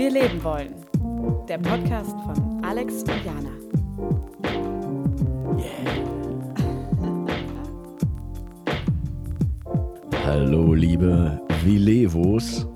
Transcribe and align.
wir 0.00 0.10
leben 0.10 0.42
wollen. 0.42 0.74
Der 1.46 1.58
Podcast 1.58 2.16
von 2.24 2.64
Alex 2.64 3.02
und 3.02 3.22
Jana. 3.22 3.50
Hallo, 10.24 10.72
liebe 10.72 11.38
Vilevos. 11.62 12.66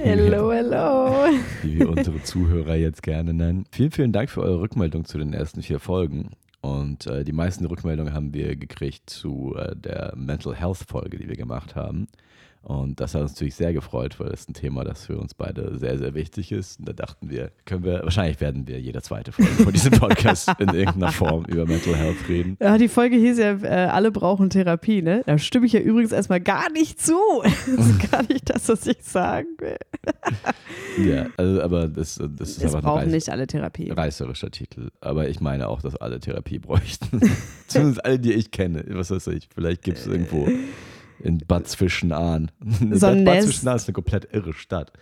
Hello, 0.00 0.50
hello. 0.50 1.26
Wie 1.62 1.78
wir 1.78 1.90
unsere 1.90 2.20
Zuhörer 2.24 2.74
jetzt 2.74 3.04
gerne 3.04 3.32
nennen. 3.32 3.66
Vielen, 3.70 3.92
vielen 3.92 4.10
Dank 4.10 4.28
für 4.28 4.42
eure 4.42 4.62
Rückmeldung 4.62 5.04
zu 5.04 5.16
den 5.18 5.32
ersten 5.32 5.62
vier 5.62 5.78
Folgen. 5.78 6.30
Und 6.60 7.06
äh, 7.06 7.22
die 7.22 7.32
meisten 7.32 7.66
Rückmeldungen 7.66 8.12
haben 8.12 8.34
wir 8.34 8.56
gekriegt 8.56 9.08
zu 9.08 9.54
äh, 9.56 9.76
der 9.76 10.12
Mental 10.16 10.56
Health 10.56 10.84
Folge, 10.88 11.18
die 11.18 11.28
wir 11.28 11.36
gemacht 11.36 11.76
haben. 11.76 12.08
Und 12.64 12.98
das 12.98 13.14
hat 13.14 13.20
uns 13.20 13.32
natürlich 13.32 13.54
sehr 13.54 13.74
gefreut, 13.74 14.18
weil 14.18 14.30
das 14.30 14.48
ein 14.48 14.54
Thema, 14.54 14.84
das 14.84 15.04
für 15.04 15.18
uns 15.18 15.34
beide 15.34 15.78
sehr, 15.78 15.98
sehr 15.98 16.14
wichtig 16.14 16.50
ist. 16.50 16.78
Und 16.78 16.88
da 16.88 16.94
dachten 16.94 17.28
wir, 17.28 17.50
können 17.66 17.84
wir, 17.84 18.02
wahrscheinlich 18.02 18.40
werden 18.40 18.66
wir 18.66 18.80
jede 18.80 19.02
zweite 19.02 19.32
Folge 19.32 19.52
von 19.52 19.72
diesem 19.72 19.92
Podcast 19.92 20.50
in 20.58 20.70
irgendeiner 20.70 21.12
Form 21.12 21.44
über 21.44 21.66
Mental 21.66 21.94
Health 21.94 22.26
reden. 22.26 22.56
Ja, 22.60 22.78
die 22.78 22.88
Folge 22.88 23.16
hieß 23.16 23.38
ja, 23.38 23.52
äh, 23.62 23.88
alle 23.88 24.10
brauchen 24.10 24.48
Therapie, 24.48 25.02
ne? 25.02 25.22
Da 25.26 25.36
stimme 25.36 25.66
ich 25.66 25.74
ja 25.74 25.80
übrigens 25.80 26.12
erstmal 26.12 26.40
gar 26.40 26.70
nicht 26.72 27.00
zu. 27.00 27.14
Das 27.76 27.86
ist 27.88 28.10
gar 28.10 28.22
nicht 28.22 28.48
das, 28.50 28.68
was 28.68 28.86
ich 28.86 29.02
sagen 29.02 29.48
will. 29.58 29.76
ja, 31.04 31.26
also, 31.36 31.60
aber 31.62 31.88
das, 31.88 32.20
das 32.36 32.50
ist 32.50 32.58
es 32.58 32.74
einfach 32.74 32.82
brauchen 32.82 33.10
nicht 33.10 33.28
alle 33.30 33.46
Therapie. 33.46 33.90
reißerischer 33.90 34.50
Titel. 34.50 34.90
Aber 35.00 35.28
ich 35.28 35.40
meine 35.40 35.68
auch, 35.68 35.82
dass 35.82 35.96
alle 35.96 36.20
Therapie 36.20 36.58
bräuchten. 36.58 37.20
Zumindest 37.66 38.04
alle, 38.04 38.18
die 38.18 38.32
ich 38.32 38.50
kenne. 38.50 38.84
Was 38.88 39.10
weiß 39.10 39.26
ich, 39.28 39.48
vielleicht 39.54 39.82
gibt 39.82 39.98
es 39.98 40.06
irgendwo 40.06 40.48
in 41.20 41.38
Bad 41.38 41.68
Zwischenahn. 41.68 42.50
So 42.92 43.06
ein 43.06 43.24
Bad 43.24 43.36
Nest. 43.36 43.48
Zwischenahn 43.48 43.76
ist 43.76 43.88
eine 43.88 43.94
komplett 43.94 44.28
irre 44.32 44.52
Stadt. 44.52 44.92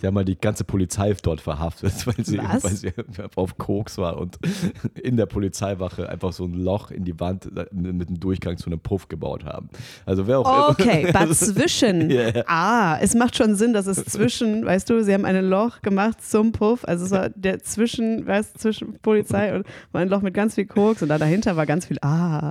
Die 0.00 0.06
haben 0.06 0.14
mal 0.14 0.24
die 0.24 0.38
ganze 0.38 0.64
Polizei 0.64 1.14
dort 1.22 1.40
verhaftet, 1.40 1.92
weil 2.06 2.24
sie, 2.24 2.38
weil 2.38 2.70
sie 2.74 2.92
auf 3.36 3.58
Koks 3.58 3.98
war 3.98 4.16
und 4.18 4.38
in 5.02 5.16
der 5.16 5.26
Polizeiwache 5.26 6.08
einfach 6.08 6.32
so 6.32 6.44
ein 6.44 6.54
Loch 6.54 6.90
in 6.90 7.04
die 7.04 7.18
Wand 7.20 7.46
mit 7.72 8.08
einem 8.08 8.20
Durchgang 8.20 8.56
zu 8.56 8.66
einem 8.66 8.80
Puff 8.80 9.08
gebaut 9.08 9.44
haben. 9.44 9.68
Also 10.06 10.26
wer 10.26 10.38
auch 10.40 10.70
Okay, 10.70 11.06
immer. 11.08 11.26
but 11.26 11.36
zwischen. 11.36 12.10
Ja. 12.10 12.30
Ah, 12.46 12.98
es 13.00 13.14
macht 13.14 13.36
schon 13.36 13.54
Sinn, 13.54 13.72
dass 13.72 13.86
es 13.86 14.04
zwischen, 14.04 14.64
weißt 14.64 14.88
du, 14.90 15.02
sie 15.04 15.12
haben 15.14 15.24
ein 15.24 15.44
Loch 15.44 15.82
gemacht 15.82 16.22
zum 16.24 16.52
Puff. 16.52 16.84
Also 16.84 17.04
es 17.04 17.10
war 17.10 17.28
der 17.30 17.60
zwischen, 17.62 18.26
weißt 18.26 18.54
du, 18.54 18.58
zwischen 18.60 18.98
Polizei 19.00 19.54
und 19.54 19.66
war 19.92 20.00
ein 20.00 20.08
Loch 20.08 20.22
mit 20.22 20.34
ganz 20.34 20.54
viel 20.54 20.66
Koks 20.66 21.02
und 21.02 21.08
da 21.08 21.18
dahinter 21.18 21.56
war 21.56 21.66
ganz 21.66 21.86
viel 21.86 21.98
Ah. 22.02 22.50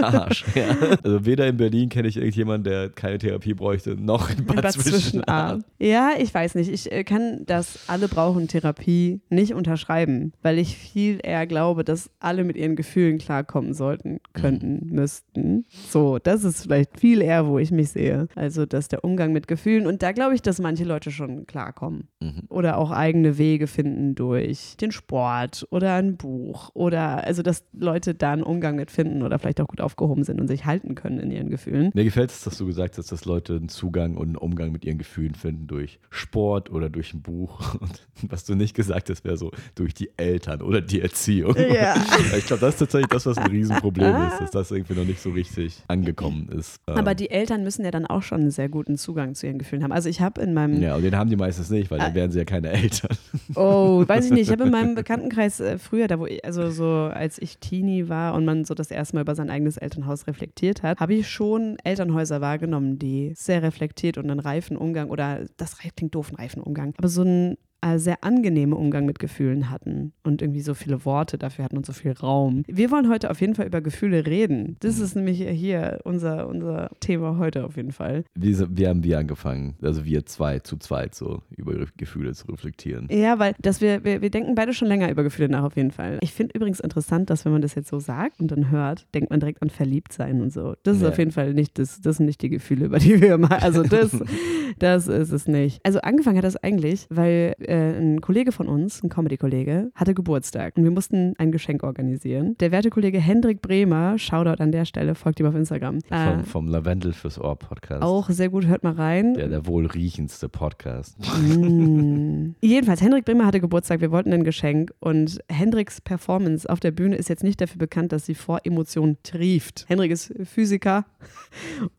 Arsch. 0.00 0.44
Ja. 0.54 0.76
Also 1.02 1.24
weder 1.24 1.46
in 1.46 1.56
Berlin 1.56 1.88
kenne 1.88 2.08
ich 2.08 2.16
irgendjemanden, 2.16 2.64
der 2.64 2.88
keine 2.90 3.18
Therapie 3.18 3.54
bräuchte, 3.54 3.96
noch 3.96 4.30
in 4.30 4.44
Bad, 4.44 4.62
Bad 4.62 4.72
Zwischenahn. 4.72 4.92
Zwischenahn. 5.02 5.64
Ja, 5.78 6.10
ich 6.18 6.32
weiß 6.32 6.54
nicht. 6.54 6.70
Ich 6.70 6.77
äh, 6.86 7.04
kann 7.04 7.42
das 7.46 7.80
alle 7.88 8.08
brauchen 8.08 8.48
Therapie 8.48 9.20
nicht 9.28 9.54
unterschreiben, 9.54 10.32
weil 10.42 10.58
ich 10.58 10.76
viel 10.76 11.18
eher 11.22 11.46
glaube, 11.46 11.84
dass 11.84 12.10
alle 12.20 12.44
mit 12.44 12.56
ihren 12.56 12.76
Gefühlen 12.76 13.18
klarkommen 13.18 13.74
sollten, 13.74 14.20
könnten, 14.32 14.86
müssten. 14.90 15.64
So, 15.88 16.18
das 16.18 16.44
ist 16.44 16.62
vielleicht 16.62 16.98
viel 16.98 17.20
eher, 17.22 17.46
wo 17.46 17.58
ich 17.58 17.70
mich 17.70 17.90
sehe. 17.90 18.28
Also, 18.34 18.66
dass 18.66 18.88
der 18.88 19.04
Umgang 19.04 19.32
mit 19.32 19.48
Gefühlen 19.48 19.86
und 19.86 20.02
da 20.02 20.12
glaube 20.12 20.34
ich, 20.34 20.42
dass 20.42 20.60
manche 20.60 20.84
Leute 20.84 21.10
schon 21.10 21.46
klarkommen 21.46 22.08
Mhm. 22.20 22.42
oder 22.48 22.78
auch 22.78 22.90
eigene 22.90 23.38
Wege 23.38 23.66
finden 23.66 24.14
durch 24.14 24.76
den 24.80 24.90
Sport 24.92 25.66
oder 25.70 25.94
ein 25.94 26.16
Buch 26.16 26.70
oder 26.74 27.24
also, 27.24 27.42
dass 27.42 27.64
Leute 27.72 28.14
da 28.14 28.32
einen 28.32 28.42
Umgang 28.42 28.76
mit 28.76 28.90
finden 28.90 29.22
oder 29.22 29.38
vielleicht 29.38 29.60
auch 29.60 29.68
gut 29.68 29.80
aufgehoben 29.80 30.24
sind 30.24 30.40
und 30.40 30.48
sich 30.48 30.64
halten 30.64 30.94
können 30.94 31.18
in 31.20 31.30
ihren 31.30 31.48
Gefühlen. 31.50 31.90
Mir 31.94 32.04
gefällt 32.04 32.30
es, 32.30 32.42
dass 32.44 32.58
du 32.58 32.66
gesagt 32.66 32.98
hast, 32.98 33.12
dass 33.12 33.24
Leute 33.24 33.56
einen 33.56 33.68
Zugang 33.68 34.16
und 34.16 34.28
einen 34.28 34.36
Umgang 34.36 34.72
mit 34.72 34.84
ihren 34.84 34.98
Gefühlen 34.98 35.34
finden 35.34 35.66
durch 35.66 36.00
Sport 36.10 36.67
oder 36.70 36.90
durch 36.90 37.14
ein 37.14 37.22
Buch. 37.22 37.74
Und 37.80 38.06
was 38.28 38.44
du 38.44 38.54
nicht 38.54 38.74
gesagt 38.74 39.10
hast, 39.10 39.24
wäre 39.24 39.36
so 39.36 39.50
durch 39.74 39.94
die 39.94 40.10
Eltern 40.16 40.62
oder 40.62 40.80
die 40.80 41.00
Erziehung. 41.00 41.54
Ja. 41.56 41.94
Ich 42.36 42.46
glaube, 42.46 42.60
das 42.60 42.74
ist 42.74 42.78
tatsächlich 42.80 43.08
das, 43.08 43.26
was 43.26 43.38
ein 43.38 43.50
Riesenproblem 43.50 44.14
ist, 44.28 44.40
dass 44.40 44.50
das 44.50 44.70
irgendwie 44.70 44.94
noch 44.94 45.04
nicht 45.04 45.20
so 45.20 45.30
richtig 45.30 45.82
angekommen 45.88 46.48
ist. 46.50 46.80
Aber 46.86 47.10
Ähm, 47.10 47.16
die 47.16 47.30
Eltern 47.30 47.64
müssen 47.64 47.84
ja 47.84 47.90
dann 47.90 48.06
auch 48.06 48.22
schon 48.22 48.40
einen 48.40 48.50
sehr 48.50 48.68
guten 48.68 48.96
Zugang 48.96 49.34
zu 49.34 49.46
ihren 49.46 49.58
Gefühlen 49.58 49.82
haben. 49.82 49.92
Also 49.92 50.08
ich 50.08 50.20
habe 50.20 50.40
in 50.40 50.54
meinem, 50.54 50.80
ja, 50.80 50.94
und 50.96 51.02
den 51.02 51.16
haben 51.16 51.30
die 51.30 51.36
meistens 51.36 51.70
nicht, 51.70 51.90
weil 51.90 51.98
dann 51.98 52.14
wären 52.14 52.30
sie 52.30 52.38
ja 52.38 52.44
keine 52.44 52.70
Eltern. 52.70 53.16
oh, 53.54 54.04
weiß 54.06 54.26
ich 54.26 54.30
nicht, 54.30 54.42
ich 54.42 54.50
habe 54.50 54.64
in 54.64 54.70
meinem 54.70 54.94
Bekanntenkreis 54.94 55.60
äh, 55.60 55.78
früher, 55.78 56.06
da 56.06 56.18
wo 56.18 56.26
ich, 56.26 56.44
also 56.44 56.70
so 56.70 56.86
als 56.86 57.38
ich 57.38 57.58
Teenie 57.58 58.08
war 58.08 58.34
und 58.34 58.44
man 58.44 58.64
so 58.64 58.74
das 58.74 58.90
erste 58.90 59.16
Mal 59.16 59.22
über 59.22 59.34
sein 59.34 59.50
eigenes 59.50 59.76
Elternhaus 59.76 60.26
reflektiert 60.26 60.82
hat, 60.82 60.98
habe 61.00 61.14
ich 61.14 61.28
schon 61.28 61.76
Elternhäuser 61.84 62.40
wahrgenommen, 62.40 62.98
die 62.98 63.32
sehr 63.34 63.62
reflektiert 63.62 64.18
und 64.18 64.30
einen 64.30 64.40
reifen 64.40 64.76
Umgang 64.76 65.10
oder 65.10 65.46
das 65.56 65.78
klingt 65.78 66.14
doof, 66.14 66.28
einen 66.28 66.36
reifen 66.36 66.57
Umgang, 66.60 66.94
aber 66.98 67.08
so 67.08 67.22
einen 67.22 67.56
äh, 67.80 67.98
sehr 67.98 68.24
angenehmen 68.24 68.72
Umgang 68.72 69.06
mit 69.06 69.18
Gefühlen 69.18 69.70
hatten 69.70 70.12
und 70.24 70.42
irgendwie 70.42 70.60
so 70.60 70.74
viele 70.74 71.04
Worte 71.04 71.38
dafür 71.38 71.64
hatten 71.64 71.76
und 71.76 71.86
so 71.86 71.92
viel 71.92 72.12
Raum. 72.12 72.62
Wir 72.66 72.90
wollen 72.90 73.08
heute 73.08 73.30
auf 73.30 73.40
jeden 73.40 73.54
Fall 73.54 73.66
über 73.66 73.80
Gefühle 73.80 74.26
reden. 74.26 74.76
Das 74.80 74.98
ist 74.98 75.14
nämlich 75.14 75.38
hier 75.38 76.00
unser, 76.04 76.48
unser 76.48 76.90
Thema 77.00 77.38
heute 77.38 77.64
auf 77.64 77.76
jeden 77.76 77.92
Fall. 77.92 78.24
Wie, 78.34 78.56
wie 78.76 78.86
haben 78.88 79.04
wir 79.04 79.18
angefangen? 79.18 79.74
Also 79.82 80.04
wir 80.04 80.26
zwei 80.26 80.58
zu 80.58 80.76
zweit 80.76 81.14
so 81.14 81.42
über 81.56 81.74
Gefühle 81.96 82.32
zu 82.34 82.46
reflektieren. 82.48 83.08
Ja, 83.10 83.38
weil 83.38 83.54
dass 83.60 83.80
wir, 83.80 84.04
wir, 84.04 84.22
wir 84.22 84.30
denken 84.30 84.54
beide 84.54 84.72
schon 84.72 84.88
länger 84.88 85.10
über 85.10 85.22
Gefühle 85.22 85.48
nach, 85.48 85.62
auf 85.64 85.76
jeden 85.76 85.90
Fall. 85.92 86.18
Ich 86.22 86.32
finde 86.32 86.54
übrigens 86.56 86.80
interessant, 86.80 87.30
dass 87.30 87.44
wenn 87.44 87.52
man 87.52 87.62
das 87.62 87.74
jetzt 87.74 87.88
so 87.90 87.98
sagt 88.00 88.40
und 88.40 88.50
dann 88.50 88.70
hört, 88.70 89.06
denkt 89.14 89.30
man 89.30 89.40
direkt 89.40 89.62
an 89.62 89.70
Verliebtsein 89.70 90.40
und 90.42 90.52
so. 90.52 90.74
Das 90.82 90.96
ist 90.96 91.02
Ja. 91.02 91.10
auf 91.10 91.18
jeden 91.18 91.30
Fall 91.32 91.54
nicht 91.54 91.78
das, 91.78 92.00
das 92.00 92.16
sind 92.16 92.26
nicht 92.26 92.42
die 92.42 92.48
Gefühle, 92.48 92.86
über 92.86 92.98
die 92.98 93.20
wir 93.20 93.38
mal. 93.38 93.58
Also 93.58 93.82
das, 93.82 94.10
das 94.78 95.08
ist 95.08 95.32
es 95.32 95.46
nicht. 95.46 95.80
Also 95.84 96.00
angefangen 96.00 96.36
hat 96.38 96.44
das 96.44 96.56
eigentlich, 96.56 97.06
weil 97.10 97.54
äh, 97.68 97.98
ein 97.98 98.20
Kollege 98.20 98.50
von 98.52 98.68
uns, 98.68 99.02
ein 99.02 99.08
Comedy-Kollege, 99.08 99.90
hatte 99.94 100.14
Geburtstag 100.14 100.76
und 100.76 100.84
wir 100.84 100.90
mussten 100.90 101.34
ein 101.38 101.52
Geschenk 101.52 101.82
organisieren. 101.82 102.56
Der 102.60 102.72
werte 102.72 102.90
Kollege 102.90 103.18
Hendrik 103.20 103.62
Bremer, 103.62 104.18
Shoutout 104.18 104.62
an 104.62 104.72
der 104.72 104.84
Stelle, 104.84 105.14
folgt 105.14 105.38
ihm 105.40 105.46
auf 105.46 105.54
Instagram. 105.54 106.00
Vom, 106.00 106.16
Äh, 106.18 106.42
vom 106.44 106.68
Lavendel 106.68 107.12
fürs 107.12 107.38
Ohr 107.40 107.56
Podcast. 107.56 108.02
auch 108.02 108.28
sehr 108.30 108.48
gut, 108.48 108.66
hört 108.66 108.82
mal 108.84 108.94
rein. 108.94 109.34
Der, 109.34 109.48
der 109.48 109.66
wohl 109.66 109.86
riechendste 109.86 110.48
Podcast. 110.48 111.16
Mm. 111.40 112.54
Jedenfalls, 112.60 113.00
Hendrik 113.02 113.24
Bremer 113.24 113.46
hatte 113.46 113.60
Geburtstag, 113.60 114.00
wir 114.00 114.10
wollten 114.10 114.32
ein 114.32 114.44
Geschenk 114.44 114.92
und 115.00 115.38
Hendriks 115.48 116.00
Performance 116.00 116.68
auf 116.68 116.80
der 116.80 116.90
Bühne 116.90 117.16
ist 117.16 117.28
jetzt 117.28 117.44
nicht 117.44 117.60
dafür 117.60 117.78
bekannt, 117.78 118.12
dass 118.12 118.26
sie 118.26 118.34
vor 118.34 118.60
Emotionen 118.64 119.18
trieft. 119.22 119.84
Hendrik 119.88 120.10
ist 120.10 120.32
Physiker 120.44 121.04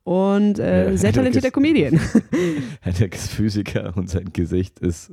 und 0.04 0.60
äh, 0.60 0.92
Ja, 0.92 0.98
sehr 0.98 1.14
talentierter 1.14 1.52
Comedian. 1.52 2.00
Hendrik 2.82 3.16
ist 3.16 3.30
Physiker 3.32 3.94
und 3.96 4.10
sein 4.10 4.32
Gesicht 4.34 4.80
ist 4.80 5.12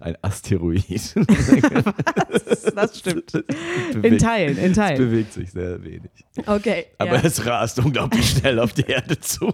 ein 0.00 0.16
Asteroid. 0.22 1.14
das 2.74 2.98
stimmt. 2.98 3.44
In 4.02 4.18
Teilen, 4.18 4.58
in 4.58 4.70
es 4.70 4.76
Teilen. 4.76 4.98
bewegt 4.98 5.32
sich 5.32 5.50
sehr 5.50 5.82
wenig. 5.82 6.10
Okay. 6.46 6.86
Aber 6.98 7.16
ja. 7.16 7.22
es 7.22 7.44
rast 7.46 7.78
unglaublich 7.78 8.30
schnell 8.30 8.58
auf 8.58 8.72
die 8.72 8.86
Erde 8.86 9.18
zu. 9.20 9.52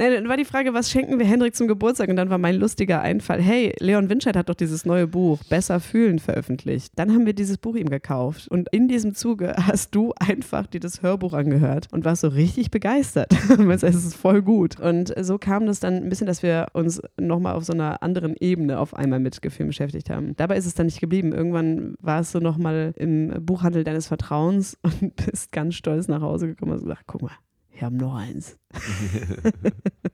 Nein, 0.00 0.14
dann 0.14 0.28
war 0.28 0.38
die 0.38 0.46
Frage, 0.46 0.72
was 0.72 0.90
schenken 0.90 1.18
wir 1.18 1.26
Hendrik 1.26 1.54
zum 1.54 1.68
Geburtstag? 1.68 2.08
Und 2.08 2.16
dann 2.16 2.30
war 2.30 2.38
mein 2.38 2.54
lustiger 2.54 3.02
Einfall, 3.02 3.42
hey, 3.42 3.74
Leon 3.80 4.08
Winscheid 4.08 4.34
hat 4.34 4.48
doch 4.48 4.54
dieses 4.54 4.86
neue 4.86 5.06
Buch 5.06 5.44
Besser 5.50 5.78
fühlen 5.78 6.18
veröffentlicht. 6.18 6.92
Dann 6.96 7.12
haben 7.12 7.26
wir 7.26 7.34
dieses 7.34 7.58
Buch 7.58 7.76
ihm 7.76 7.90
gekauft. 7.90 8.48
Und 8.48 8.68
in 8.72 8.88
diesem 8.88 9.14
Zuge 9.14 9.54
hast 9.58 9.94
du 9.94 10.14
einfach 10.18 10.66
dir 10.66 10.80
das 10.80 11.02
Hörbuch 11.02 11.34
angehört 11.34 11.88
und 11.92 12.06
warst 12.06 12.22
so 12.22 12.28
richtig 12.28 12.70
begeistert. 12.70 13.30
es 13.70 13.82
ist 13.82 14.16
voll 14.16 14.40
gut. 14.40 14.80
Und 14.80 15.12
so 15.20 15.36
kam 15.36 15.66
das 15.66 15.80
dann 15.80 15.96
ein 15.96 16.08
bisschen, 16.08 16.26
dass 16.26 16.42
wir 16.42 16.68
uns 16.72 17.02
nochmal 17.18 17.54
auf 17.54 17.64
so 17.64 17.74
einer 17.74 18.02
anderen 18.02 18.36
Ebene 18.40 18.78
auf 18.78 18.94
einmal 18.94 19.20
mit 19.20 19.29
Gefühlen 19.40 19.68
beschäftigt 19.68 20.10
haben. 20.10 20.34
Dabei 20.36 20.56
ist 20.56 20.66
es 20.66 20.74
dann 20.74 20.86
nicht 20.86 21.00
geblieben. 21.00 21.32
Irgendwann 21.32 21.94
warst 22.00 22.34
du 22.34 22.40
nochmal 22.40 22.92
im 22.96 23.32
Buchhandel 23.40 23.84
deines 23.84 24.08
Vertrauens 24.08 24.76
und 24.82 25.14
bist 25.16 25.52
ganz 25.52 25.74
stolz 25.74 26.08
nach 26.08 26.22
Hause 26.22 26.48
gekommen 26.48 26.72
und 26.72 26.78
hast 26.78 26.84
gesagt, 26.84 27.04
guck 27.06 27.22
mal, 27.22 27.36
wir 27.72 27.82
haben 27.82 27.96
noch 27.96 28.16
eins. 28.16 28.58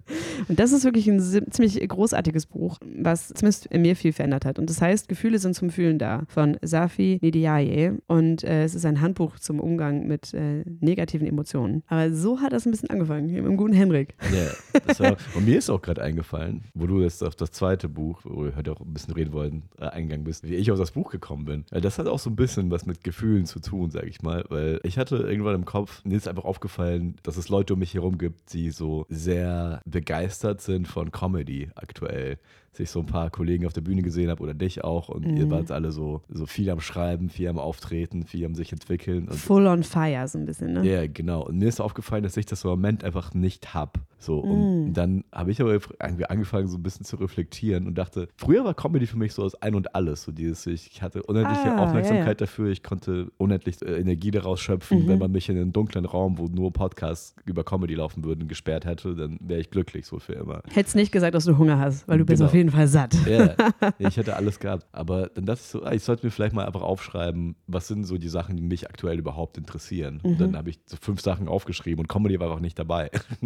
Und 0.49 0.59
das 0.59 0.73
ist 0.73 0.85
wirklich 0.85 1.09
ein 1.09 1.21
ziemlich 1.21 1.87
großartiges 1.89 2.47
Buch, 2.47 2.79
was 3.01 3.29
zumindest 3.29 3.67
in 3.67 3.83
mir 3.83 3.97
viel 3.97 4.13
verändert 4.13 4.45
hat. 4.45 4.59
Und 4.59 4.71
das 4.71 4.81
heißt, 4.81 5.09
Gefühle 5.09 5.39
sind 5.39 5.55
zum 5.55 5.71
Fühlen 5.71 5.99
da 5.99 6.23
von 6.29 6.57
Safi 6.63 7.19
Nidiaye. 7.23 7.93
Und 8.07 8.45
äh, 8.45 8.65
es 8.65 8.75
ist 8.75 8.85
ein 8.85 9.01
Handbuch 9.01 9.39
zum 9.39 9.61
Umgang 9.61 10.07
mit 10.07 10.35
äh, 10.35 10.65
negativen 10.81 11.27
Emotionen. 11.27 11.83
Aber 11.87 12.13
so 12.13 12.41
hat 12.41 12.53
das 12.53 12.67
ein 12.67 12.71
bisschen 12.71 12.91
angefangen, 12.91 13.27
mit 13.27 13.45
dem 13.45 13.57
guten 13.57 13.73
Henrik. 13.73 14.15
Ja, 14.33 14.99
war, 14.99 15.17
und 15.35 15.45
mir 15.45 15.59
ist 15.59 15.71
auch 15.71 15.83
gerade 15.83 16.03
eingefallen, 16.03 16.63
wo 16.75 16.87
du 16.87 17.03
jetzt 17.03 17.23
auf 17.23 17.35
das 17.37 17.51
zweite 17.51 17.89
Buch, 17.89 18.21
wo 18.25 18.45
wir 18.45 18.57
heute 18.57 18.73
auch 18.73 18.81
ein 18.81 18.93
bisschen 18.93 19.15
reden 19.15 19.33
wollten, 19.33 19.63
äh, 19.79 19.87
eingegangen 19.87 20.25
bist, 20.25 20.45
wie 20.45 20.55
ich 20.55 20.71
auf 20.71 20.79
das 20.79 20.91
Buch 20.91 21.11
gekommen 21.11 21.45
bin. 21.45 21.65
Weil 21.71 21.81
das 21.81 21.99
hat 21.99 22.07
auch 22.07 22.19
so 22.19 22.31
ein 22.31 22.37
bisschen 22.37 22.71
was 22.71 22.87
mit 22.87 23.03
Gefühlen 23.05 23.47
zu 23.47 23.61
tun, 23.61 23.91
sag 23.91 24.07
ich 24.07 24.23
mal. 24.23 24.45
Weil 24.49 24.81
ich 24.83 24.99
hatte 24.99 25.17
irgendwann 25.17 25.55
im 25.55 25.65
Kopf, 25.65 26.05
mir 26.05 26.17
ist 26.17 26.29
einfach 26.29 26.45
aufgefallen, 26.45 27.17
dass 27.23 27.37
es 27.37 27.49
Leute 27.49 27.75
um 27.75 27.81
mich 27.81 27.95
herum 27.95 28.19
gibt, 28.19 28.53
die 28.53 28.71
so 28.71 29.07
sehr 29.09 29.81
begeistert 29.97 30.61
sind 30.61 30.87
von 30.87 31.11
Comedy 31.11 31.71
aktuell. 31.75 32.39
Dass 32.77 32.81
ich 32.81 32.91
so 32.91 33.01
ein 33.01 33.07
paar 33.07 33.31
Kollegen 33.31 33.65
auf 33.65 33.73
der 33.73 33.81
Bühne 33.81 34.03
gesehen 34.03 34.29
habe 34.29 34.43
oder 34.43 34.53
dich 34.53 34.85
auch 34.85 35.09
und 35.09 35.25
ihr 35.25 35.47
Mhm. 35.47 35.51
wart 35.51 35.71
alle 35.71 35.93
so, 35.93 36.21
so 36.29 36.45
viel 36.45 36.69
am 36.69 36.81
Schreiben, 36.81 37.31
viel 37.31 37.49
am 37.49 37.59
Auftreten, 37.59 38.25
viel 38.25 38.45
am 38.45 38.55
sich 38.55 38.71
entwickeln. 38.71 39.29
Full 39.29 39.67
on 39.67 39.83
fire, 39.83 40.29
so 40.29 40.37
ein 40.39 40.45
bisschen, 40.45 40.75
ne? 40.75 40.85
ja, 40.87 41.07
genau. 41.07 41.47
Und 41.47 41.57
mir 41.59 41.69
ist 41.69 41.81
aufgefallen, 41.81 42.23
dass 42.23 42.37
ich 42.37 42.45
das 42.45 42.65
im 42.65 42.71
Moment 42.71 43.03
einfach 43.03 43.33
nicht 43.33 43.73
hab. 43.73 43.99
So, 44.19 44.41
und 44.41 44.89
Mm. 44.89 44.93
dann 44.93 45.25
habe 45.33 45.51
ich 45.53 45.61
aber 45.63 45.73
irgendwie 45.73 46.27
angefangen, 46.27 46.69
so 46.69 46.77
ein 46.77 46.83
bisschen 46.83 47.05
zu 47.07 47.17
reflektieren 47.17 47.87
und 47.87 47.97
dachte, 47.97 48.29
früher 48.37 48.65
war 48.65 48.75
Comedy 48.75 49.07
für 49.07 49.17
mich 49.19 49.33
so 49.33 49.43
das 49.45 49.55
Ein 49.63 49.75
und 49.75 49.95
Alles. 49.95 50.23
So 50.25 50.33
dieses, 50.33 50.67
ich 50.67 51.01
hatte 51.01 51.23
unendliche 51.23 51.73
Ah, 51.77 51.83
Aufmerksamkeit 51.85 52.27
ja, 52.27 52.31
ja. 52.31 52.35
dafür, 52.35 52.69
ich 52.71 52.83
konnte 52.83 53.31
unendlich 53.39 53.81
äh, 53.83 53.99
Energie 54.01 54.31
daraus 54.31 54.61
schöpfen. 54.61 55.05
Mhm. 55.05 55.09
Wenn 55.09 55.19
man 55.19 55.33
mich 55.33 55.49
in 55.49 55.57
einen 55.57 55.73
dunklen 55.73 56.05
Raum, 56.05 56.37
wo 56.39 56.47
nur 56.47 56.73
Podcasts 56.73 57.35
über 57.47 57.63
Comedy 57.65 57.95
laufen 57.95 58.25
würden, 58.25 58.49
gesperrt 58.49 58.85
hätte, 58.85 59.15
dann 59.15 59.39
wäre 59.41 59.61
ich 59.61 59.71
glücklich, 59.71 60.05
so 60.07 60.19
für 60.19 60.33
immer. 60.35 60.63
Hättest 60.73 60.97
nicht 60.97 61.13
gesagt, 61.13 61.35
dass 61.35 61.45
du 61.45 61.57
Hunger 61.57 61.79
hast, 61.79 62.07
weil 62.09 62.19
du 62.19 62.25
bist 62.25 62.39
Genau. 62.41 62.49
auf 62.49 62.55
jeden 62.55 62.66
Fall 62.71 62.87
satt. 62.89 63.15
Ja, 63.27 63.55
ich 63.99 64.17
hätte 64.17 64.37
alles 64.37 64.59
gehabt. 64.61 64.87
Aber 64.93 65.29
dann 65.35 65.47
dachte 65.47 65.61
ich 65.63 65.69
so, 65.69 65.83
ah, 65.83 65.93
ich 65.93 66.03
sollte 66.03 66.25
mir 66.27 66.31
vielleicht 66.31 66.55
mal 66.55 66.65
einfach 66.67 66.83
aufschreiben, 66.83 67.57
was 67.67 67.89
sind 67.89 68.05
so 68.05 68.19
die 68.19 68.29
Sachen, 68.29 68.57
die 68.57 68.63
mich 68.63 68.89
aktuell 68.89 69.19
überhaupt 69.19 69.59
interessieren. 69.59 70.21
Und 70.23 70.33
Mhm. 70.35 70.39
dann 70.39 70.57
habe 70.57 70.71
ich 70.71 70.79
so 70.87 70.97
fünf 71.01 71.21
Sachen 71.21 71.49
aufgeschrieben 71.49 72.01
und 72.01 72.09
Comedy 72.09 72.39
war 72.41 72.49
einfach 72.49 72.61
nicht 72.61 72.79
dabei. 72.79 73.11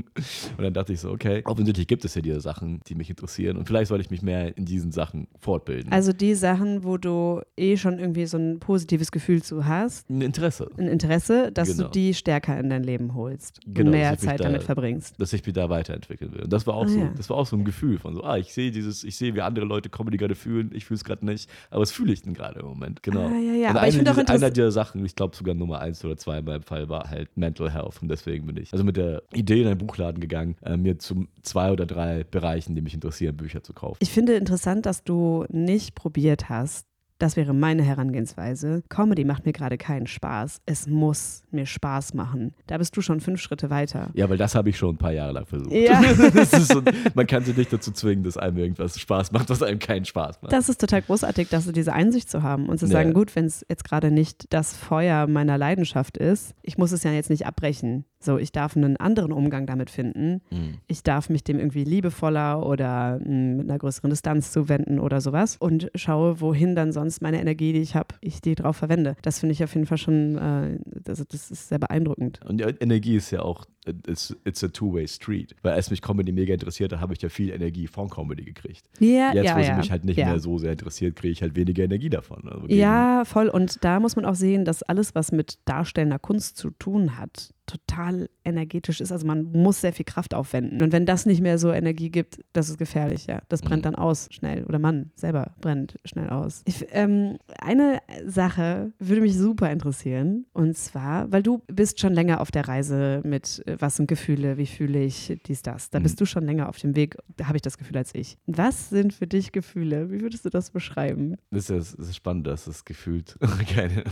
Und 0.57 0.65
dann 0.65 0.75
dachte 0.75 0.93
ich 0.93 1.01
so, 1.01 1.11
okay, 1.11 1.43
offensichtlich 1.45 1.87
gibt 1.87 2.05
es 2.05 2.15
ja 2.15 2.23
diese 2.23 2.41
Sachen, 2.41 2.81
die 2.87 2.95
mich 2.95 3.09
interessieren 3.11 3.57
und 3.57 3.67
vielleicht 3.67 3.89
soll 3.89 4.01
ich 4.01 4.11
mich 4.11 4.23
mehr 4.23 4.57
in 4.57 4.65
diesen 4.65 4.93
Sachen 4.93 5.29
fortbilden. 5.39 5.93
Also 5.93 6.13
die 6.13 6.35
Sachen, 6.35 6.85
wo 6.85 6.97
du 6.99 7.41
eh 7.57 7.77
schon 7.77 7.99
irgendwie 7.99 8.27
so 8.27 8.37
ein 8.37 8.59
positives 8.61 9.11
Gefühl 9.13 9.43
zu 9.43 9.67
hast, 9.67 10.09
ein 10.11 10.21
Interesse, 10.21 10.71
ein 10.79 10.89
Interesse, 10.89 11.51
dass 11.53 11.69
Genau. 11.77 11.85
du 11.85 11.91
die 11.93 12.15
stärker 12.15 12.59
in 12.59 12.71
dein 12.71 12.83
Leben 12.83 13.15
holst 13.15 13.61
Genau, 13.67 13.89
und 13.89 13.91
mehr 13.97 14.17
Zeit 14.19 14.41
da- 14.41 14.45
damit 14.45 14.63
verbringst. 14.63 15.21
dass 15.21 15.33
ich 15.33 15.45
mich 15.45 15.55
da 15.55 15.69
weiterentwickeln 15.71 16.33
will. 16.33 16.43
Und 16.43 16.53
das 16.53 16.67
war 16.67 16.75
auch 16.75 16.85
Ah, 16.85 16.89
so, 16.89 16.99
ja. 17.01 17.13
das 17.17 17.31
war 17.31 17.37
auch 17.37 17.47
so 17.47 17.57
ein 17.57 17.65
Gefühl 17.65 17.99
von 17.99 18.15
so, 18.15 18.23
ah, 18.25 18.37
ich 18.37 18.53
sehe 18.53 18.71
dieses, 18.71 19.00
ich 19.05 19.17
sehe, 19.17 19.35
wie 19.35 19.41
andere 19.41 19.65
Leute 19.65 19.89
Comedy 19.89 20.17
gerade 20.17 20.35
fühlen, 20.35 20.71
ich 20.75 20.85
fühle 20.85 20.97
es 20.97 21.05
gerade 21.05 21.25
nicht, 21.25 21.51
aber 21.71 21.83
was 21.83 21.93
fühle 21.93 22.13
ich 22.13 22.23
denn 22.23 22.35
gerade 22.35 22.61
im 22.61 22.67
Moment? 22.67 23.03
Genau. 23.03 23.27
Ah, 23.27 23.33
ja, 23.33 23.53
ja. 23.53 23.71
Und 23.71 23.77
Aber 23.77 23.89
ich 23.89 23.95
eine 23.95 24.05
finde 24.05 24.11
auch 24.13 24.17
dieser, 24.17 24.35
einer 24.35 24.51
dieser 24.51 24.73
Sachen, 24.73 25.05
ich 25.05 25.17
glaube 25.17 25.37
sogar 25.37 25.55
Nummer 25.55 25.81
eins 25.81 26.05
oder 26.05 26.17
zwei 26.17 26.39
in 26.39 26.45
meinem 26.45 26.63
Fall, 26.63 26.89
war 26.89 27.09
halt 27.09 27.37
Mental 27.37 27.73
Health. 27.73 28.03
Und 28.03 28.09
deswegen 28.09 28.47
bin 28.47 28.57
ich 28.57 28.73
also 28.73 28.85
mit 28.85 28.97
der 28.97 29.23
Idee 29.33 29.63
in 29.63 29.69
einen 29.69 29.79
Buchladen 29.79 30.21
gegangen, 30.21 30.57
äh, 30.63 30.77
mir 30.77 30.99
zu 30.99 31.27
zwei 31.43 31.73
oder 31.73 31.87
drei 31.87 32.25
Bereichen, 32.25 32.75
die 32.75 32.83
mich 32.83 32.95
interessieren, 32.95 33.37
Bücher 33.37 33.63
zu 33.63 33.73
kaufen. 33.73 33.99
Ich 34.01 34.11
finde 34.11 34.35
interessant, 34.35 34.87
dass 34.87 35.05
du 35.05 35.45
nicht 35.49 35.95
probiert 35.95 36.49
hast. 36.49 36.90
Das 37.21 37.37
wäre 37.37 37.53
meine 37.53 37.83
Herangehensweise. 37.83 38.83
Comedy 38.89 39.25
macht 39.25 39.45
mir 39.45 39.53
gerade 39.53 39.77
keinen 39.77 40.07
Spaß. 40.07 40.63
Es 40.65 40.87
muss 40.87 41.43
mir 41.51 41.67
Spaß 41.67 42.15
machen. 42.15 42.55
Da 42.67 42.79
bist 42.79 42.97
du 42.97 43.03
schon 43.03 43.21
fünf 43.21 43.41
Schritte 43.43 43.69
weiter. 43.69 44.09
Ja, 44.15 44.29
weil 44.31 44.39
das 44.39 44.55
habe 44.55 44.71
ich 44.71 44.79
schon 44.79 44.95
ein 44.95 44.99
paar 44.99 45.13
Jahre 45.13 45.33
lang 45.33 45.45
versucht. 45.45 45.71
Ja. 45.71 46.01
so, 46.45 46.81
man 47.15 47.27
kann 47.27 47.45
sich 47.45 47.57
nicht 47.57 47.71
dazu 47.73 47.93
zwingen, 47.93 48.25
dass 48.25 48.39
einem 48.39 48.57
irgendwas 48.57 48.99
Spaß 48.99 49.33
macht, 49.33 49.51
was 49.51 49.63
einem 49.63 49.79
keinen 49.79 50.07
Spaß 50.07 50.41
macht. 50.41 50.51
Das 50.53 50.71
ist 50.71 50.81
total 50.81 51.03
großartig, 51.03 51.51
dass 51.51 51.67
du 51.67 51.73
diese 51.73 51.93
Einsicht 51.93 52.31
zu 52.31 52.43
haben 52.43 52.69
und 52.71 52.79
zu 52.79 52.87
Ja. 52.87 52.93
sagen, 52.93 53.13
gut, 53.13 53.37
wenn 53.37 53.45
es 53.45 53.67
jetzt 53.69 53.85
gerade 53.85 54.11
nicht 54.11 54.47
das 54.53 54.75
Feuer 54.75 55.27
meiner 55.27 55.59
Leidenschaft 55.59 56.17
ist, 56.17 56.55
ich 56.63 56.79
muss 56.79 56.91
es 56.91 57.05
ja 57.05 57.13
jetzt 57.13 57.29
nicht 57.29 57.45
abbrechen. 57.47 58.07
So, 58.23 58.37
ich 58.37 58.53
darf 58.53 58.77
einen 58.77 58.99
anderen 58.99 59.33
Umgang 59.33 59.67
damit 59.67 59.89
finden. 59.89 60.43
Mhm. 60.51 60.75
Ich 60.89 61.03
darf 61.03 61.31
mich 61.31 61.43
dem 61.43 61.59
irgendwie 61.59 61.85
liebevoller 61.85 62.67
oder 62.67 63.19
mh, 63.19 63.57
mit 63.57 63.69
einer 63.71 63.79
größeren 63.79 64.11
Distanz 64.11 64.53
zuwenden 64.53 64.99
oder 65.01 65.21
sowas 65.23 65.57
und 65.59 65.91
schaue, 65.95 66.41
wohin 66.41 66.75
dann 66.75 66.93
sonst 66.93 67.10
meine 67.21 67.41
Energie, 67.41 67.73
die 67.73 67.81
ich 67.81 67.95
habe, 67.95 68.15
ich 68.21 68.41
die 68.41 68.55
drauf 68.55 68.77
verwende. 68.77 69.17
Das 69.23 69.41
finde 69.41 69.53
ich 69.53 69.65
auf 69.65 69.75
jeden 69.75 69.87
Fall 69.87 69.99
schon, 69.99 70.39
äh, 70.39 70.79
das, 71.03 71.25
das 71.27 71.51
ist 71.51 71.69
sehr 71.69 71.79
beeindruckend. 71.79 72.41
Und 72.47 72.61
Energie 72.81 73.17
ist 73.17 73.31
ja 73.31 73.43
auch, 73.43 73.65
it's, 74.07 74.37
it's 74.45 74.63
a 74.63 74.69
two-way 74.69 75.07
street. 75.09 75.55
Weil 75.63 75.73
als 75.73 75.91
mich 75.91 76.03
Comedy 76.03 76.33
mega 76.33 76.53
interessiert 76.55 76.93
hat, 76.93 77.01
habe 77.01 77.15
ich 77.15 77.23
ja 77.23 77.29
viel 77.29 77.51
Energie 77.51 77.87
von 77.87 78.09
Comedy 78.11 78.45
gekriegt. 78.45 78.85
Ja, 78.99 79.33
Jetzt, 79.33 79.47
ja, 79.47 79.57
wo 79.57 79.63
sie 79.63 79.69
ja. 79.69 79.77
mich 79.77 79.91
halt 79.91 80.05
nicht 80.05 80.19
ja. 80.19 80.27
mehr 80.27 80.41
so 80.41 80.59
sehr 80.59 80.73
interessiert, 80.73 81.17
kriege 81.17 81.33
ich 81.33 81.43
halt 81.43 81.57
weniger 81.57 81.85
Energie 81.85 82.11
davon. 82.11 82.49
Also 82.49 82.67
Ja, 82.69 83.25
voll. 83.25 83.49
Und 83.49 83.83
da 83.85 84.01
muss 84.01 84.17
man 84.17 84.25
auch 84.25 84.35
sehen, 84.35 84.65
dass 84.65 84.83
alles, 84.83 85.15
was 85.15 85.33
mit 85.33 85.59
darstellender 85.65 86.19
Kunst 86.19 86.57
zu 86.57 86.71
tun 86.71 87.17
hat, 87.19 87.55
total 87.67 88.29
energetisch 88.45 89.01
ist. 89.01 89.13
Also 89.13 89.25
man 89.27 89.45
muss 89.53 89.81
sehr 89.81 89.93
viel 89.93 90.05
Kraft 90.05 90.35
aufwenden. 90.35 90.83
Und 90.83 90.91
wenn 90.93 91.07
das 91.07 91.25
nicht 91.25 91.41
mehr 91.41 91.57
so 91.57 91.71
Energie 91.71 92.11
gibt, 92.11 92.41
das 92.53 92.69
ist 92.69 92.79
gefährlich, 92.79 93.27
ja. 93.27 93.43
Das 93.49 93.63
brennt 93.63 93.83
Mhm. 93.83 93.85
dann 93.85 93.95
aus 93.95 94.27
schnell. 94.33 94.65
Oder 94.65 94.81
man 94.81 95.13
selber 95.15 95.53
brennt 95.61 95.95
schnell 96.05 96.31
aus. 96.31 96.63
Ich, 96.65 96.87
ähm, 96.91 97.39
eine 97.61 98.01
Sache 98.27 98.93
würde 98.99 99.21
mich 99.21 99.37
super 99.37 99.71
interessieren. 99.71 100.47
Und 100.53 100.77
zwar, 100.77 101.31
weil 101.31 101.45
du 101.45 101.63
bist 101.69 102.01
schon 102.01 102.13
länger 102.13 102.41
auf 102.41 102.51
der 102.51 102.67
Reise 102.67 103.21
mit, 103.25 103.63
was 103.79 103.97
sind 103.97 104.07
Gefühle, 104.09 104.57
wie 104.57 104.67
fühle 104.67 105.03
ich, 105.05 105.39
dies, 105.47 105.63
das. 105.63 105.91
Da 105.91 105.99
Mhm. 105.99 106.03
bist 106.05 106.21
du 106.21 106.27
schon 106.27 106.45
länger 106.45 106.69
auf 106.69 106.79
dem 106.79 106.97
Weg, 106.97 107.17
da 107.37 107.47
habe 107.47 107.57
ich 107.57 107.63
das 107.63 107.79
Gefühl 107.79 107.97
als 107.99 108.15
ich. 108.15 108.37
Was 108.47 108.91
sind 108.91 109.13
für 109.13 109.27
dich 109.27 109.53
Gefühle? 109.53 110.11
Wie 110.11 110.21
würdest 110.21 110.45
du 110.45 110.51
das 110.51 110.71
beschreiben? 110.71 111.37
Das 111.51 111.71
ist, 111.71 111.99
das 111.99 112.09
ist 112.09 112.17
spannend, 112.17 112.47
dass 112.47 112.67
es 112.67 112.85
gefühlt 112.85 113.37
keine, 113.75 114.05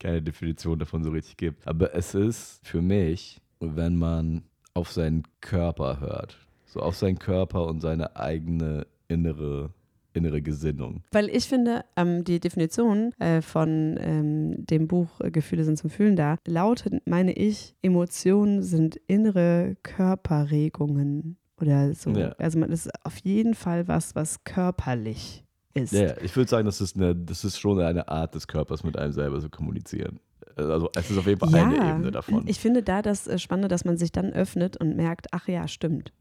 keine 0.00 0.22
Definition 0.22 0.78
davon 0.78 1.04
so 1.04 1.10
richtig 1.10 1.36
gibt. 1.36 1.66
Aber 1.66 1.94
es 1.94 2.14
ist 2.14 2.60
für 2.66 2.82
mich, 2.82 3.40
wenn 3.60 3.96
man 3.96 4.42
auf 4.74 4.90
seinen 4.92 5.22
Körper 5.40 6.00
hört. 6.00 6.36
So 6.66 6.80
auf 6.80 6.96
seinen 6.96 7.18
Körper 7.18 7.66
und 7.66 7.80
seine 7.80 8.16
eigene 8.16 8.86
innere, 9.06 9.70
innere 10.14 10.42
Gesinnung. 10.42 11.02
Weil 11.12 11.28
ich 11.28 11.46
finde, 11.46 11.84
ähm, 11.96 12.24
die 12.24 12.40
Definition 12.40 13.12
äh, 13.18 13.40
von 13.42 13.96
ähm, 14.00 14.66
dem 14.66 14.88
Buch 14.88 15.20
äh, 15.20 15.30
Gefühle 15.30 15.64
sind 15.64 15.78
zum 15.78 15.90
Fühlen 15.90 16.16
da 16.16 16.36
lautet, 16.46 17.06
meine 17.06 17.32
ich, 17.32 17.74
Emotionen 17.82 18.62
sind 18.62 18.96
innere 19.06 19.76
Körperregungen 19.82 21.36
oder 21.60 21.94
so. 21.94 22.10
Ja. 22.10 22.30
Also 22.38 22.58
man 22.58 22.70
ist 22.70 22.90
auf 23.04 23.18
jeden 23.18 23.54
Fall 23.54 23.88
was, 23.88 24.14
was 24.14 24.44
körperlich 24.44 25.44
ist. 25.74 25.92
Ja, 25.92 26.16
ich 26.22 26.34
würde 26.36 26.48
sagen, 26.48 26.66
das 26.66 26.80
ist, 26.80 26.96
eine, 26.96 27.14
das 27.14 27.44
ist 27.44 27.58
schon 27.58 27.80
eine 27.80 28.08
Art 28.08 28.34
des 28.34 28.46
Körpers, 28.46 28.84
mit 28.84 28.96
einem 28.96 29.12
selber 29.12 29.40
zu 29.40 29.50
kommunizieren. 29.50 30.20
Also 30.56 30.88
es 30.94 31.10
ist 31.10 31.18
auf 31.18 31.26
jeden 31.26 31.40
Fall 31.40 31.54
eine 31.54 31.74
Ebene 31.74 32.10
davon. 32.12 32.44
Ich 32.46 32.60
finde 32.60 32.82
da 32.82 33.02
das 33.02 33.26
äh, 33.26 33.38
Spannende, 33.38 33.68
dass 33.68 33.84
man 33.84 33.96
sich 33.96 34.12
dann 34.12 34.32
öffnet 34.32 34.76
und 34.76 34.96
merkt, 34.96 35.26
ach 35.32 35.48
ja, 35.48 35.66
stimmt. 35.66 36.12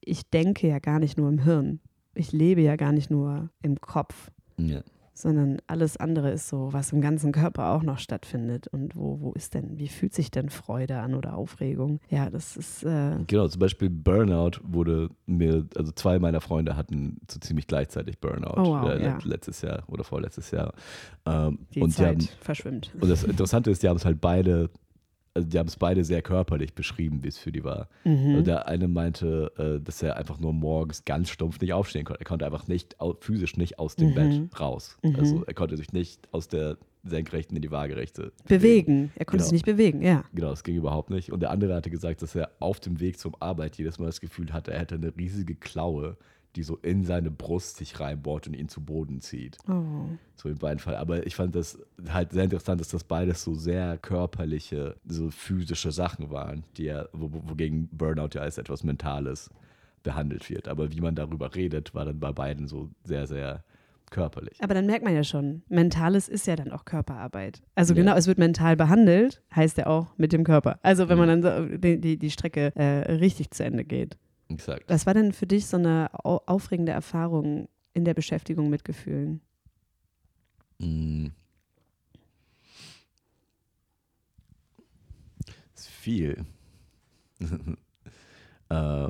Ich 0.00 0.28
denke 0.30 0.66
ja 0.66 0.78
gar 0.78 0.98
nicht 0.98 1.18
nur 1.18 1.28
im 1.28 1.38
Hirn. 1.38 1.80
Ich 2.14 2.32
lebe 2.32 2.60
ja 2.60 2.76
gar 2.76 2.92
nicht 2.92 3.10
nur 3.10 3.48
im 3.62 3.80
Kopf. 3.80 4.30
ja. 4.56 4.80
sondern 5.14 5.58
alles 5.66 5.98
andere 5.98 6.30
ist 6.30 6.48
so, 6.48 6.72
was 6.72 6.90
im 6.92 7.00
ganzen 7.02 7.32
Körper 7.32 7.70
auch 7.72 7.82
noch 7.82 7.98
stattfindet. 7.98 8.66
Und 8.68 8.96
wo, 8.96 9.20
wo 9.20 9.32
ist 9.32 9.52
denn, 9.54 9.78
wie 9.78 9.88
fühlt 9.88 10.14
sich 10.14 10.30
denn 10.30 10.48
Freude 10.48 10.98
an 11.00 11.14
oder 11.14 11.34
Aufregung? 11.36 12.00
Ja, 12.08 12.30
das 12.30 12.56
ist, 12.56 12.82
äh, 12.82 13.18
Genau, 13.26 13.46
zum 13.46 13.60
Beispiel 13.60 13.90
Burnout 13.90 14.52
wurde 14.62 15.10
mir, 15.26 15.66
also 15.76 15.92
zwei 15.92 16.18
meiner 16.18 16.40
Freunde 16.40 16.76
hatten 16.76 17.18
so 17.30 17.38
ziemlich 17.40 17.66
gleichzeitig 17.66 18.18
Burnout 18.20 18.54
Oh, 18.56 18.64
wow, 18.72 18.88
äh, 18.90 19.02
ja. 19.02 19.18
letztes 19.24 19.60
Jahr 19.60 19.82
oder 19.86 20.02
vorletztes 20.02 20.50
Jahr. 20.50 20.72
Ähm, 21.26 21.58
die 21.74 21.82
und 21.82 21.90
Zeit 21.90 22.16
haben, 22.16 22.28
verschwimmt. 22.40 22.90
und 22.98 23.08
das 23.08 23.22
Interessante 23.22 23.70
ist, 23.70 23.82
die 23.82 23.88
haben 23.88 23.96
es 23.98 24.04
halt 24.06 24.20
beide, 24.20 24.70
also 25.34 25.48
die 25.48 25.58
haben 25.58 25.68
es 25.68 25.76
beide 25.76 26.04
sehr 26.04 26.20
körperlich 26.22 26.74
beschrieben, 26.74 27.22
wie 27.22 27.28
es 27.28 27.38
für 27.38 27.52
die 27.52 27.64
war. 27.64 27.88
Mhm. 28.04 28.26
Also 28.30 28.42
der 28.42 28.68
eine 28.68 28.86
meinte, 28.88 29.50
äh, 29.56 29.82
dass 29.82 30.02
er 30.02 30.16
einfach 30.16 30.38
nur 30.38 30.52
morgens 30.52 31.04
ganz 31.04 31.30
stumpf 31.30 31.60
nicht 31.60 31.72
aufstehen 31.72 32.04
konnte. 32.04 32.20
Er 32.20 32.24
konnte 32.26 32.44
einfach 32.46 32.68
nicht 32.68 32.96
physisch 33.20 33.56
nicht 33.56 33.78
aus 33.78 33.96
dem 33.96 34.10
Mhm. 34.10 34.14
Bett 34.14 34.60
raus. 34.60 34.98
Mhm. 35.02 35.16
Also 35.16 35.44
er 35.44 35.54
konnte 35.54 35.76
sich 35.76 35.92
nicht 35.92 36.28
aus 36.32 36.48
der 36.48 36.76
senkrechten 37.04 37.56
in 37.56 37.62
die 37.62 37.70
waagerechte 37.70 38.30
Bewegen. 38.46 39.10
Er 39.16 39.24
konnte 39.24 39.38
Genau. 39.38 39.44
sich 39.44 39.52
nicht 39.52 39.64
bewegen, 39.66 40.02
ja. 40.02 40.24
Genau, 40.34 40.50
das 40.50 40.62
ging 40.62 40.76
überhaupt 40.76 41.10
nicht. 41.10 41.32
Und 41.32 41.40
der 41.40 41.50
andere 41.50 41.74
hatte 41.74 41.90
gesagt, 41.90 42.22
dass 42.22 42.34
er 42.36 42.50
auf 42.60 42.78
dem 42.78 43.00
Weg 43.00 43.18
zum 43.18 43.34
Arbeit 43.40 43.76
jedes 43.76 43.98
Mal 43.98 44.06
das 44.06 44.20
Gefühl 44.20 44.52
hatte, 44.52 44.72
er 44.72 44.80
hätte 44.80 44.94
eine 44.96 45.16
riesige 45.16 45.54
Klaue, 45.56 46.16
die 46.56 46.62
so 46.62 46.76
in 46.76 47.04
seine 47.04 47.30
Brust 47.30 47.76
sich 47.78 47.98
reinbohrt 48.00 48.46
und 48.46 48.54
ihn 48.54 48.68
zu 48.68 48.82
Boden 48.82 49.20
zieht. 49.20 49.56
Oh. 49.68 50.04
So 50.36 50.48
in 50.48 50.58
beiden 50.58 50.78
Fall. 50.78 50.96
Aber 50.96 51.26
ich 51.26 51.34
fand 51.34 51.54
das 51.54 51.78
halt 52.08 52.32
sehr 52.32 52.44
interessant, 52.44 52.80
dass 52.80 52.88
das 52.88 53.04
beides 53.04 53.42
so 53.42 53.54
sehr 53.54 53.96
körperliche, 53.98 54.96
so 55.06 55.30
physische 55.30 55.92
Sachen 55.92 56.30
waren, 56.30 56.64
die 56.76 56.84
ja, 56.84 57.06
wo, 57.12 57.32
wo- 57.32 57.42
wogegen 57.50 57.88
Burnout 57.92 58.30
ja 58.34 58.42
als 58.42 58.58
etwas 58.58 58.84
Mentales 58.84 59.50
behandelt 60.02 60.50
wird. 60.50 60.68
Aber 60.68 60.92
wie 60.92 61.00
man 61.00 61.14
darüber 61.14 61.54
redet, 61.54 61.94
war 61.94 62.04
dann 62.04 62.18
bei 62.20 62.32
beiden 62.32 62.66
so 62.68 62.90
sehr, 63.04 63.26
sehr 63.26 63.62
körperlich. 64.10 64.58
Aber 64.62 64.74
dann 64.74 64.84
merkt 64.84 65.04
man 65.04 65.14
ja 65.14 65.24
schon, 65.24 65.62
Mentales 65.70 66.28
ist 66.28 66.46
ja 66.46 66.54
dann 66.56 66.70
auch 66.70 66.84
Körperarbeit. 66.84 67.62
Also 67.74 67.94
Ja. 67.94 68.00
genau, 68.02 68.14
es 68.16 68.26
wird 68.26 68.36
mental 68.38 68.76
behandelt, 68.76 69.40
heißt 69.56 69.78
ja 69.78 69.86
auch 69.86 70.08
mit 70.18 70.32
dem 70.32 70.44
Körper. 70.44 70.78
Also 70.82 71.08
wenn 71.08 71.16
man 71.18 71.28
dann 71.28 71.42
so 71.70 71.76
die, 71.78 71.98
die, 71.98 72.18
die 72.18 72.30
Strecke 72.30 72.72
äh, 72.76 73.12
richtig 73.12 73.52
zu 73.52 73.64
Ende 73.64 73.84
geht. 73.84 74.18
Exakt. 74.54 74.84
Was 74.88 75.06
war 75.06 75.14
denn 75.14 75.32
für 75.32 75.46
dich 75.46 75.66
so 75.66 75.76
eine 75.76 76.10
au 76.24 76.40
aufregende 76.46 76.92
Erfahrung 76.92 77.68
in 77.94 78.04
der 78.04 78.14
Beschäftigung 78.14 78.70
mit 78.70 78.84
Gefühlen? 78.84 79.40
Mm. 80.78 81.28
ist 85.74 85.88
viel. 85.88 86.44
äh, 88.68 89.08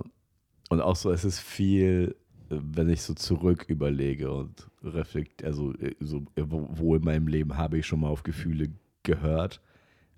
und 0.71 0.81
auch 0.81 0.97
so, 0.97 1.11
es 1.11 1.25
ist 1.25 1.41
viel, 1.41 2.17
wenn 2.49 2.89
ich 2.89 3.03
so 3.03 3.15
zurück 3.15 3.67
überlege 3.69 4.31
und 4.33 4.69
reflekt, 4.83 5.45
also 5.45 5.73
äh, 5.75 5.95
so, 6.01 6.19
äh, 6.35 6.45
wo, 6.47 6.69
wo 6.73 6.97
in 6.97 7.05
meinem 7.05 7.27
Leben 7.27 7.57
habe 7.57 7.79
ich 7.79 7.87
schon 7.87 8.01
mal 8.01 8.09
auf 8.09 8.23
Gefühle 8.23 8.69
gehört, 9.03 9.61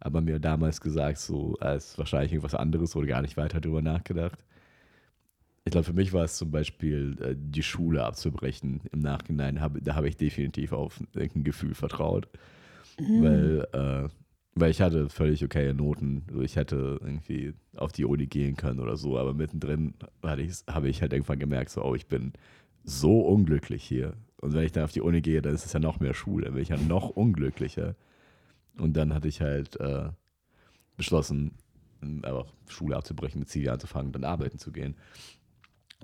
aber 0.01 0.21
mir 0.21 0.39
damals 0.39 0.81
gesagt, 0.81 1.19
so 1.19 1.57
als 1.61 1.99
wahrscheinlich 1.99 2.33
irgendwas 2.33 2.55
anderes 2.55 2.95
oder 2.95 3.07
gar 3.07 3.23
nicht 3.23 3.37
weiter 3.37 3.61
drüber 3.61 3.83
nachgedacht. 3.83 4.39
Ich 5.67 5.71
glaube, 5.73 5.85
für 5.85 5.93
mich 5.95 6.13
war 6.13 6.25
es 6.25 6.37
zum 6.37 6.51
Beispiel, 6.51 7.17
äh, 7.23 7.35
die 7.39 7.63
Schule 7.63 8.05
abzubrechen. 8.05 8.83
Im 8.93 9.01
Nachhinein 9.01 9.57
da 9.83 9.95
habe 9.95 10.09
ich 10.09 10.17
definitiv 10.17 10.73
auf 10.73 11.01
irgendein 11.15 11.45
Gefühl 11.45 11.75
vertraut. 11.75 12.29
Weil 12.99 13.67
äh, 13.73 14.09
Weil 14.57 14.71
ich 14.71 14.81
hatte 14.83 15.09
völlig 15.11 15.45
okaye 15.45 15.75
Noten. 15.75 16.25
Also 16.29 16.43
ich 16.43 16.57
hätte 16.57 16.99
irgendwie 17.03 17.55
auf 17.77 17.93
die 17.93 18.05
Uni 18.05 18.27
gehen 18.27 18.57
können 18.57 18.81
oder 18.81 18.97
so, 18.97 19.19
aber 19.19 19.35
mittendrin 19.35 19.95
habe 20.23 20.43
ich 20.89 21.03
halt 21.03 21.13
irgendwann 21.13 21.41
gemerkt, 21.41 21.71
so, 21.71 21.83
oh, 21.85 21.95
ich 21.95 22.07
bin 22.09 22.33
so 22.85 23.21
unglücklich 23.23 23.85
hier. 23.85 24.15
Und 24.41 24.55
wenn 24.55 24.65
ich 24.65 24.73
dann 24.73 24.85
auf 24.85 24.93
die 24.93 25.01
Uni 25.03 25.23
gehe, 25.23 25.43
dann 25.43 25.55
ist 25.55 25.67
es 25.67 25.73
ja 25.73 25.81
noch 25.81 26.01
mehr 26.01 26.15
Schule, 26.15 26.47
dann 26.47 26.55
bin 26.55 26.63
ich 26.63 26.71
ja 26.71 26.77
noch 26.79 27.11
unglücklicher. 27.11 27.97
Und 28.79 28.97
dann 28.97 29.15
hatte 29.15 29.29
ich 29.29 29.41
halt 29.41 29.79
äh, 29.81 30.11
beschlossen, 30.97 31.53
einfach 32.23 32.47
Schule 32.69 32.97
abzubrechen, 32.97 33.41
mit 33.41 33.49
Zivi 33.49 33.69
anzufangen, 33.71 34.13
dann 34.13 34.25
arbeiten 34.25 34.59
zu 34.59 34.73
gehen. 34.73 34.97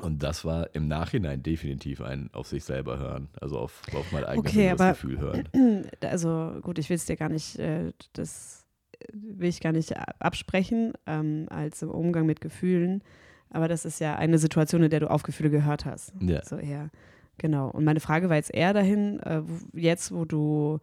Und 0.03 0.23
das 0.23 0.45
war 0.45 0.75
im 0.75 0.89
Nachhinein 0.89 1.43
definitiv 1.43 2.01
ein 2.01 2.31
auf 2.33 2.47
sich 2.47 2.65
selber 2.65 2.99
hören, 2.99 3.29
also 3.41 3.59
auf, 3.59 3.83
auf 3.95 4.13
mein 4.13 4.25
eigenes 4.25 4.51
okay, 4.51 4.71
aber, 4.71 4.91
Gefühl 4.91 5.19
hören. 5.19 5.49
Also 6.03 6.55
gut, 6.63 6.79
ich 6.79 6.89
will 6.89 6.97
es 6.97 7.07
dir 7.07 7.17
gar 7.17 7.29
nicht, 7.29 7.59
äh, 7.59 7.93
das 8.13 8.67
will 9.13 9.49
ich 9.49 9.61
gar 9.61 9.73
nicht 9.73 9.95
absprechen 10.19 10.93
ähm, 11.07 11.47
als 11.51 11.83
im 11.83 11.91
Umgang 11.91 12.27
mit 12.27 12.41
Gefühlen, 12.41 13.03
aber 13.51 13.69
das 13.69 13.85
ist 13.85 14.01
ja 14.01 14.17
eine 14.17 14.39
Situation, 14.39 14.83
in 14.83 14.91
der 14.91 15.01
du 15.01 15.11
auf 15.11 15.23
Gefühle 15.23 15.51
gehört 15.51 15.85
hast. 15.85 16.13
Ja. 16.21 16.45
So 16.45 16.57
eher. 16.57 16.91
Genau. 17.39 17.71
Und 17.71 17.85
meine 17.85 18.01
Frage 18.01 18.29
war 18.29 18.37
jetzt 18.37 18.53
eher 18.53 18.73
dahin, 18.73 19.19
äh, 19.21 19.43
jetzt, 19.73 20.13
wo 20.13 20.25
du 20.25 20.79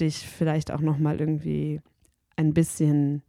dich 0.00 0.26
vielleicht 0.26 0.72
auch 0.72 0.80
nochmal 0.80 1.20
irgendwie 1.20 1.80
ein 2.36 2.54
bisschen 2.54 3.22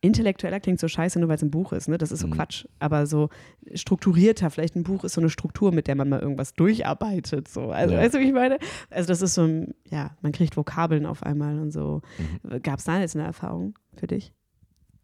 intellektueller 0.00 0.60
klingt 0.60 0.78
so 0.78 0.88
scheiße, 0.88 1.18
nur 1.18 1.28
weil 1.28 1.36
es 1.36 1.42
ein 1.42 1.50
Buch 1.50 1.72
ist, 1.72 1.88
ne? 1.88 1.98
Das 1.98 2.12
ist 2.12 2.20
so 2.20 2.28
mhm. 2.28 2.32
Quatsch. 2.32 2.66
Aber 2.78 3.06
so 3.06 3.30
strukturierter, 3.74 4.50
vielleicht 4.50 4.76
ein 4.76 4.84
Buch 4.84 5.04
ist 5.04 5.14
so 5.14 5.20
eine 5.20 5.30
Struktur, 5.30 5.72
mit 5.72 5.88
der 5.88 5.96
man 5.96 6.08
mal 6.08 6.20
irgendwas 6.20 6.54
durcharbeitet. 6.54 7.48
So. 7.48 7.70
Also, 7.70 7.94
ja. 7.94 8.00
weißt 8.00 8.14
du, 8.14 8.20
wie 8.20 8.28
ich 8.28 8.32
meine? 8.32 8.58
Also, 8.90 9.08
das 9.08 9.22
ist 9.22 9.34
so 9.34 9.42
ein, 9.42 9.74
ja, 9.90 10.16
man 10.22 10.32
kriegt 10.32 10.56
Vokabeln 10.56 11.06
auf 11.06 11.22
einmal 11.22 11.58
und 11.58 11.72
so. 11.72 12.02
Mhm. 12.18 12.62
Gab 12.62 12.78
es 12.78 12.84
da 12.84 13.00
jetzt 13.00 13.16
eine 13.16 13.24
Erfahrung 13.24 13.74
für 13.96 14.06
dich? 14.06 14.32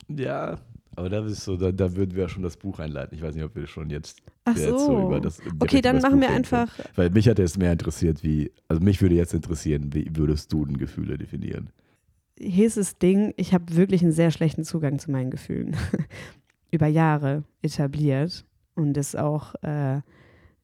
Ja, 0.08 0.58
aber 0.96 1.08
da 1.08 1.24
ist 1.24 1.44
so, 1.44 1.56
da, 1.56 1.72
da 1.72 1.96
würden 1.96 2.14
wir 2.14 2.22
ja 2.22 2.28
schon 2.28 2.42
das 2.42 2.56
Buch 2.56 2.78
einleiten. 2.78 3.16
Ich 3.16 3.22
weiß 3.22 3.34
nicht, 3.34 3.44
ob 3.44 3.54
wir 3.56 3.66
schon 3.66 3.90
jetzt, 3.90 4.22
Ach 4.44 4.56
so. 4.56 4.62
jetzt 4.62 4.84
so 4.84 5.06
über 5.06 5.20
das. 5.20 5.40
Okay, 5.58 5.80
dann 5.80 6.00
machen 6.00 6.20
wir 6.20 6.30
einfach. 6.30 6.68
Weil 6.94 7.10
mich 7.10 7.28
hat 7.28 7.38
es 7.38 7.58
mehr 7.58 7.72
interessiert, 7.72 8.22
wie, 8.22 8.52
also 8.68 8.82
mich 8.82 9.02
würde 9.02 9.14
jetzt 9.14 9.34
interessieren, 9.34 9.90
wie 9.92 10.08
würdest 10.14 10.52
du 10.52 10.64
denn 10.64 10.76
Gefühle 10.76 11.18
definieren? 11.18 11.70
Ist 12.37 12.76
das 12.76 12.99
Ding, 12.99 13.33
ich 13.37 13.55
habe 13.55 13.76
wirklich 13.76 14.03
einen 14.03 14.12
sehr 14.12 14.31
schlechten 14.31 14.64
Zugang 14.64 14.99
zu 14.99 15.11
meinen 15.11 15.31
Gefühlen. 15.31 15.76
Über 16.71 16.87
Jahre 16.87 17.45
etabliert. 17.62 18.45
Und 18.75 18.95
das 18.95 19.14
auch, 19.14 19.55
äh, 19.62 19.99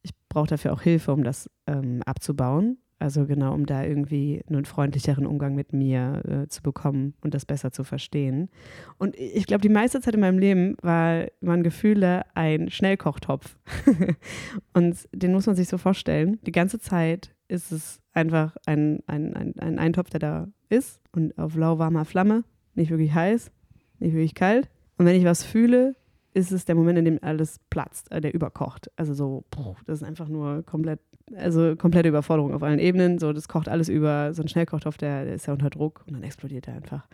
ich 0.02 0.10
brauche 0.28 0.48
dafür 0.48 0.72
auch 0.72 0.82
Hilfe, 0.82 1.12
um 1.12 1.22
das 1.22 1.48
ähm, 1.66 2.02
abzubauen. 2.04 2.78
Also 3.00 3.24
genau, 3.24 3.54
um 3.54 3.64
da 3.64 3.82
irgendwie 3.82 4.42
einen 4.46 4.66
freundlicheren 4.66 5.26
Umgang 5.26 5.54
mit 5.54 5.72
mir 5.72 6.22
äh, 6.28 6.48
zu 6.48 6.60
bekommen 6.60 7.14
und 7.22 7.32
das 7.32 7.46
besser 7.46 7.72
zu 7.72 7.82
verstehen. 7.82 8.50
Und 8.98 9.16
ich 9.16 9.46
glaube, 9.46 9.62
die 9.62 9.70
meiste 9.70 10.02
Zeit 10.02 10.14
in 10.14 10.20
meinem 10.20 10.38
Leben 10.38 10.76
war, 10.82 11.26
waren 11.40 11.62
Gefühle 11.62 12.24
ein 12.34 12.68
Schnellkochtopf. 12.68 13.56
und 14.74 15.08
den 15.12 15.32
muss 15.32 15.46
man 15.46 15.56
sich 15.56 15.68
so 15.68 15.78
vorstellen. 15.78 16.38
Die 16.42 16.52
ganze 16.52 16.78
Zeit 16.78 17.34
ist 17.48 17.72
es 17.72 17.99
einfach 18.12 18.56
ein, 18.66 19.00
ein, 19.06 19.34
ein, 19.36 19.58
ein 19.58 19.78
Eintopf, 19.78 20.10
der 20.10 20.20
da 20.20 20.48
ist 20.68 21.00
und 21.12 21.36
auf 21.38 21.56
lauwarmer 21.56 22.04
Flamme, 22.04 22.44
nicht 22.74 22.90
wirklich 22.90 23.14
heiß, 23.14 23.50
nicht 23.98 24.14
wirklich 24.14 24.34
kalt. 24.34 24.68
Und 24.96 25.06
wenn 25.06 25.16
ich 25.16 25.24
was 25.24 25.44
fühle, 25.44 25.96
ist 26.32 26.52
es 26.52 26.64
der 26.64 26.74
Moment, 26.74 26.98
in 26.98 27.04
dem 27.04 27.18
alles 27.22 27.58
platzt, 27.70 28.10
äh, 28.12 28.20
der 28.20 28.34
überkocht. 28.34 28.90
Also 28.96 29.14
so, 29.14 29.44
das 29.86 30.00
ist 30.00 30.04
einfach 30.04 30.28
nur 30.28 30.62
komplett, 30.64 31.00
also 31.34 31.74
komplette 31.76 32.08
Überforderung 32.08 32.54
auf 32.54 32.62
allen 32.62 32.78
Ebenen. 32.78 33.18
So, 33.18 33.32
das 33.32 33.48
kocht 33.48 33.68
alles 33.68 33.88
über. 33.88 34.32
So 34.32 34.42
ein 34.42 34.48
Schnellkochtopf, 34.48 34.96
der, 34.96 35.24
der 35.24 35.34
ist 35.34 35.46
ja 35.46 35.52
unter 35.52 35.70
Druck 35.70 36.04
und 36.06 36.14
dann 36.14 36.22
explodiert 36.22 36.68
er 36.68 36.74
einfach. 36.74 37.08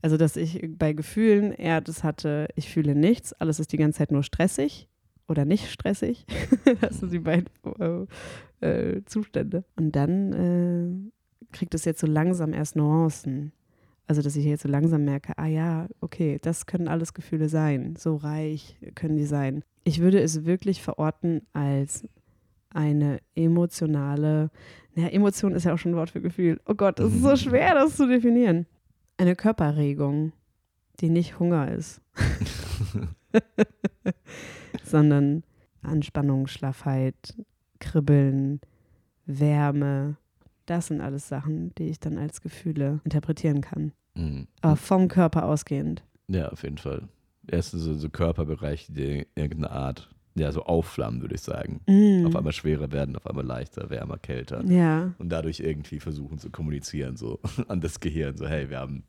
Also, 0.00 0.16
dass 0.16 0.36
ich 0.36 0.66
bei 0.78 0.94
Gefühlen 0.94 1.52
eher 1.52 1.80
das 1.80 2.02
hatte, 2.02 2.48
ich 2.56 2.68
fühle 2.70 2.94
nichts, 2.94 3.32
alles 3.34 3.60
ist 3.60 3.72
die 3.72 3.76
ganze 3.76 3.98
Zeit 3.98 4.10
nur 4.10 4.24
stressig 4.24 4.88
oder 5.28 5.44
nicht 5.44 5.70
stressig. 5.70 6.26
das 6.80 6.98
sind 6.98 7.12
die 7.12 7.20
beiden 7.20 7.48
äh, 7.78 8.06
äh, 8.62 9.02
Zustände. 9.04 9.64
Und 9.76 9.96
dann 9.96 10.32
äh, 10.32 11.52
kriegt 11.52 11.74
es 11.74 11.84
jetzt 11.84 12.00
so 12.00 12.06
langsam 12.06 12.52
erst 12.52 12.76
Nuancen. 12.76 13.52
Also, 14.06 14.22
dass 14.22 14.36
ich 14.36 14.44
jetzt 14.44 14.62
so 14.62 14.68
langsam 14.68 15.04
merke, 15.04 15.38
ah 15.38 15.46
ja, 15.46 15.86
okay, 16.00 16.38
das 16.42 16.66
können 16.66 16.88
alles 16.88 17.14
Gefühle 17.14 17.48
sein. 17.48 17.94
So 17.96 18.16
reich 18.16 18.76
können 18.94 19.16
die 19.16 19.24
sein. 19.24 19.62
Ich 19.84 20.00
würde 20.00 20.20
es 20.20 20.44
wirklich 20.44 20.82
verorten 20.82 21.42
als 21.52 22.06
eine 22.70 23.20
emotionale, 23.34 24.50
naja, 24.94 25.08
Emotion 25.08 25.52
ist 25.52 25.64
ja 25.64 25.74
auch 25.74 25.78
schon 25.78 25.92
ein 25.92 25.96
Wort 25.96 26.10
für 26.10 26.20
Gefühl. 26.20 26.60
Oh 26.66 26.74
Gott, 26.74 27.00
es 27.00 27.14
ist 27.14 27.22
so 27.22 27.30
mhm. 27.30 27.36
schwer, 27.36 27.74
das 27.74 27.96
zu 27.96 28.08
definieren. 28.08 28.66
Eine 29.18 29.36
Körperregung, 29.36 30.32
die 31.00 31.10
nicht 31.10 31.38
Hunger 31.38 31.70
ist. 31.70 32.00
sondern 34.84 35.42
Anspannung, 35.82 36.46
Schlaffheit, 36.46 37.34
Kribbeln, 37.82 38.60
Wärme. 39.26 40.16
Das 40.66 40.86
sind 40.86 41.00
alles 41.00 41.28
Sachen, 41.28 41.74
die 41.76 41.88
ich 41.88 42.00
dann 42.00 42.16
als 42.16 42.40
Gefühle 42.40 43.00
interpretieren 43.04 43.60
kann. 43.60 43.92
Mhm. 44.14 44.46
Aber 44.60 44.76
vom 44.76 45.08
Körper 45.08 45.46
ausgehend. 45.46 46.04
Ja, 46.28 46.48
auf 46.48 46.62
jeden 46.62 46.78
Fall. 46.78 47.08
Erstens 47.48 47.82
so, 47.82 47.94
so 47.94 48.08
Körperbereiche, 48.08 48.92
die 48.92 49.26
irgendeine 49.34 49.70
Art, 49.70 50.08
ja, 50.34 50.52
so 50.52 50.62
aufflammen, 50.64 51.20
würde 51.20 51.34
ich 51.34 51.42
sagen. 51.42 51.80
Mhm. 51.88 52.26
Auf 52.26 52.36
einmal 52.36 52.52
schwerer 52.52 52.92
werden, 52.92 53.16
auf 53.16 53.26
einmal 53.26 53.44
leichter, 53.44 53.90
wärmer, 53.90 54.18
kälter. 54.18 54.64
Ja. 54.64 55.12
Und 55.18 55.30
dadurch 55.30 55.60
irgendwie 55.60 55.98
versuchen 55.98 56.38
zu 56.38 56.50
kommunizieren, 56.50 57.16
so 57.16 57.40
an 57.68 57.80
das 57.80 58.00
Gehirn, 58.00 58.36
so, 58.36 58.46
hey, 58.46 58.70
wir 58.70 58.78
haben 58.78 59.02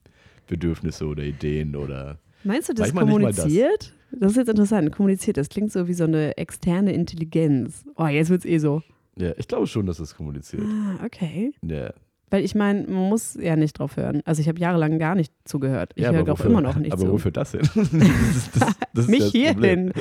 Bedürfnisse 0.47 1.05
oder 1.05 1.23
Ideen 1.23 1.75
oder. 1.75 2.19
Meinst 2.43 2.69
du, 2.69 2.73
das 2.73 2.93
kommuniziert? 2.93 3.93
Das 4.11 4.31
ist 4.31 4.37
jetzt 4.37 4.49
interessant. 4.49 4.91
Kommuniziert, 4.91 5.37
das 5.37 5.49
klingt 5.49 5.71
so 5.71 5.87
wie 5.87 5.93
so 5.93 6.03
eine 6.03 6.37
externe 6.37 6.93
Intelligenz. 6.93 7.85
Oh, 7.95 8.05
jetzt 8.07 8.29
wird 8.29 8.45
es 8.45 8.51
eh 8.51 8.57
so. 8.59 8.81
Ja, 9.17 9.31
ich 9.37 9.47
glaube 9.47 9.67
schon, 9.67 9.85
dass 9.85 9.99
es 9.99 10.15
kommuniziert. 10.15 10.63
Ah, 10.63 11.05
okay. 11.05 11.53
Ja. 11.61 11.93
Weil 12.29 12.43
ich 12.43 12.55
meine, 12.55 12.87
man 12.87 13.09
muss 13.09 13.35
ja 13.39 13.55
nicht 13.55 13.77
drauf 13.77 13.95
hören. 13.95 14.23
Also 14.25 14.41
ich 14.41 14.47
habe 14.47 14.59
jahrelang 14.59 14.97
gar 14.97 15.13
nicht 15.13 15.31
zugehört. 15.45 15.91
Ich 15.93 16.03
ja, 16.03 16.11
höre 16.11 16.27
auch 16.33 16.43
immer 16.43 16.61
noch 16.61 16.77
nicht 16.77 16.91
aber 16.91 17.01
zu. 17.01 17.05
Aber 17.05 17.13
wofür 17.13 17.31
das 17.31 17.51
hin? 17.51 17.61
Das 17.75 18.51
das, 18.51 18.75
das 18.93 19.07
Mich 19.07 19.25
hierhin. 19.25 19.93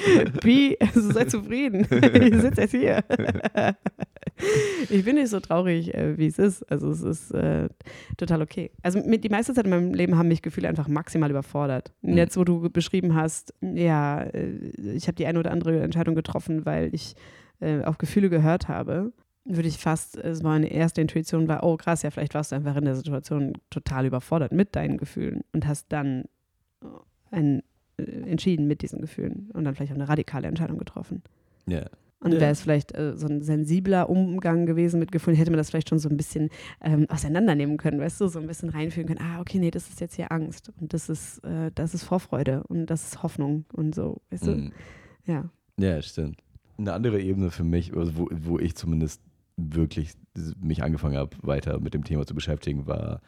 Wie? 0.43 0.79
Also 0.81 1.13
sei 1.13 1.27
zufrieden. 1.27 1.87
ich 1.91 2.41
sitze 2.41 2.63
jetzt 2.63 2.71
hier. 2.71 3.05
ich 4.91 5.05
bin 5.05 5.17
nicht 5.17 5.29
so 5.29 5.41
traurig, 5.41 5.95
äh, 5.95 6.19
wie 6.19 6.27
es 6.27 6.39
ist. 6.39 6.63
Also 6.71 6.91
es 6.91 7.03
ist 7.03 7.31
äh, 7.33 7.69
total 8.17 8.43
okay. 8.43 8.71
Also 8.83 9.01
mit, 9.01 9.25
die 9.25 9.29
meiste 9.29 9.55
Zeit 9.55 9.65
in 9.65 9.71
meinem 9.71 9.95
Leben 9.95 10.17
haben 10.17 10.29
mich 10.29 10.43
Gefühle 10.43 10.69
einfach 10.69 10.89
maximal 10.89 11.31
überfordert. 11.31 11.93
Und 12.03 12.13
mhm. 12.13 12.17
jetzt, 12.19 12.37
wo 12.37 12.45
du 12.45 12.69
beschrieben 12.71 13.15
hast, 13.15 13.55
ja, 13.61 14.23
äh, 14.23 14.51
ich 14.95 15.07
habe 15.07 15.17
die 15.17 15.27
eine 15.27 15.39
oder 15.39 15.51
andere 15.51 15.81
Entscheidung 15.81 16.15
getroffen, 16.15 16.67
weil 16.67 16.95
ich 16.95 17.15
äh, 17.61 17.83
auf 17.83 17.99
Gefühle 17.99 18.31
gehört 18.31 18.69
habe 18.69 19.13
würde 19.45 19.69
ich 19.69 19.79
fast, 19.79 20.17
es 20.17 20.43
meine 20.43 20.69
erste 20.69 21.01
Intuition 21.01 21.49
war, 21.49 21.65
oh 21.65 21.77
krass, 21.77 22.03
ja, 22.03 22.11
vielleicht 22.11 22.35
warst 22.35 22.53
du 22.53 22.57
einfach 22.57 22.77
in 22.77 22.85
der 22.85 22.95
Situation 22.95 23.55
total 23.71 24.07
überfordert 24.07 24.53
mit 24.53 24.77
deinen 24.77 24.99
Gefühlen 24.99 25.43
und 25.53 25.67
hast 25.67 25.87
dann 25.91 26.25
äh, 26.83 26.87
ein, 27.31 27.63
äh, 27.97 28.03
entschieden 28.03 28.67
mit 28.67 28.83
diesen 28.83 29.01
Gefühlen 29.01 29.51
und 29.53 29.65
dann 29.65 29.75
vielleicht 29.75 29.93
auch 29.93 29.97
eine 29.97 30.09
radikale 30.09 30.47
Entscheidung 30.47 30.79
getroffen. 30.79 31.23
Ja. 31.67 31.87
Und 32.23 32.33
wäre 32.33 32.53
es 32.53 32.61
vielleicht 32.61 32.95
äh, 32.97 33.17
so 33.17 33.27
ein 33.27 33.43
sensibler 33.43 34.09
Umgang 34.09 34.67
gewesen 34.67 35.01
mit 35.01 35.11
Gefühlen, 35.11 35.37
hätte 35.37 35.51
man 35.51 35.59
das 35.59 35.71
vielleicht 35.71 35.89
schon 35.89 35.99
so 35.99 36.09
ein 36.09 36.17
bisschen 36.17 36.51
ähm, 36.81 37.07
auseinandernehmen 37.09 37.77
können, 37.77 38.01
weißt 38.01 38.21
du, 38.21 38.29
so 38.29 38.39
ein 38.39 38.47
bisschen 38.47 38.69
reinfühlen 38.69 39.09
können, 39.09 39.21
ah, 39.21 39.41
okay, 39.41 39.59
nee, 39.59 39.71
das 39.71 39.89
ist 39.89 40.01
jetzt 40.01 40.15
hier 40.15 40.31
Angst 40.31 40.73
und 40.81 40.93
das 40.95 41.09
ist, 41.09 41.39
äh, 41.45 41.71
das 41.75 41.95
ist 41.95 42.05
Vorfreude 42.05 42.63
und 42.69 42.87
das 42.87 43.05
ist 43.05 43.23
Hoffnung 43.23 43.65
und 43.73 43.95
so, 43.95 44.21
weißt 44.31 44.47
du? 44.47 44.51
Mm. 44.53 44.73
Ja. 45.27 45.51
Ja, 45.79 46.01
stimmt. 46.01 46.39
Eine 46.79 46.93
andere 46.93 47.21
Ebene 47.21 47.51
für 47.51 47.65
mich, 47.65 47.95
also 47.97 48.17
wo, 48.17 48.29
wo 48.31 48.59
ich 48.59 48.77
zumindest 48.77 49.21
wirklich 49.57 50.13
mich 50.61 50.83
angefangen 50.83 51.17
habe, 51.17 51.37
weiter 51.43 51.81
mit 51.81 51.95
dem 51.95 52.05
Thema 52.05 52.27
zu 52.27 52.35
beschäftigen, 52.35 52.87
war, 52.87 53.21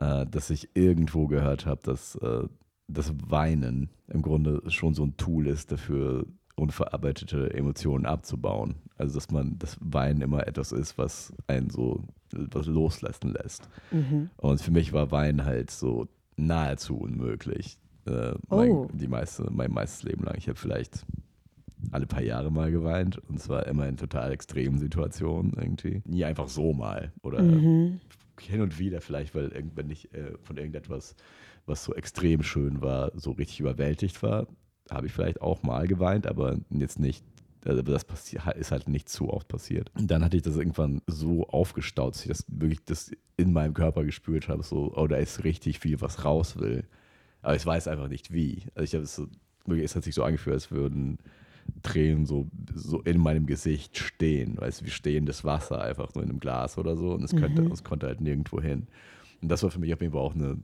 äh, 0.00 0.26
dass 0.26 0.50
ich 0.50 0.70
irgendwo 0.74 1.26
gehört 1.26 1.66
habe, 1.66 1.80
dass 1.84 2.16
äh, 2.16 2.44
das 2.88 3.14
Weinen 3.28 3.90
im 4.08 4.22
Grunde 4.22 4.62
schon 4.68 4.94
so 4.94 5.04
ein 5.04 5.16
Tool 5.16 5.46
ist 5.46 5.72
dafür, 5.72 6.26
unverarbeitete 6.54 7.52
Emotionen 7.54 8.06
abzubauen. 8.06 8.76
Also 8.96 9.14
dass 9.14 9.30
man 9.30 9.58
das 9.58 9.76
Weinen 9.80 10.20
immer 10.20 10.46
etwas 10.46 10.72
ist, 10.72 10.98
was 10.98 11.32
einen 11.46 11.70
so 11.70 12.04
was 12.32 12.66
loslassen 12.66 13.32
lässt. 13.32 13.68
Mhm. 13.90 14.30
Und 14.36 14.60
für 14.60 14.70
mich 14.70 14.92
war 14.92 15.10
Weinen 15.10 15.44
halt 15.44 15.70
so 15.70 16.08
nahezu 16.36 16.96
unmöglich. 16.96 17.78
Äh, 18.06 18.32
mein, 18.48 18.70
oh. 18.70 18.88
die 18.92 19.08
meiste, 19.08 19.46
mein 19.50 19.72
meistes 19.72 20.02
Leben 20.02 20.24
lang. 20.24 20.36
Ich 20.36 20.48
habe 20.48 20.58
vielleicht 20.58 21.04
alle 21.90 22.06
paar 22.06 22.22
Jahre 22.22 22.50
mal 22.50 22.70
geweint 22.70 23.18
und 23.28 23.40
zwar 23.40 23.66
immer 23.66 23.88
in 23.88 23.96
total 23.96 24.32
extremen 24.32 24.78
Situationen 24.78 25.52
irgendwie. 25.56 26.02
Nie 26.06 26.24
einfach 26.24 26.48
so 26.48 26.72
mal 26.72 27.12
oder 27.22 27.42
mhm. 27.42 28.00
hin 28.38 28.60
und 28.60 28.78
wieder 28.78 29.00
vielleicht, 29.00 29.34
weil 29.34 29.50
wenn 29.74 29.90
ich 29.90 30.12
äh, 30.14 30.32
von 30.42 30.56
irgendetwas, 30.56 31.16
was 31.66 31.84
so 31.84 31.94
extrem 31.94 32.42
schön 32.42 32.80
war, 32.82 33.12
so 33.14 33.32
richtig 33.32 33.60
überwältigt 33.60 34.22
war, 34.22 34.46
habe 34.90 35.06
ich 35.06 35.12
vielleicht 35.12 35.40
auch 35.40 35.62
mal 35.62 35.86
geweint, 35.86 36.26
aber 36.26 36.58
jetzt 36.70 36.98
nicht 36.98 37.24
Also 37.64 37.82
das 37.82 38.04
ist 38.56 38.72
halt 38.72 38.88
nicht 38.88 39.08
zu 39.08 39.30
oft 39.30 39.46
passiert. 39.48 39.90
Und 39.94 40.10
dann 40.10 40.24
hatte 40.24 40.36
ich 40.36 40.42
das 40.42 40.56
irgendwann 40.56 41.00
so 41.06 41.46
aufgestaut, 41.48 42.14
dass 42.14 42.22
ich 42.22 42.28
das 42.28 42.44
wirklich 42.48 42.84
das 42.84 43.12
in 43.36 43.52
meinem 43.52 43.74
Körper 43.74 44.04
gespürt 44.04 44.48
habe, 44.48 44.62
so, 44.62 44.92
oh, 44.96 45.06
da 45.06 45.16
ist 45.16 45.44
richtig 45.44 45.78
viel, 45.78 46.00
was 46.00 46.24
raus 46.24 46.58
will. 46.58 46.84
Aber 47.40 47.54
ich 47.54 47.64
weiß 47.64 47.88
einfach 47.88 48.08
nicht 48.08 48.32
wie. 48.32 48.64
Also 48.74 48.84
ich 48.84 48.94
habe 48.94 49.04
es 49.04 49.14
so, 49.14 49.28
wirklich, 49.66 49.84
es 49.84 49.96
hat 49.96 50.04
sich 50.04 50.14
so 50.14 50.24
angefühlt, 50.24 50.54
als 50.54 50.70
würden 50.70 51.18
Tränen 51.82 52.26
so, 52.26 52.48
so 52.74 53.00
in 53.02 53.18
meinem 53.18 53.46
Gesicht 53.46 53.96
stehen, 53.96 54.56
weißt 54.58 54.80
du, 54.80 54.86
wie 54.86 54.90
stehendes 54.90 55.44
Wasser 55.44 55.80
einfach 55.80 56.14
nur 56.14 56.24
in 56.24 56.30
einem 56.30 56.40
Glas 56.40 56.76
oder 56.78 56.96
so 56.96 57.12
und 57.12 57.22
es, 57.22 57.30
könnte, 57.30 57.62
mhm. 57.62 57.72
es 57.72 57.84
konnte 57.84 58.08
halt 58.08 58.20
nirgendwo 58.20 58.60
hin. 58.60 58.88
Und 59.40 59.48
das 59.48 59.62
war 59.62 59.70
für 59.70 59.78
mich 59.78 59.94
auf 59.94 60.00
jeden 60.00 60.12
Fall 60.12 60.22
auch 60.22 60.34
eine 60.34 60.58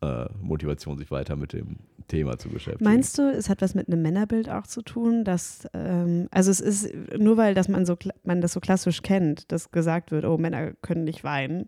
äh, 0.00 0.26
Motivation, 0.40 0.98
sich 0.98 1.10
weiter 1.10 1.36
mit 1.36 1.52
dem 1.52 1.78
Thema 2.06 2.38
zu 2.38 2.48
beschäftigen. 2.48 2.84
Meinst 2.84 3.18
du, 3.18 3.30
es 3.30 3.48
hat 3.48 3.60
was 3.60 3.74
mit 3.74 3.88
einem 3.88 4.02
Männerbild 4.02 4.48
auch 4.48 4.66
zu 4.66 4.82
tun, 4.82 5.24
dass, 5.24 5.68
ähm, 5.74 6.28
also 6.30 6.50
es 6.50 6.60
ist 6.60 6.92
nur 7.18 7.36
weil 7.36 7.54
dass 7.54 7.68
man, 7.68 7.84
so, 7.84 7.96
man 8.24 8.40
das 8.40 8.52
so 8.52 8.60
klassisch 8.60 9.02
kennt, 9.02 9.50
dass 9.52 9.70
gesagt 9.70 10.10
wird, 10.10 10.24
oh, 10.24 10.38
Männer 10.38 10.72
können 10.82 11.04
nicht 11.04 11.24
weinen. 11.24 11.66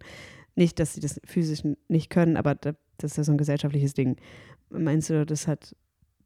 Nicht, 0.57 0.79
dass 0.79 0.95
sie 0.95 1.01
das 1.01 1.21
physisch 1.25 1.63
nicht 1.89 2.11
können, 2.11 2.37
aber 2.37 2.55
das 2.55 2.75
ist 3.03 3.17
ja 3.17 3.25
so 3.25 3.33
ein 3.33 3.39
gesellschaftliches 3.39 3.95
Ding. 3.95 4.17
Meinst 4.71 5.11
du, 5.11 5.25
das 5.25 5.47
hat 5.47 5.75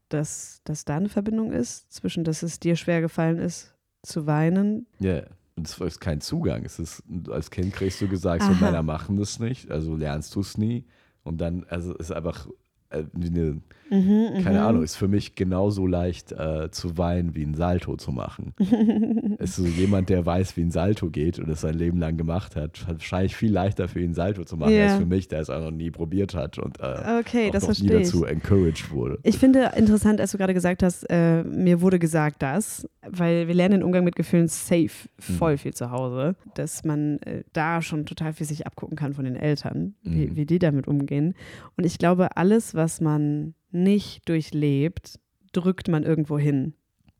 dass, 0.09 0.61
dass 0.63 0.85
da 0.85 0.97
eine 0.97 1.09
Verbindung 1.09 1.51
ist 1.51 1.91
zwischen, 1.91 2.23
dass 2.23 2.43
es 2.43 2.59
dir 2.59 2.75
schwer 2.75 3.01
gefallen 3.01 3.39
ist, 3.39 3.73
zu 4.03 4.27
weinen. 4.27 4.87
Ja, 4.99 5.13
yeah. 5.13 5.27
und 5.55 5.67
es 5.67 5.77
ist 5.79 5.99
kein 5.99 6.21
Zugang. 6.21 6.63
Es 6.63 6.79
ist, 6.79 7.03
als 7.29 7.49
Kind 7.49 7.73
kriegst 7.73 8.01
du 8.01 8.07
gesagt, 8.07 8.43
Aha. 8.43 8.53
so 8.53 8.63
Männer 8.63 8.83
machen 8.83 9.17
das 9.17 9.39
nicht, 9.39 9.71
also 9.71 9.95
lernst 9.95 10.35
du 10.35 10.41
es 10.41 10.57
nie. 10.57 10.85
Und 11.25 11.41
dann, 11.41 11.65
also 11.67 11.93
es 11.93 12.09
ist 12.09 12.11
einfach 12.11 12.47
äh, 12.91 13.03
eine, 13.15 13.61
mhm, 13.89 14.43
keine 14.43 14.59
mhm. 14.59 14.65
Ahnung, 14.65 14.83
ist 14.83 14.95
für 14.95 15.07
mich 15.07 15.35
genauso 15.35 15.87
leicht 15.87 16.31
äh, 16.31 16.69
zu 16.71 16.97
weinen 16.97 17.35
wie 17.35 17.43
ein 17.43 17.55
Salto 17.55 17.97
zu 17.97 18.11
machen. 18.11 18.53
ist 19.45 19.55
so 19.55 19.65
jemand, 19.65 20.09
der 20.09 20.25
weiß, 20.25 20.57
wie 20.57 20.61
ein 20.61 20.71
Salto 20.71 21.09
geht 21.09 21.39
und 21.39 21.49
es 21.49 21.61
sein 21.61 21.75
Leben 21.75 21.99
lang 21.99 22.17
gemacht 22.17 22.55
hat, 22.55 22.87
wahrscheinlich 22.87 23.35
viel 23.35 23.51
leichter 23.51 23.87
für 23.87 23.99
ihn, 24.01 24.11
ein 24.11 24.13
Salto 24.13 24.43
zu 24.43 24.57
machen, 24.57 24.73
yeah. 24.73 24.91
als 24.91 24.99
für 24.99 25.05
mich, 25.05 25.27
der 25.27 25.39
es 25.39 25.49
auch 25.49 25.61
noch 25.61 25.71
nie 25.71 25.91
probiert 25.91 26.35
hat 26.35 26.57
und 26.57 26.79
äh, 26.79 27.19
okay, 27.19 27.49
auch 27.49 27.61
noch 27.61 27.79
nie 27.79 27.87
dazu 27.87 28.25
encouraged 28.25 28.91
wurde. 28.91 29.19
Ich 29.23 29.37
finde 29.37 29.71
interessant, 29.75 30.19
als 30.19 30.31
du 30.31 30.37
gerade 30.37 30.53
gesagt 30.53 30.83
hast, 30.83 31.03
äh, 31.09 31.43
mir 31.43 31.81
wurde 31.81 31.99
gesagt, 31.99 32.41
dass, 32.41 32.87
weil 33.07 33.47
wir 33.47 33.55
lernen 33.55 33.79
den 33.79 33.83
Umgang 33.83 34.03
mit 34.03 34.15
Gefühlen 34.15 34.47
safe 34.47 35.09
voll 35.19 35.53
mhm. 35.53 35.57
viel 35.57 35.73
zu 35.73 35.91
Hause, 35.91 36.35
dass 36.55 36.83
man 36.83 37.19
äh, 37.19 37.43
da 37.53 37.81
schon 37.81 38.05
total 38.05 38.33
viel 38.33 38.47
sich 38.47 38.65
abgucken 38.65 38.97
kann 38.97 39.13
von 39.13 39.25
den 39.25 39.35
Eltern, 39.35 39.95
wie, 40.03 40.27
mhm. 40.27 40.35
wie 40.35 40.45
die 40.45 40.59
damit 40.59 40.87
umgehen. 40.87 41.35
Und 41.77 41.85
ich 41.85 41.97
glaube, 41.97 42.37
alles, 42.37 42.75
was 42.75 43.01
man 43.01 43.53
nicht 43.71 44.27
durchlebt, 44.27 45.19
drückt 45.51 45.87
man 45.87 46.03
irgendwo 46.03 46.37
hin 46.37 46.73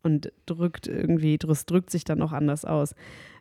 und 0.06 0.32
drückt 0.46 0.86
irgendwie, 0.86 1.36
das 1.36 1.66
drückt 1.66 1.90
sich 1.90 2.04
dann 2.04 2.22
auch 2.22 2.32
anders 2.32 2.64
aus. 2.64 2.94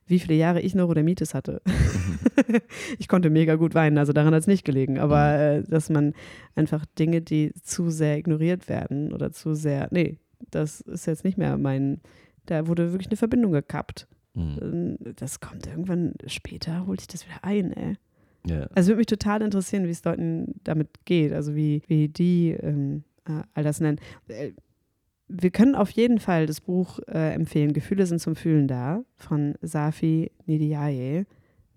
Wie 0.07 0.19
viele 0.19 0.35
Jahre 0.35 0.61
ich 0.61 0.75
Neurodermitis 0.75 1.33
hatte. 1.33 1.61
ich 2.99 3.07
konnte 3.07 3.29
mega 3.29 3.55
gut 3.55 3.73
weinen, 3.73 3.97
also 3.97 4.13
daran 4.13 4.33
hat 4.33 4.41
es 4.41 4.47
nicht 4.47 4.65
gelegen. 4.65 4.99
Aber 4.99 5.33
mhm. 5.33 5.39
äh, 5.39 5.63
dass 5.63 5.89
man 5.89 6.13
einfach 6.55 6.85
Dinge, 6.99 7.21
die 7.21 7.53
zu 7.63 7.89
sehr 7.89 8.17
ignoriert 8.17 8.67
werden 8.67 9.13
oder 9.13 9.31
zu 9.31 9.55
sehr, 9.55 9.87
nee, 9.91 10.19
das 10.51 10.81
ist 10.81 11.07
jetzt 11.07 11.23
nicht 11.23 11.37
mehr 11.37 11.57
mein, 11.57 12.01
da 12.45 12.67
wurde 12.67 12.91
wirklich 12.91 13.09
eine 13.09 13.17
Verbindung 13.17 13.51
gekappt. 13.51 14.07
Mhm. 14.33 14.97
Das 15.15 15.39
kommt 15.39 15.65
irgendwann 15.65 16.13
später, 16.27 16.85
holt 16.85 16.99
sich 16.99 17.07
das 17.07 17.25
wieder 17.25 17.43
ein, 17.43 17.71
ey. 17.71 17.95
Yeah. 18.47 18.69
Also 18.75 18.89
würde 18.89 18.97
mich 18.97 19.07
total 19.07 19.41
interessieren, 19.41 19.85
wie 19.85 19.91
es 19.91 20.03
Leuten 20.03 20.59
damit 20.63 21.05
geht, 21.05 21.33
also 21.33 21.55
wie, 21.55 21.81
wie 21.87 22.09
die 22.09 22.51
ähm, 22.51 23.03
äh, 23.27 23.41
all 23.53 23.63
das 23.63 23.79
nennen. 23.79 23.99
Wir 25.27 25.49
können 25.49 25.75
auf 25.75 25.89
jeden 25.91 26.19
Fall 26.19 26.45
das 26.45 26.61
Buch 26.61 26.99
äh, 27.07 27.33
empfehlen, 27.33 27.73
Gefühle 27.73 28.05
sind 28.05 28.19
zum 28.19 28.35
Fühlen 28.35 28.67
da, 28.67 29.03
von 29.17 29.55
Safi 29.61 30.31
Nidiaye. 30.45 31.25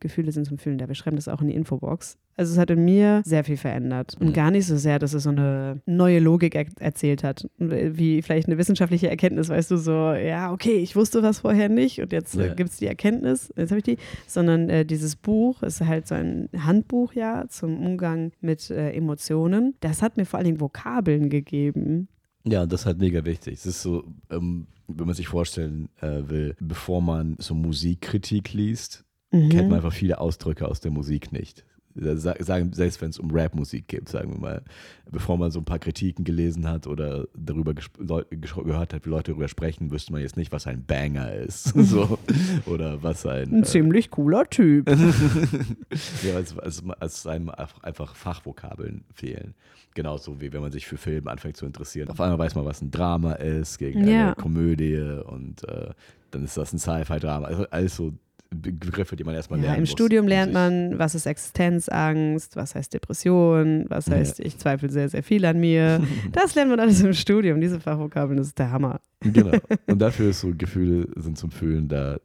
Gefühle 0.01 0.33
sind 0.33 0.47
zum 0.47 0.59
Fühlen 0.59 0.79
da. 0.79 0.89
Wir 0.89 0.95
schreiben 0.95 1.17
das 1.17 1.29
auch 1.29 1.41
in 1.41 1.49
die 1.49 1.55
Infobox. 1.55 2.19
Also 2.37 2.53
es 2.53 2.59
hat 2.59 2.71
in 2.71 2.85
mir 2.85 3.23
sehr 3.25 3.43
viel 3.43 3.57
verändert 3.57 4.17
und 4.21 4.29
mhm. 4.29 4.33
gar 4.33 4.53
nicht 4.53 4.67
so 4.67 4.77
sehr, 4.77 5.01
dass 5.01 5.13
es 5.13 5.25
so 5.25 5.31
eine 5.31 5.81
neue 5.87 6.21
Logik 6.21 6.55
er 6.55 6.67
erzählt 6.79 7.25
hat, 7.25 7.49
wie 7.59 8.23
vielleicht 8.23 8.47
eine 8.47 8.59
wissenschaftliche 8.59 9.11
Erkenntnis, 9.11 9.49
weißt 9.49 9.73
du, 9.73 9.77
so, 9.77 10.13
ja, 10.13 10.53
okay, 10.53 10.77
ich 10.77 10.95
wusste 10.95 11.25
was 11.25 11.41
vorher 11.41 11.69
nicht 11.69 12.01
und 12.01 12.13
jetzt 12.13 12.37
äh, 12.37 12.55
gibt 12.55 12.71
es 12.71 12.77
die 12.77 12.87
Erkenntnis, 12.87 13.53
jetzt 13.57 13.71
habe 13.71 13.79
ich 13.79 13.85
die, 13.85 13.99
sondern 14.29 14.71
äh, 14.71 14.85
dieses 14.85 15.17
Buch 15.17 15.65
ist 15.65 15.81
halt 15.81 16.07
so 16.07 16.15
ein 16.15 16.49
Handbuch 16.57 17.13
ja 17.13 17.49
zum 17.49 17.85
Umgang 17.85 18.31
mit 18.41 18.71
äh, 18.71 18.93
Emotionen. 18.93 19.75
Das 19.81 20.01
hat 20.01 20.17
mir 20.17 20.25
vor 20.25 20.39
allen 20.39 20.47
Dingen 20.47 20.61
Vokabeln 20.61 21.31
gegeben. 21.31 22.07
Ja, 22.51 22.67
das 22.67 22.83
ist 22.83 22.87
halt 22.87 22.99
mega 22.99 23.25
wichtig. 23.25 23.55
Es 23.55 23.67
ist 23.67 23.83
so, 23.83 24.05
ähm, 24.31 24.67
wenn 24.87 25.07
man 25.07 25.15
sich 25.15 25.29
vorstellen 25.29 25.89
äh, 26.01 26.29
will, 26.29 26.57
bevor 26.61 27.03
man 27.03 27.37
so 27.39 27.55
Musikkritik 27.55 28.53
liest, 28.53 29.05
mhm. 29.31 29.49
kennt 29.51 29.69
man 29.69 29.77
einfach 29.77 29.93
viele 29.93 30.21
Ausdrücke 30.21 30.67
aus 30.67 30.81
der 30.81 30.91
Musik 30.91 31.33
nicht 31.33 31.65
sagen, 32.01 32.73
selbst 32.73 33.01
wenn 33.01 33.11
es 33.11 33.19
um 33.19 33.31
Rap-Musik 33.31 33.89
geht, 33.89 34.09
sagen 34.09 34.33
wir 34.33 34.41
mal, 34.41 34.63
bevor 35.11 35.37
man 35.39 35.51
so 35.51 35.61
ein 35.61 35.65
paar 35.65 35.79
Kritiken 35.79 36.25
gelesen 36.25 36.69
hat 36.69 36.87
oder 36.87 37.27
darüber 37.35 37.75
gehört 37.75 38.95
hat, 38.95 39.07
wie 39.07 39.11
Leute 39.11 39.33
darüber 39.33 39.49
sprechen, 39.49 39.91
wüsste 39.91 40.13
man 40.13 40.21
jetzt 40.21 40.37
nicht, 40.37 40.53
was 40.53 40.67
ein 40.67 40.85
Banger 40.85 41.33
ist. 41.33 41.65
so. 41.75 42.19
Oder 42.67 43.03
was 43.03 43.27
ein. 43.27 43.53
Ein 43.53 43.63
äh, 43.63 43.67
ziemlich 43.67 44.11
cooler 44.11 44.49
Typ. 44.49 44.89
ja, 46.23 46.37
als, 46.37 46.59
als, 46.59 46.83
als 47.01 47.27
einem 47.27 47.51
einfach 47.83 48.15
Fachvokabeln 48.15 49.05
fehlen. 49.13 49.55
Genauso 49.95 50.41
wie 50.41 50.53
wenn 50.53 50.61
man 50.61 50.73
sich 50.73 50.87
für 50.87 50.97
Filme 50.97 51.31
anfängt 51.31 51.57
zu 51.57 51.67
interessieren. 51.67 52.09
Auf 52.09 52.21
einmal 52.21 52.39
weiß 52.39 52.55
man, 52.55 52.65
was 52.65 52.83
ein 52.83 52.91
Drama 52.91 53.33
ist 53.33 53.79
gegen 53.79 54.03
eine 54.03 54.13
ja. 54.13 54.35
Komödie 54.35 55.01
und 55.25 55.67
äh, 55.69 55.91
dann 56.31 56.45
ist 56.45 56.57
das 56.57 56.73
ein 56.73 56.79
Sci-Fi-Drama. 56.79 57.47
Also 57.47 57.65
alles 57.71 57.97
so 57.97 58.13
Begriffe, 58.51 59.15
die 59.15 59.25
man 59.25 59.35
erstmal 59.35 59.59
ja, 59.59 59.67
lernen 59.67 59.79
Im 59.79 59.83
muss. 59.83 59.91
Studium 59.91 60.27
lernt 60.27 60.55
man, 60.55 60.99
was 60.99 61.15
ist 61.15 61.27
Existenzangst, 61.27 62.57
was 62.57 62.75
heißt 62.75 62.95
Depression, 62.95 63.85
was 63.89 64.11
heißt, 64.11 64.39
ja. 64.39 64.47
ich 64.47 64.59
zweifle 64.59 64.91
sehr, 64.91 65.09
sehr 65.09 65.23
viel 65.23 65.45
an 65.45 65.61
mir. 65.61 66.03
Das 66.33 66.55
lernt 66.55 66.71
man 66.71 66.81
alles 66.81 67.01
im 67.01 67.13
Studium. 67.13 67.61
Diese 67.61 67.81
Fachvokabeln, 67.81 68.39
das 68.39 68.49
ist 68.49 68.59
der 68.59 68.71
Hammer. 68.71 69.01
Genau. 69.21 69.59
Und 69.87 69.99
dafür 69.99 70.31
ist 70.31 70.41
so, 70.41 70.53
Gefühle 70.57 71.09
sind 71.17 71.39
zum 71.39 71.51
Fühlen 71.51 71.89
da 71.89 72.19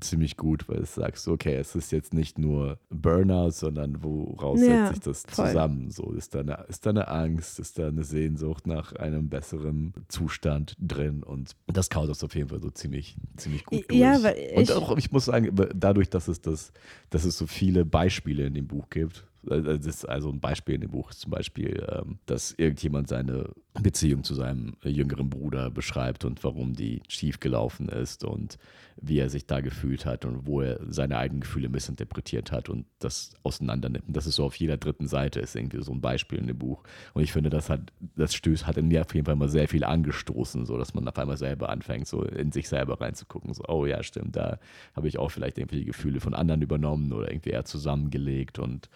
ziemlich 0.00 0.36
gut, 0.36 0.68
weil 0.68 0.78
du 0.78 0.86
sagst, 0.86 1.26
okay, 1.26 1.56
es 1.56 1.74
ist 1.74 1.90
jetzt 1.90 2.14
nicht 2.14 2.38
nur 2.38 2.78
Burnout, 2.90 3.50
sondern 3.50 4.02
woraus 4.02 4.60
ja, 4.60 4.86
setzt 4.86 5.04
sich 5.04 5.24
das 5.24 5.34
voll. 5.34 5.46
zusammen? 5.46 5.90
So, 5.90 6.12
ist 6.12 6.34
da, 6.34 6.40
eine, 6.40 6.64
ist 6.68 6.86
da 6.86 6.90
eine 6.90 7.08
Angst, 7.08 7.58
ist 7.58 7.78
da 7.78 7.88
eine 7.88 8.04
Sehnsucht 8.04 8.66
nach 8.66 8.92
einem 8.94 9.28
besseren 9.28 9.92
Zustand 10.08 10.76
drin 10.78 11.22
und 11.22 11.56
das 11.66 11.90
kaut 11.90 12.08
das 12.08 12.22
auf 12.22 12.34
jeden 12.36 12.48
Fall 12.48 12.60
so 12.60 12.70
ziemlich, 12.70 13.16
ziemlich 13.36 13.64
gut 13.64 13.90
durch. 13.90 13.98
Ja, 13.98 14.22
weil 14.22 14.52
und 14.54 14.72
auch, 14.72 14.96
ich 14.96 15.10
muss 15.10 15.24
sagen, 15.24 15.50
dadurch, 15.74 16.10
dass 16.10 16.28
es, 16.28 16.40
das, 16.40 16.72
dass 17.10 17.24
es 17.24 17.36
so 17.36 17.46
viele 17.46 17.84
Beispiele 17.84 18.46
in 18.46 18.54
dem 18.54 18.68
Buch 18.68 18.88
gibt, 18.88 19.26
äh, 19.50 19.62
das 19.62 19.86
ist 19.86 20.08
also 20.08 20.30
ein 20.30 20.40
Beispiel 20.40 20.76
in 20.76 20.82
dem 20.82 20.90
Buch 20.90 21.10
ist 21.10 21.20
zum 21.20 21.30
Beispiel, 21.30 21.84
ähm, 21.90 22.18
dass 22.26 22.52
irgendjemand 22.52 23.08
seine 23.08 23.50
Beziehung 23.82 24.24
zu 24.24 24.34
seinem 24.34 24.76
jüngeren 24.82 25.30
Bruder 25.30 25.70
beschreibt 25.70 26.24
und 26.24 26.42
warum 26.44 26.74
die 26.74 27.02
schiefgelaufen 27.08 27.88
ist 27.88 28.24
und 28.24 28.58
wie 29.00 29.18
er 29.18 29.28
sich 29.28 29.46
da 29.46 29.60
gefühlt 29.60 30.06
hat 30.06 30.24
und 30.24 30.46
wo 30.46 30.62
er 30.62 30.80
seine 30.88 31.18
eigenen 31.18 31.40
Gefühle 31.40 31.68
missinterpretiert 31.68 32.50
hat 32.50 32.68
und 32.68 32.86
das 32.98 33.34
auseinandernimmt. 33.42 34.08
Und 34.08 34.16
das 34.16 34.26
ist 34.26 34.36
so 34.36 34.44
auf 34.44 34.56
jeder 34.56 34.76
dritten 34.78 35.06
Seite 35.06 35.40
ist 35.40 35.54
irgendwie 35.54 35.82
so 35.82 35.92
ein 35.92 36.00
Beispiel 36.00 36.38
in 36.38 36.46
dem 36.46 36.58
Buch. 36.58 36.82
Und 37.12 37.22
ich 37.22 37.32
finde, 37.32 37.50
das 37.50 37.68
hat, 37.68 37.92
das 38.16 38.34
stößt, 38.34 38.66
hat 38.66 38.78
in 38.78 38.88
mir 38.88 39.02
auf 39.02 39.14
jeden 39.14 39.26
Fall 39.26 39.36
mal 39.36 39.48
sehr 39.48 39.68
viel 39.68 39.84
angestoßen, 39.84 40.64
so 40.64 40.78
dass 40.78 40.94
man 40.94 41.06
auf 41.06 41.18
einmal 41.18 41.36
selber 41.36 41.68
anfängt, 41.68 42.08
so 42.08 42.22
in 42.22 42.52
sich 42.52 42.68
selber 42.68 43.00
reinzugucken. 43.00 43.52
So, 43.52 43.64
oh 43.68 43.84
ja, 43.84 44.02
stimmt, 44.02 44.36
da 44.36 44.58
habe 44.94 45.08
ich 45.08 45.18
auch 45.18 45.30
vielleicht 45.30 45.58
irgendwie 45.58 45.80
die 45.80 45.84
Gefühle 45.84 46.20
von 46.20 46.34
anderen 46.34 46.62
übernommen 46.62 47.12
oder 47.12 47.30
irgendwie 47.30 47.50
eher 47.50 47.64
zusammengelegt 47.64 48.58
und 48.58 48.88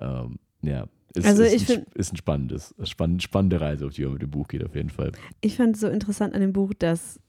ähm, 0.00 0.38
ja, 0.62 0.86
ist, 1.16 1.26
also 1.26 1.42
ist, 1.42 1.54
ich 1.54 1.78
ein, 1.78 1.86
ist 1.94 2.12
ein 2.12 2.16
spannendes, 2.16 2.74
spannend, 2.84 3.22
spannende 3.22 3.60
Reise, 3.60 3.86
auf 3.86 3.94
die 3.94 4.04
man 4.04 4.14
mit 4.14 4.22
dem 4.22 4.30
Buch 4.30 4.48
geht, 4.48 4.64
auf 4.64 4.74
jeden 4.74 4.90
Fall. 4.90 5.12
Ich 5.40 5.56
fand 5.56 5.76
es 5.76 5.80
so 5.80 5.88
interessant 5.88 6.34
an 6.34 6.40
dem 6.40 6.52
Buch, 6.52 6.72
dass 6.74 7.20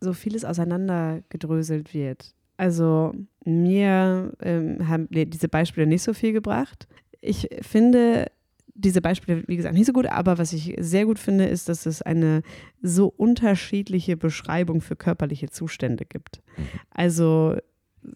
so 0.00 0.12
vieles 0.12 0.44
auseinandergedröselt 0.44 1.94
wird. 1.94 2.34
Also 2.56 3.14
mir 3.44 4.32
ähm, 4.40 4.88
haben 4.88 5.08
diese 5.10 5.48
Beispiele 5.48 5.86
nicht 5.86 6.02
so 6.02 6.12
viel 6.12 6.32
gebracht. 6.32 6.88
Ich 7.20 7.48
finde 7.62 8.30
diese 8.74 9.00
Beispiele, 9.00 9.42
wie 9.46 9.56
gesagt, 9.56 9.74
nicht 9.74 9.86
so 9.86 9.92
gut, 9.92 10.06
aber 10.06 10.38
was 10.38 10.52
ich 10.52 10.74
sehr 10.78 11.04
gut 11.04 11.18
finde, 11.18 11.44
ist, 11.44 11.68
dass 11.68 11.86
es 11.86 12.02
eine 12.02 12.42
so 12.82 13.08
unterschiedliche 13.08 14.16
Beschreibung 14.16 14.80
für 14.80 14.96
körperliche 14.96 15.50
Zustände 15.50 16.04
gibt. 16.04 16.40
Mhm. 16.56 16.64
Also 16.90 17.56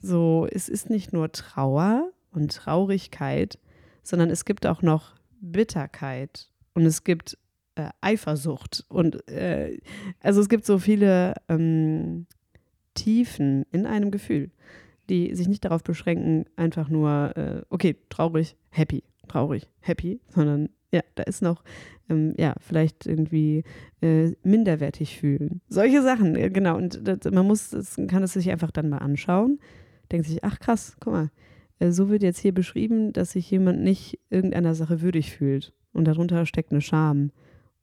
so, 0.00 0.46
es 0.50 0.68
ist 0.68 0.90
nicht 0.90 1.12
nur 1.12 1.32
Trauer 1.32 2.10
und 2.32 2.52
Traurigkeit, 2.52 3.58
sondern 4.04 4.30
es 4.30 4.44
gibt 4.44 4.66
auch 4.66 4.82
noch 4.82 5.14
Bitterkeit 5.40 6.48
und 6.74 6.86
es 6.86 7.02
gibt 7.02 7.36
äh, 7.74 7.88
Eifersucht 8.00 8.84
und 8.88 9.26
äh, 9.28 9.78
also 10.20 10.40
es 10.40 10.48
gibt 10.48 10.64
so 10.64 10.78
viele 10.78 11.34
ähm, 11.48 12.26
Tiefen 12.94 13.66
in 13.72 13.86
einem 13.86 14.12
Gefühl, 14.12 14.50
die 15.08 15.34
sich 15.34 15.48
nicht 15.48 15.64
darauf 15.64 15.82
beschränken, 15.82 16.46
einfach 16.56 16.88
nur, 16.88 17.36
äh, 17.36 17.62
okay, 17.68 17.96
traurig, 18.08 18.56
happy, 18.70 19.02
traurig, 19.28 19.68
happy, 19.80 20.20
sondern 20.28 20.68
Ja, 20.92 21.00
da 21.16 21.24
ist 21.24 21.42
noch, 21.42 21.64
ähm, 22.08 22.34
ja, 22.38 22.54
vielleicht 22.60 23.06
irgendwie 23.06 23.64
äh, 24.00 24.32
minderwertig 24.44 25.18
fühlen. 25.18 25.60
Solche 25.68 26.02
Sachen, 26.02 26.36
äh, 26.36 26.50
genau. 26.50 26.76
Und 26.76 27.00
das, 27.02 27.32
man 27.32 27.46
muss, 27.46 27.70
das, 27.70 27.96
kann 28.06 28.22
es 28.22 28.34
sich 28.34 28.50
einfach 28.50 28.70
dann 28.70 28.88
mal 28.88 28.98
anschauen. 28.98 29.58
Denkt 30.12 30.28
sich, 30.28 30.44
ach 30.44 30.60
krass, 30.60 30.96
guck 31.00 31.12
mal, 31.12 31.30
so 31.80 32.08
wird 32.08 32.22
jetzt 32.22 32.38
hier 32.38 32.54
beschrieben, 32.54 33.12
dass 33.12 33.32
sich 33.32 33.50
jemand 33.50 33.80
nicht 33.80 34.18
irgendeiner 34.30 34.74
Sache 34.74 35.00
würdig 35.00 35.32
fühlt. 35.32 35.72
Und 35.92 36.06
darunter 36.06 36.46
steckt 36.46 36.72
eine 36.72 36.80
Scham. 36.80 37.30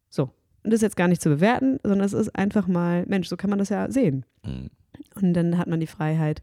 So. 0.10 0.24
Und 0.64 0.72
das 0.72 0.76
ist 0.76 0.84
jetzt 0.84 0.98
gar 0.98 1.08
nicht 1.08 1.22
zu 1.22 1.30
bewerten, 1.30 1.80
sondern 1.84 2.06
es 2.06 2.14
ist 2.14 2.36
einfach 2.36 2.68
mal, 2.68 3.06
Mensch, 3.08 3.28
so 3.28 3.38
kann 3.38 3.50
man 3.50 3.60
das 3.60 3.70
ja 3.70 3.90
sehen. 3.90 4.26
Mhm. 4.46 4.70
Und 5.16 5.34
dann 5.34 5.58
hat 5.58 5.68
man 5.68 5.80
die 5.80 5.88
Freiheit, 5.88 6.42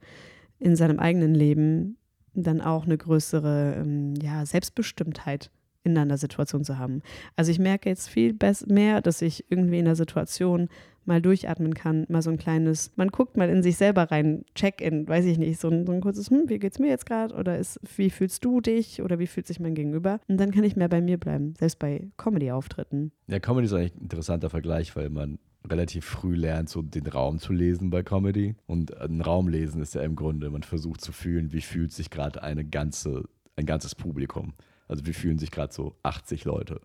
in 0.59 0.77
seinem 0.77 0.99
eigenen 0.99 1.35
Leben 1.35 1.97
dann 2.35 2.61
auch 2.61 2.85
eine 2.85 2.99
größere 2.99 3.77
ähm, 3.79 4.15
ja, 4.21 4.45
Selbstbestimmtheit 4.45 5.51
in 5.85 5.97
einer 5.97 6.19
Situation 6.19 6.65
zu 6.65 6.79
haben. 6.79 7.03
Also 7.37 7.51
ich 7.51 7.59
merke 7.59 7.89
jetzt 7.89 8.09
viel 8.09 8.37
mehr, 8.67 9.01
dass 9.01 9.23
ich 9.23 9.45
irgendwie 9.49 9.79
in 9.79 9.85
der 9.85 9.97
Situation 9.97 10.69
mal 11.09 11.21
durchatmen 11.21 11.75
kann, 11.75 12.07
mal 12.09 12.23
so 12.23 12.31
ein 12.31 12.39
kleines, 12.39 12.93
man 12.97 13.09
guckt 13.09 13.37
mal 13.37 13.49
in 13.49 13.63
sich 13.63 13.77
selber 13.77 14.05
rein, 14.05 14.45
Check-in, 14.55 15.09
weiß 15.09 15.25
ich 15.25 15.39
nicht, 15.39 15.59
so 15.59 15.69
ein, 15.69 15.87
so 15.87 15.93
ein 15.93 16.01
kurzes, 16.01 16.31
hm, 16.31 16.45
wie 16.47 16.59
geht's 16.59 16.79
mir 16.79 16.89
jetzt 16.89 17.07
gerade 17.07 17.35
oder 17.35 17.59
ist, 17.59 17.81
wie 17.97 18.11
fühlst 18.11 18.45
du 18.45 18.61
dich 18.61 19.03
oder 19.03 19.19
wie 19.19 19.27
fühlt 19.27 19.47
sich 19.47 19.59
mein 19.59 19.75
Gegenüber? 19.75 20.21
Und 20.29 20.39
dann 20.39 20.53
kann 20.53 20.63
ich 20.63 20.77
mehr 20.77 20.89
bei 20.89 21.01
mir 21.01 21.19
bleiben, 21.19 21.55
selbst 21.59 21.81
bei 21.81 22.09
Comedy-Auftritten. 22.17 23.11
Ja, 23.27 23.41
Comedy 23.41 23.67
ist 23.67 23.73
eigentlich 23.73 23.97
ein 23.97 24.03
interessanter 24.03 24.51
Vergleich, 24.51 24.95
weil 24.95 25.11
man 25.11 25.39
relativ 25.69 26.05
früh 26.05 26.35
lernt, 26.35 26.69
so 26.69 26.83
den 26.83 27.07
Raum 27.07 27.39
zu 27.39 27.53
lesen 27.53 27.91
bei 27.91 28.03
Comedy. 28.03 28.55
Und 28.67 28.97
ein 28.97 29.21
Raum 29.21 29.49
lesen 29.49 29.83
ist 29.83 29.95
ja 29.95 30.03
im 30.03 30.15
Grunde, 30.15 30.51
man 30.51 30.63
versucht 30.63 31.01
zu 31.01 31.13
fühlen, 31.13 31.53
wie 31.53 31.61
fühlt 31.61 31.93
sich 31.93 32.11
gerade 32.11 32.43
eine 32.43 32.65
ganze, 32.65 33.25
ein 33.57 33.67
ganzes 33.67 33.95
Publikum. 33.95 34.55
Also 34.87 35.07
wie 35.07 35.13
fühlen 35.13 35.39
sich 35.39 35.51
gerade 35.51 35.73
so 35.73 35.97
80 36.03 36.45
Leute. 36.45 36.81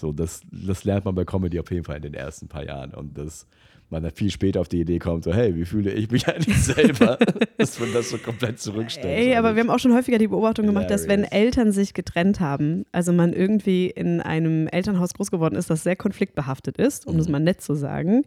So, 0.00 0.12
das, 0.12 0.42
das 0.50 0.84
lernt 0.84 1.04
man 1.04 1.14
bei 1.14 1.24
Comedy 1.24 1.60
auf 1.60 1.70
jeden 1.70 1.84
Fall 1.84 1.96
in 1.96 2.02
den 2.02 2.14
ersten 2.14 2.48
paar 2.48 2.64
Jahren. 2.64 2.94
Und 2.94 3.16
das 3.16 3.46
man 3.90 4.02
dann 4.02 4.12
viel 4.12 4.30
später 4.30 4.60
auf 4.60 4.68
die 4.68 4.80
Idee 4.80 4.98
kommt, 4.98 5.24
so, 5.24 5.34
hey, 5.34 5.54
wie 5.56 5.64
fühle 5.64 5.92
ich 5.92 6.10
mich 6.10 6.28
eigentlich 6.34 6.62
selber, 6.62 7.18
dass 7.58 7.78
man 7.80 7.92
das 7.92 8.10
so 8.10 8.18
komplett 8.18 8.60
zurückstellt. 8.60 9.18
Ey, 9.18 9.36
aber 9.36 9.54
wir 9.54 9.62
haben 9.62 9.70
auch 9.70 9.78
schon 9.78 9.94
häufiger 9.94 10.18
die 10.18 10.28
Beobachtung 10.28 10.66
gemacht, 10.66 10.90
dass 10.90 11.08
wenn 11.08 11.24
Eltern 11.24 11.72
sich 11.72 11.94
getrennt 11.94 12.40
haben, 12.40 12.84
also 12.92 13.12
man 13.12 13.32
irgendwie 13.32 13.86
in 13.88 14.20
einem 14.20 14.68
Elternhaus 14.68 15.14
groß 15.14 15.30
geworden 15.30 15.56
ist, 15.56 15.70
das 15.70 15.82
sehr 15.82 15.96
konfliktbehaftet 15.96 16.76
ist, 16.76 17.06
um 17.06 17.14
mhm. 17.14 17.18
das 17.18 17.28
mal 17.28 17.40
nett 17.40 17.60
zu 17.60 17.74
sagen. 17.74 18.22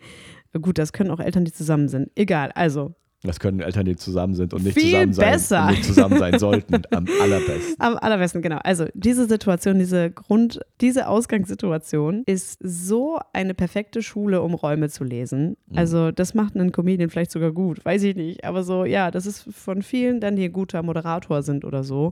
Gut, 0.62 0.78
das 0.78 0.94
können 0.94 1.10
auch 1.10 1.20
Eltern, 1.20 1.46
die 1.46 1.54
zusammen 1.54 1.88
sind. 1.88 2.12
Egal, 2.16 2.52
also 2.54 2.94
das 3.24 3.40
können 3.40 3.62
Eltern, 3.62 3.86
die 3.86 3.96
zusammen 3.96 4.36
sind 4.36 4.54
und 4.54 4.64
nicht 4.64 4.74
Viel 4.74 4.92
zusammen 4.92 5.14
sein, 5.14 5.32
besser. 5.32 5.72
nicht 5.72 5.86
zusammen 5.86 6.20
sein 6.20 6.40
sollten. 6.40 6.82
Am 6.92 7.08
allerbesten. 7.22 7.76
Am 7.80 7.98
allerbesten, 7.98 8.42
genau. 8.42 8.58
Also 8.64 8.86
diese 8.94 9.28
Situation, 9.28 9.80
diese 9.80 10.12
Grund, 10.12 10.60
diese 10.82 11.08
Ausgangssituation 11.08 12.24
ist 12.26 12.60
so 12.62 13.20
eine 13.32 13.54
perfekte 13.54 14.02
Schule, 14.02 14.42
um 14.42 14.54
Räume 14.54 14.90
zu 14.90 15.06
lesen. 15.06 15.56
Mhm. 15.68 15.78
Also 15.78 16.12
das 16.12 16.34
macht 16.34 16.56
einen 16.56 16.74
Comedian 16.74 17.10
vielleicht 17.10 17.32
sogar 17.32 17.54
gut, 17.54 17.84
weiß 17.86 18.04
ich 18.04 18.16
nicht. 18.16 18.44
Aber 18.44 18.64
so, 18.64 18.84
ja, 18.84 19.10
das 19.10 19.26
ist 19.26 19.44
von 19.54 19.82
vielen 19.82 20.20
dann, 20.20 20.36
die 20.36 20.46
ein 20.46 20.54
guter 20.54 20.84
Moderator 20.84 21.44
sind 21.44 21.64
oder 21.64 21.84
so, 21.84 22.12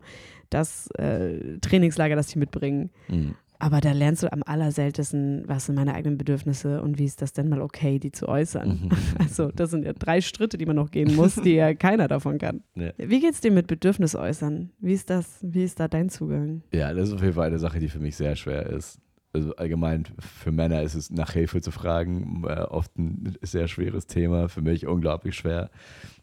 das 0.49 0.87
äh, 0.91 1.57
Trainingslager, 1.59 2.15
das 2.15 2.29
sie 2.29 2.39
mitbringen. 2.39 2.89
Mhm. 3.09 3.35
Aber 3.61 3.79
da 3.79 3.91
lernst 3.91 4.23
du 4.23 4.33
am 4.33 4.41
allerseltensten, 4.43 5.43
was 5.45 5.67
sind 5.67 5.75
meine 5.75 5.93
eigenen 5.93 6.17
Bedürfnisse 6.17 6.81
und 6.81 6.97
wie 6.97 7.05
ist 7.05 7.21
das 7.21 7.31
denn 7.31 7.47
mal 7.47 7.61
okay, 7.61 7.99
die 7.99 8.11
zu 8.11 8.27
äußern. 8.27 8.81
Mhm. 8.83 8.89
Also, 9.19 9.51
das 9.51 9.69
sind 9.69 9.85
ja 9.85 9.93
drei 9.93 10.19
Schritte, 10.19 10.57
die 10.57 10.65
man 10.65 10.75
noch 10.75 10.89
gehen 10.89 11.15
muss, 11.15 11.35
die 11.35 11.53
ja 11.53 11.73
keiner 11.75 12.07
davon 12.07 12.39
kann. 12.39 12.63
Ja. 12.75 12.91
Wie 12.97 13.19
geht's 13.19 13.39
dir 13.39 13.51
mit 13.51 13.67
Bedürfnis 13.67 14.15
äußern? 14.15 14.71
Wie 14.79 14.93
ist 14.93 15.09
das? 15.11 15.37
Wie 15.41 15.63
ist 15.63 15.79
da 15.79 15.87
dein 15.87 16.09
Zugang? 16.09 16.63
Ja, 16.73 16.91
das 16.93 17.09
ist 17.09 17.15
auf 17.15 17.21
jeden 17.21 17.33
Fall 17.33 17.47
eine 17.47 17.59
Sache, 17.59 17.79
die 17.79 17.87
für 17.87 17.99
mich 17.99 18.15
sehr 18.15 18.35
schwer 18.35 18.65
ist. 18.65 18.99
Also 19.33 19.55
allgemein 19.55 20.05
für 20.19 20.51
Männer 20.51 20.81
ist 20.81 20.95
es 20.95 21.09
nach 21.11 21.31
Hilfe 21.31 21.61
zu 21.61 21.71
fragen 21.71 22.43
äh, 22.45 22.63
oft 22.63 22.97
ein 22.97 23.37
sehr 23.41 23.67
schweres 23.67 24.07
Thema, 24.07 24.49
für 24.49 24.61
mich 24.61 24.87
unglaublich 24.87 25.35
schwer. 25.35 25.69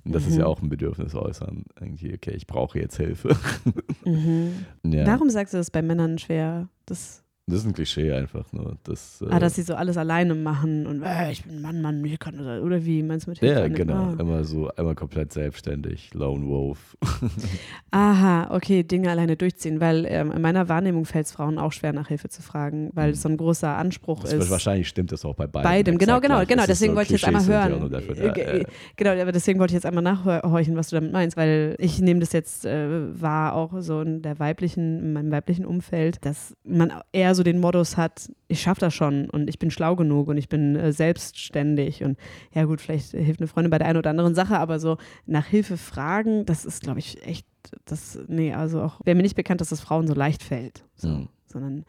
Und 0.05 0.15
das 0.15 0.25
mhm. 0.25 0.29
ist 0.29 0.37
ja 0.39 0.45
mhm. 0.45 0.51
auch 0.51 0.63
ein 0.63 0.69
Bedürfnis 0.69 1.15
äußern. 1.15 1.65
Irgendwie, 1.81 2.13
okay, 2.13 2.33
ich 2.33 2.47
brauche 2.47 2.79
jetzt 2.81 2.97
Hilfe. 2.97 3.37
Mhm. 4.05 4.67
Ja. 4.85 5.07
Warum 5.07 5.31
sagst 5.31 5.55
du 5.55 5.59
das 5.59 5.71
bei 5.71 5.83
Männern 5.83 6.19
schwer? 6.19 6.69
Das 6.87 7.23
das 7.49 7.61
ist 7.61 7.67
ein 7.67 7.73
Klischee 7.73 8.13
einfach 8.13 8.53
nur. 8.53 8.77
Das, 8.85 9.25
ah, 9.29 9.39
dass 9.39 9.55
sie 9.55 9.63
so 9.63 9.75
alles 9.75 9.97
alleine 9.97 10.35
machen 10.35 10.87
und 10.87 11.03
äh, 11.03 11.33
ich 11.33 11.45
bin 11.45 11.63
Mann, 11.63 11.81
Mann, 11.81 12.05
ich 12.05 12.19
kann 12.19 12.37
das. 12.37 12.63
Oder 12.63 12.85
wie 12.85 13.03
meinst 13.03 13.27
du 13.27 13.31
mit 13.31 13.39
Hilfe? 13.39 13.61
Ja, 13.61 13.69
genau. 13.69 13.95
Ah. 13.95 14.17
Immer 14.19 14.45
so, 14.45 14.69
einmal 14.77 14.95
komplett 14.95 15.33
selbstständig, 15.33 16.13
Lone 16.13 16.47
Wolf. 16.47 16.97
Aha, 17.91 18.55
okay, 18.55 18.83
Dinge 18.83 19.11
alleine 19.11 19.37
durchziehen, 19.37 19.81
weil 19.81 20.05
ähm, 20.07 20.31
in 20.31 20.43
meiner 20.43 20.69
Wahrnehmung 20.69 21.07
fällt 21.07 21.25
es 21.27 21.33
Frauen 21.33 21.59
auch 21.59 21.73
schwer, 21.73 21.95
nach 21.95 22.09
Hilfe 22.09 22.29
zu 22.29 22.43
fragen, 22.43 22.91
weil 22.93 23.11
es 23.11 23.19
mhm. 23.19 23.23
so 23.23 23.29
ein 23.31 23.37
großer 23.39 23.77
Anspruch 23.77 24.21
das 24.21 24.35
ist. 24.35 24.51
Wahrscheinlich 24.51 24.89
stimmt 24.89 25.13
das 25.13 25.25
auch 25.25 25.35
bei 25.35 25.47
beiden. 25.47 25.71
Beidem, 25.71 25.99
genau, 25.99 26.21
genau, 26.21 26.45
genau. 26.45 26.65
Deswegen 26.67 26.93
so 26.93 26.97
wollte 26.97 27.15
ich 27.15 27.23
jetzt 27.23 27.27
einmal 27.27 27.47
hören. 27.47 27.91
Dafür, 27.91 28.15
da, 28.15 28.35
äh, 28.35 28.65
genau, 28.97 29.11
aber 29.13 29.33
deswegen 29.33 29.59
wollte 29.59 29.73
ich 29.73 29.77
jetzt 29.77 29.87
einmal 29.87 30.05
nachhorchen, 30.05 30.77
was 30.77 30.91
du 30.91 30.97
damit 30.97 31.13
meinst, 31.13 31.39
weil 31.39 31.77
ich 31.79 31.99
nehme 31.99 32.21
das 32.21 32.33
jetzt 32.33 32.67
äh, 32.67 33.21
wahr, 33.21 33.55
auch 33.55 33.73
so 33.81 34.03
in 34.03 34.21
der 34.21 34.39
weiblichen, 34.39 34.99
in 34.99 35.13
meinem 35.15 35.31
weiblichen 35.31 35.65
Umfeld, 35.65 36.25
dass 36.27 36.55
man 36.65 36.93
eher 37.13 37.35
so 37.35 37.38
den 37.43 37.61
Modus 37.61 37.97
hat, 37.97 38.31
ich 38.49 38.61
schaffe 38.61 38.81
das 38.81 38.95
schon 38.95 39.29
und 39.31 39.49
ich 39.49 39.59
bin 39.59 39.71
schlau 39.71 39.97
genug 39.97 40.29
und 40.29 40.37
ich 40.37 40.49
bin 40.49 40.77
äh, 40.77 40.93
selbstständig 40.93 42.05
und 42.05 42.19
ja 42.53 42.65
gut, 42.65 42.81
vielleicht 42.81 43.11
hilft 43.13 43.41
eine 43.41 43.49
Freundin 43.49 43.71
bei 43.71 43.79
der 43.79 43.89
einen 43.89 43.99
oder 43.99 44.11
anderen 44.11 44.35
Sache, 44.35 44.59
aber 44.59 44.79
so 44.79 44.97
nach 45.27 45.47
Hilfe 45.47 45.77
fragen, 45.77 46.45
das 46.47 46.65
ist, 46.65 46.83
glaube 46.83 46.99
ich, 46.99 47.25
echt, 47.27 47.47
das, 47.85 48.19
nee, 48.29 48.53
also 48.53 48.83
auch, 48.83 49.01
wäre 49.05 49.17
mir 49.17 49.23
nicht 49.23 49.37
bekannt, 49.37 49.61
dass 49.61 49.69
das 49.71 49.81
Frauen 49.81 50.07
so 50.07 50.15
leicht 50.15 50.43
fällt, 50.43 50.85
so, 50.95 51.09
mhm. 51.09 51.29
sondern 51.47 51.85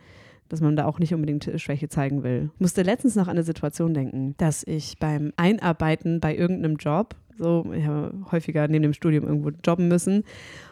dass 0.49 0.61
man 0.61 0.75
da 0.75 0.85
auch 0.85 0.97
nicht 0.97 1.13
unbedingt 1.13 1.49
Schwäche 1.57 1.89
zeigen 1.89 2.23
will. 2.23 2.49
Ich 2.55 2.59
musste 2.59 2.81
letztens 2.81 3.15
noch 3.15 3.27
an 3.27 3.37
eine 3.37 3.43
Situation 3.43 3.93
denken, 3.93 4.33
dass 4.37 4.63
ich 4.63 4.97
beim 4.97 5.31
Einarbeiten 5.37 6.19
bei 6.19 6.35
irgendeinem 6.35 6.77
Job, 6.77 7.15
so, 7.37 7.71
ich 7.73 7.85
habe 7.85 8.13
häufiger 8.31 8.67
neben 8.67 8.83
dem 8.83 8.93
Studium 8.93 9.25
irgendwo 9.25 9.51
jobben 9.63 9.87
müssen 9.87 10.23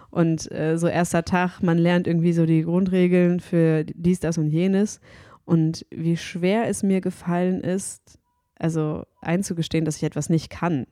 und 0.09 0.51
äh, 0.51 0.77
so 0.77 0.87
erster 0.87 1.23
Tag, 1.23 1.61
man 1.61 1.77
lernt 1.77 2.07
irgendwie 2.07 2.33
so 2.33 2.45
die 2.45 2.63
Grundregeln 2.63 3.39
für 3.39 3.83
dies, 3.83 4.19
das 4.19 4.37
und 4.37 4.47
jenes 4.47 4.99
und 5.45 5.85
wie 5.91 6.17
schwer 6.17 6.67
es 6.67 6.83
mir 6.83 7.01
gefallen 7.01 7.61
ist, 7.61 8.19
also 8.59 9.03
einzugestehen, 9.21 9.85
dass 9.85 9.97
ich 9.97 10.03
etwas 10.03 10.29
nicht 10.29 10.49
kann. 10.49 10.87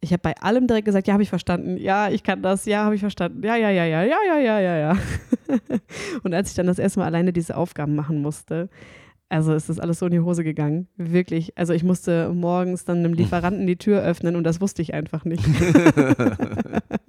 Ich 0.00 0.12
habe 0.12 0.22
bei 0.22 0.36
allem 0.38 0.66
direkt 0.66 0.86
gesagt, 0.86 1.06
ja, 1.06 1.12
habe 1.12 1.22
ich 1.22 1.28
verstanden, 1.28 1.76
ja, 1.76 2.08
ich 2.08 2.22
kann 2.22 2.42
das, 2.42 2.64
ja, 2.64 2.84
habe 2.84 2.94
ich 2.94 3.00
verstanden, 3.00 3.42
ja, 3.44 3.54
ja, 3.56 3.70
ja, 3.70 3.84
ja, 3.84 4.02
ja, 4.02 4.18
ja, 4.26 4.38
ja, 4.38 4.60
ja, 4.60 4.76
ja. 4.78 4.98
und 6.22 6.34
als 6.34 6.50
ich 6.50 6.56
dann 6.56 6.66
das 6.66 6.78
erste 6.78 7.00
Mal 7.00 7.06
alleine 7.06 7.32
diese 7.32 7.56
Aufgaben 7.56 7.94
machen 7.94 8.20
musste, 8.20 8.68
also 9.28 9.54
ist 9.54 9.68
das 9.68 9.78
alles 9.78 9.98
so 9.98 10.06
in 10.06 10.12
die 10.12 10.20
Hose 10.20 10.44
gegangen. 10.44 10.88
Wirklich. 10.96 11.56
Also 11.56 11.72
ich 11.72 11.84
musste 11.84 12.30
morgens 12.34 12.84
dann 12.84 12.98
einem 12.98 13.14
Lieferanten 13.14 13.66
die 13.66 13.76
Tür 13.76 14.02
öffnen 14.02 14.36
und 14.36 14.44
das 14.44 14.60
wusste 14.60 14.82
ich 14.82 14.92
einfach 14.92 15.24
nicht. 15.24 15.42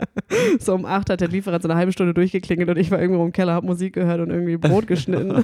so 0.60 0.74
um 0.74 0.86
acht 0.86 1.10
hat 1.10 1.22
der 1.22 1.28
Lieferant 1.28 1.64
so 1.64 1.70
eine 1.70 1.78
halbe 1.78 1.92
Stunde 1.92 2.14
durchgeklingelt 2.14 2.70
und 2.70 2.78
ich 2.78 2.92
war 2.92 3.02
irgendwo 3.02 3.26
im 3.26 3.32
Keller, 3.32 3.54
habe 3.54 3.66
Musik 3.66 3.94
gehört 3.94 4.20
und 4.20 4.30
irgendwie 4.30 4.58
Brot 4.58 4.88
geschnitten. 4.88 5.44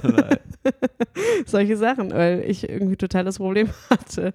Solche 1.46 1.76
Sachen, 1.76 2.12
weil 2.12 2.44
ich 2.46 2.68
irgendwie 2.68 2.96
total 2.96 3.24
das 3.24 3.38
Problem 3.38 3.68
hatte 3.90 4.32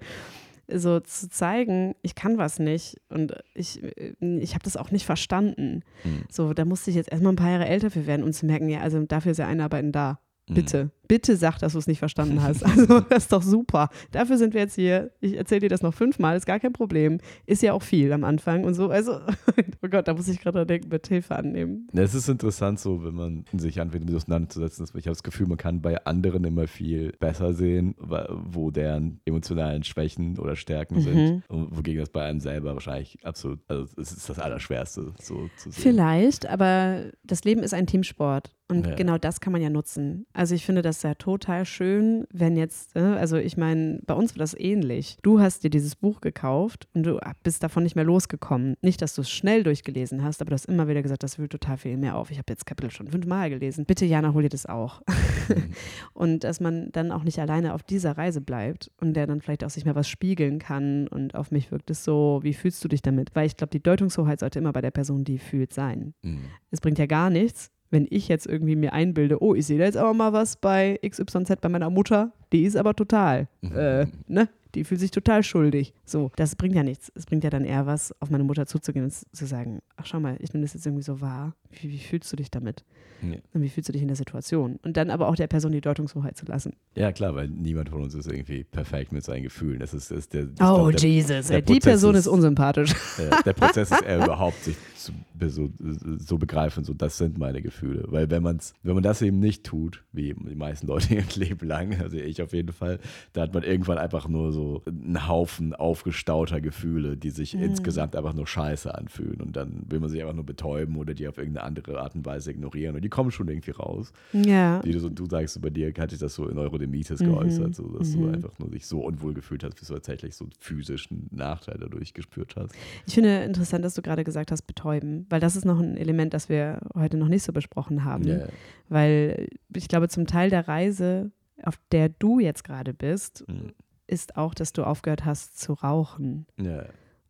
so 0.68 1.00
zu 1.00 1.28
zeigen, 1.30 1.94
ich 2.02 2.14
kann 2.14 2.38
was 2.38 2.58
nicht 2.58 2.96
und 3.08 3.34
ich, 3.54 3.80
ich 3.84 4.54
habe 4.54 4.64
das 4.64 4.76
auch 4.76 4.90
nicht 4.90 5.06
verstanden. 5.06 5.82
Mhm. 6.04 6.24
So, 6.30 6.54
da 6.54 6.64
musste 6.64 6.90
ich 6.90 6.96
jetzt 6.96 7.10
erstmal 7.10 7.32
ein 7.32 7.36
paar 7.36 7.50
Jahre 7.50 7.66
älter 7.66 7.90
für 7.90 8.06
werden, 8.06 8.24
um 8.24 8.32
zu 8.32 8.46
merken, 8.46 8.68
ja, 8.68 8.80
also 8.80 9.00
dafür 9.04 9.32
ist 9.32 9.38
ja 9.38 9.46
Einarbeiten 9.46 9.92
da. 9.92 10.18
Bitte, 10.48 10.84
mhm. 10.84 10.90
bitte 11.08 11.36
sag, 11.36 11.58
dass 11.58 11.72
du 11.72 11.78
es 11.78 11.88
nicht 11.88 11.98
verstanden 11.98 12.42
hast. 12.42 12.64
Also, 12.76 13.00
das 13.00 13.24
ist 13.24 13.32
doch 13.32 13.42
super. 13.42 13.88
Dafür 14.10 14.36
sind 14.38 14.52
wir 14.52 14.60
jetzt 14.60 14.74
hier. 14.74 15.10
Ich 15.20 15.36
erzähle 15.36 15.62
dir 15.62 15.68
das 15.68 15.82
noch 15.82 15.94
fünfmal, 15.94 16.36
ist 16.36 16.46
gar 16.46 16.60
kein 16.60 16.72
Problem. 16.72 17.18
Ist 17.46 17.62
ja 17.62 17.72
auch 17.72 17.82
viel 17.82 18.12
am 18.12 18.22
Anfang 18.24 18.64
und 18.64 18.74
so. 18.74 18.90
Also, 18.90 19.20
oh 19.82 19.88
Gott, 19.88 20.06
da 20.08 20.14
muss 20.14 20.28
ich 20.28 20.40
gerade 20.40 20.66
denken, 20.66 20.88
mit 20.88 21.06
Hilfe 21.06 21.36
annehmen. 21.36 21.88
Ja, 21.92 22.02
es 22.02 22.14
ist 22.14 22.28
interessant, 22.28 22.80
so, 22.80 23.02
wenn 23.02 23.14
man 23.14 23.44
sich 23.56 23.80
anfängt, 23.80 24.04
damit 24.04 24.16
auseinanderzusetzen. 24.16 24.84
Dass 24.84 24.94
ich 24.94 25.06
habe 25.06 25.14
das 25.14 25.22
Gefühl, 25.22 25.46
man 25.46 25.56
kann 25.56 25.80
bei 25.80 26.04
anderen 26.04 26.44
immer 26.44 26.66
viel 26.66 27.12
besser 27.18 27.54
sehen, 27.54 27.94
wo 27.98 28.70
deren 28.70 29.20
emotionalen 29.24 29.84
Schwächen 29.84 30.38
oder 30.38 30.54
Stärken 30.54 30.96
mhm. 30.96 31.02
sind. 31.02 31.42
Und 31.48 31.76
wogegen 31.76 32.00
das 32.00 32.10
bei 32.10 32.24
einem 32.24 32.40
selber 32.40 32.74
wahrscheinlich 32.74 33.18
absolut, 33.24 33.60
also 33.68 33.84
es 33.96 34.12
ist 34.12 34.28
das 34.28 34.38
Allerschwerste, 34.38 35.12
so 35.20 35.48
zu 35.56 35.70
sehen. 35.70 35.82
Vielleicht, 35.82 36.46
aber 36.46 37.06
das 37.24 37.44
Leben 37.44 37.62
ist 37.62 37.74
ein 37.74 37.86
Teamsport. 37.86 38.52
Und 38.68 38.86
ja. 38.86 38.94
genau 38.94 39.16
das 39.16 39.40
kann 39.40 39.52
man 39.52 39.62
ja 39.62 39.70
nutzen. 39.70 40.26
Also 40.32 40.54
ich 40.54 40.66
finde 40.66 40.82
das 40.82 41.02
ja 41.02 41.14
total 41.14 41.64
schön, 41.64 42.26
wenn 42.32 42.56
jetzt, 42.56 42.96
äh, 42.96 43.00
also 43.00 43.36
ich 43.36 43.56
meine, 43.56 44.00
bei 44.04 44.14
uns 44.14 44.34
war 44.34 44.38
das 44.38 44.58
ähnlich. 44.58 45.18
Du 45.22 45.40
hast 45.40 45.62
dir 45.62 45.70
dieses 45.70 45.94
Buch 45.94 46.20
gekauft 46.20 46.88
und 46.92 47.04
du 47.04 47.20
bist 47.44 47.62
davon 47.62 47.84
nicht 47.84 47.94
mehr 47.94 48.04
losgekommen. 48.04 48.74
Nicht, 48.82 49.02
dass 49.02 49.14
du 49.14 49.20
es 49.20 49.30
schnell 49.30 49.62
durchgelesen 49.62 50.24
hast, 50.24 50.40
aber 50.40 50.50
du 50.50 50.54
hast 50.54 50.66
immer 50.66 50.88
wieder 50.88 51.02
gesagt, 51.02 51.22
das 51.22 51.38
will 51.38 51.48
total 51.48 51.76
viel 51.76 51.96
mehr 51.96 52.16
auf. 52.16 52.32
Ich 52.32 52.38
habe 52.38 52.46
jetzt 52.48 52.66
Kapitel 52.66 52.90
schon 52.90 53.06
fünfmal 53.06 53.50
gelesen. 53.50 53.84
Bitte, 53.86 54.04
Jana, 54.04 54.34
hol 54.34 54.42
dir 54.42 54.48
das 54.48 54.66
auch. 54.66 55.00
Mhm. 55.48 55.70
und 56.12 56.44
dass 56.44 56.58
man 56.58 56.90
dann 56.90 57.12
auch 57.12 57.22
nicht 57.22 57.38
alleine 57.38 57.72
auf 57.72 57.84
dieser 57.84 58.18
Reise 58.18 58.40
bleibt 58.40 58.90
und 59.00 59.14
der 59.14 59.28
dann 59.28 59.40
vielleicht 59.40 59.62
auch 59.62 59.70
sich 59.70 59.84
mal 59.84 59.94
was 59.94 60.08
spiegeln 60.08 60.58
kann 60.58 61.06
und 61.06 61.36
auf 61.36 61.52
mich 61.52 61.70
wirkt 61.70 61.90
es 61.90 62.02
so, 62.02 62.40
wie 62.42 62.54
fühlst 62.54 62.82
du 62.82 62.88
dich 62.88 63.02
damit? 63.02 63.30
Weil 63.34 63.46
ich 63.46 63.56
glaube, 63.56 63.70
die 63.70 63.82
Deutungshoheit 63.82 64.40
sollte 64.40 64.58
immer 64.58 64.72
bei 64.72 64.80
der 64.80 64.90
Person, 64.90 65.24
die 65.24 65.38
fühlt, 65.38 65.72
sein. 65.72 66.14
Mhm. 66.22 66.44
Es 66.70 66.80
bringt 66.80 66.98
ja 66.98 67.06
gar 67.06 67.28
nichts, 67.28 67.70
Wenn 67.90 68.06
ich 68.10 68.28
jetzt 68.28 68.46
irgendwie 68.46 68.76
mir 68.76 68.92
einbilde, 68.92 69.42
oh, 69.42 69.54
ich 69.54 69.66
sehe 69.66 69.78
da 69.78 69.84
jetzt 69.84 69.96
aber 69.96 70.12
mal 70.14 70.32
was 70.32 70.56
bei 70.56 70.98
XYZ 71.06 71.60
bei 71.60 71.68
meiner 71.68 71.90
Mutter, 71.90 72.32
die 72.52 72.64
ist 72.64 72.76
aber 72.76 72.94
total, 72.94 73.48
äh, 73.62 74.06
ne? 74.26 74.48
Die 74.76 74.84
fühlt 74.84 75.00
sich 75.00 75.10
total 75.10 75.42
schuldig. 75.42 75.92
So, 76.04 76.30
das 76.36 76.54
bringt 76.54 76.74
ja 76.76 76.82
nichts. 76.82 77.10
Es 77.14 77.26
bringt 77.26 77.42
ja 77.44 77.50
dann 77.50 77.64
eher 77.64 77.86
was, 77.86 78.14
auf 78.20 78.30
meine 78.30 78.44
Mutter 78.44 78.66
zuzugehen 78.66 79.04
und 79.06 79.12
zu 79.12 79.46
sagen, 79.46 79.80
ach 79.96 80.06
schau 80.06 80.20
mal, 80.20 80.36
ich 80.40 80.52
nehme 80.52 80.64
das 80.64 80.74
jetzt 80.74 80.86
irgendwie 80.86 81.02
so 81.02 81.20
wahr. 81.20 81.54
Wie, 81.80 81.90
wie 81.90 81.98
fühlst 81.98 82.30
du 82.32 82.36
dich 82.36 82.50
damit? 82.50 82.84
Ja. 83.22 83.38
Und 83.54 83.62
wie 83.62 83.70
fühlst 83.70 83.88
du 83.88 83.92
dich 83.94 84.02
in 84.02 84.08
der 84.08 84.16
Situation? 84.16 84.78
Und 84.82 84.98
dann 84.98 85.08
aber 85.08 85.28
auch 85.28 85.36
der 85.36 85.46
Person 85.46 85.72
die 85.72 85.80
Deutungshoheit 85.80 86.36
zu 86.36 86.44
lassen. 86.44 86.74
Ja, 86.94 87.12
klar, 87.12 87.34
weil 87.34 87.48
niemand 87.48 87.88
von 87.88 88.02
uns 88.02 88.14
ist 88.14 88.26
irgendwie 88.30 88.62
perfekt 88.64 89.10
mit 89.10 89.24
seinen 89.24 89.42
Gefühlen. 89.42 89.80
Das 89.80 89.94
ist, 89.94 90.10
das 90.10 90.18
ist 90.18 90.34
der, 90.34 90.44
Oh, 90.60 90.88
glaub, 90.90 90.96
der, 90.96 91.08
Jesus, 91.10 91.46
der 91.46 91.56
ey, 91.56 91.62
die 91.62 91.78
Person 91.80 92.14
ist 92.14 92.20
ist- 92.20 92.26
unsympathisch. 92.28 92.92
äh, 93.18 93.42
der 93.44 93.54
Prozess 93.54 93.90
ist 93.90 94.02
eher 94.02 94.22
überhaupt, 94.22 94.62
sich 94.62 94.76
zu, 94.96 95.12
so, 95.48 95.70
so 96.18 96.36
begreifen, 96.36 96.84
so 96.84 96.92
das 96.92 97.16
sind 97.16 97.38
meine 97.38 97.62
Gefühle. 97.62 98.04
Weil 98.08 98.30
wenn 98.30 98.42
man's, 98.42 98.74
wenn 98.82 98.92
man 98.94 99.02
das 99.02 99.22
eben 99.22 99.38
nicht 99.38 99.64
tut, 99.64 100.04
wie 100.12 100.34
die 100.34 100.54
meisten 100.54 100.86
Leute 100.86 101.14
ihr 101.14 101.24
Leben 101.36 101.66
lang, 101.66 101.98
also 101.98 102.18
ich 102.18 102.42
auf 102.42 102.52
jeden 102.52 102.72
Fall, 102.72 102.98
da 103.32 103.42
hat 103.42 103.54
man 103.54 103.62
irgendwann 103.62 103.96
einfach 103.96 104.28
nur 104.28 104.52
so 104.52 104.65
einen 104.86 105.28
Haufen 105.28 105.74
aufgestauter 105.74 106.60
Gefühle, 106.60 107.16
die 107.16 107.30
sich 107.30 107.54
insgesamt 107.54 108.14
einfach 108.16 108.32
nur 108.34 108.46
scheiße 108.46 108.94
anfühlen. 108.94 109.40
Und 109.40 109.56
dann 109.56 109.82
will 109.88 110.00
man 110.00 110.08
sich 110.08 110.20
einfach 110.20 110.34
nur 110.34 110.44
betäuben 110.46 110.96
oder 110.96 111.14
die 111.14 111.26
auf 111.28 111.38
irgendeine 111.38 111.66
andere 111.66 112.00
Art 112.00 112.14
und 112.14 112.24
Weise 112.26 112.50
ignorieren. 112.50 112.96
Und 112.96 113.02
die 113.02 113.08
kommen 113.08 113.30
schon 113.30 113.48
irgendwie 113.48 113.72
raus. 113.72 114.12
Ja. 114.32 114.82
Wie 114.84 114.92
du, 114.92 115.00
so, 115.00 115.08
du 115.08 115.26
sagst, 115.26 115.60
bei 115.62 115.70
dir 115.70 115.92
hat 115.98 116.10
sich 116.10 116.18
das 116.18 116.34
so 116.34 116.48
in 116.48 116.56
Neurodermitis 116.56 117.20
Mhm, 117.20 117.26
geäußert, 117.26 117.74
so, 117.74 117.88
dass 117.98 118.12
du 118.12 118.26
einfach 118.26 118.58
nur 118.58 118.70
dich 118.70 118.86
so 118.86 119.00
unwohl 119.00 119.34
gefühlt 119.34 119.64
hast, 119.64 119.74
bis 119.76 119.88
du 119.88 119.94
tatsächlich 119.94 120.34
so 120.36 120.44
einen 120.44 120.52
physischen 120.58 121.28
Nachteil 121.30 121.78
dadurch 121.80 122.14
gespürt 122.14 122.54
hast. 122.56 122.74
Ich 123.06 123.14
finde 123.14 123.42
interessant, 123.44 123.84
dass 123.84 123.94
du 123.94 124.02
gerade 124.02 124.24
gesagt 124.24 124.50
hast, 124.52 124.62
betäuben, 124.62 125.26
weil 125.30 125.40
das 125.40 125.56
ist 125.56 125.64
noch 125.64 125.78
ein 125.80 125.96
Element, 125.96 126.34
das 126.34 126.48
wir 126.48 126.80
heute 126.94 127.16
noch 127.16 127.28
nicht 127.28 127.42
so 127.42 127.52
besprochen 127.52 128.04
haben. 128.04 128.24
Ja, 128.26 128.46
Weil 128.88 129.48
ich 129.74 129.88
glaube, 129.88 130.08
zum 130.08 130.26
Teil 130.26 130.50
der 130.50 130.68
Reise, 130.68 131.30
auf 131.62 131.78
der 131.92 132.08
du 132.08 132.38
jetzt 132.40 132.64
gerade 132.64 132.92
bist, 132.94 133.44
Mhm. 133.48 133.72
Ist 134.06 134.36
auch, 134.36 134.54
dass 134.54 134.72
du 134.72 134.84
aufgehört 134.84 135.24
hast 135.24 135.58
zu 135.58 135.72
rauchen. 135.74 136.46
Ja, 136.58 136.84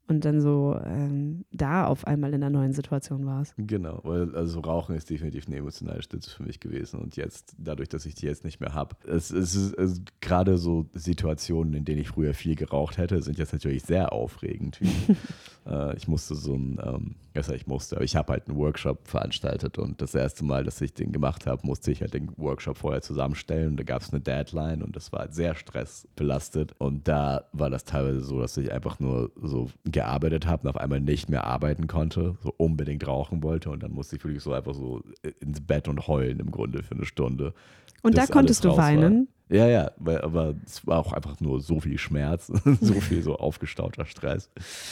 und 0.08 0.24
dann 0.24 0.40
so 0.40 0.78
ähm, 0.84 1.44
da 1.52 1.86
auf 1.86 2.06
einmal 2.06 2.32
in 2.34 2.42
einer 2.42 2.50
neuen 2.50 2.72
Situation 2.72 3.26
warst. 3.26 3.54
genau. 3.56 4.00
Weil, 4.04 4.34
also 4.34 4.60
Rauchen 4.60 4.94
ist 4.94 5.10
definitiv 5.10 5.46
eine 5.46 5.56
emotionale 5.56 6.02
Stütze 6.02 6.30
für 6.30 6.42
mich 6.42 6.60
gewesen. 6.60 7.00
Und 7.00 7.16
jetzt, 7.16 7.54
dadurch, 7.58 7.88
dass 7.88 8.06
ich 8.06 8.14
die 8.14 8.26
jetzt 8.26 8.44
nicht 8.44 8.60
mehr 8.60 8.74
habe, 8.74 8.96
es, 9.06 9.30
es 9.30 9.54
ist 9.54 9.74
es, 9.74 10.02
gerade 10.20 10.58
so 10.58 10.86
Situationen, 10.94 11.74
in 11.74 11.84
denen 11.84 12.00
ich 12.00 12.08
früher 12.08 12.34
viel 12.34 12.54
geraucht 12.54 12.98
hätte, 12.98 13.22
sind 13.22 13.38
jetzt 13.38 13.52
natürlich 13.52 13.82
sehr 13.82 14.12
aufregend. 14.12 14.80
Äh, 15.66 15.96
ich 15.96 16.06
musste 16.06 16.34
so 16.34 16.54
ein, 16.54 16.78
ähm, 16.82 17.14
besser 17.32 17.54
ich 17.54 17.66
musste, 17.66 17.96
aber 17.96 18.04
ich 18.04 18.14
habe 18.16 18.32
halt 18.32 18.48
einen 18.48 18.56
Workshop 18.56 19.08
veranstaltet 19.08 19.78
und 19.78 20.00
das 20.00 20.14
erste 20.14 20.44
Mal, 20.44 20.64
dass 20.64 20.80
ich 20.80 20.94
den 20.94 21.12
gemacht 21.12 21.46
habe, 21.46 21.66
musste 21.66 21.90
ich 21.90 22.00
halt 22.00 22.14
den 22.14 22.30
Workshop 22.36 22.78
vorher 22.78 23.02
zusammenstellen 23.02 23.70
und 23.70 23.76
da 23.76 23.82
gab 23.82 24.02
es 24.02 24.12
eine 24.12 24.20
Deadline 24.20 24.82
und 24.82 24.94
das 24.94 25.12
war 25.12 25.20
halt 25.20 25.34
sehr 25.34 25.54
stressbelastet 25.54 26.74
und 26.78 27.08
da 27.08 27.46
war 27.52 27.68
das 27.68 27.84
teilweise 27.84 28.20
so, 28.20 28.40
dass 28.40 28.56
ich 28.56 28.72
einfach 28.72 29.00
nur 29.00 29.32
so 29.42 29.68
gearbeitet 29.96 30.46
habe 30.46 30.62
und 30.62 30.68
auf 30.74 30.80
einmal 30.80 31.00
nicht 31.00 31.28
mehr 31.30 31.44
arbeiten 31.44 31.86
konnte, 31.86 32.36
so 32.42 32.52
unbedingt 32.58 33.06
rauchen 33.06 33.42
wollte 33.42 33.70
und 33.70 33.82
dann 33.82 33.92
musste 33.92 34.16
ich 34.16 34.24
wirklich 34.24 34.42
so 34.42 34.52
einfach 34.52 34.74
so 34.74 35.02
ins 35.40 35.60
Bett 35.60 35.88
und 35.88 36.06
heulen 36.06 36.38
im 36.38 36.50
Grunde 36.50 36.82
für 36.82 36.94
eine 36.94 37.06
Stunde. 37.06 37.54
Und 38.02 38.16
da 38.16 38.26
konntest 38.26 38.62
du 38.64 38.68
raus 38.68 38.76
war. 38.78 38.84
weinen. 38.88 39.28
Ja, 39.48 39.68
ja, 39.68 39.92
weil, 39.96 40.20
aber 40.22 40.54
es 40.66 40.84
war 40.88 40.98
auch 40.98 41.12
einfach 41.12 41.40
nur 41.40 41.60
so 41.60 41.78
viel 41.80 41.98
Schmerz, 41.98 42.48
so 42.80 42.94
viel 43.00 43.22
so 43.22 43.36
aufgestauter 43.36 44.04
Stress. 44.04 44.50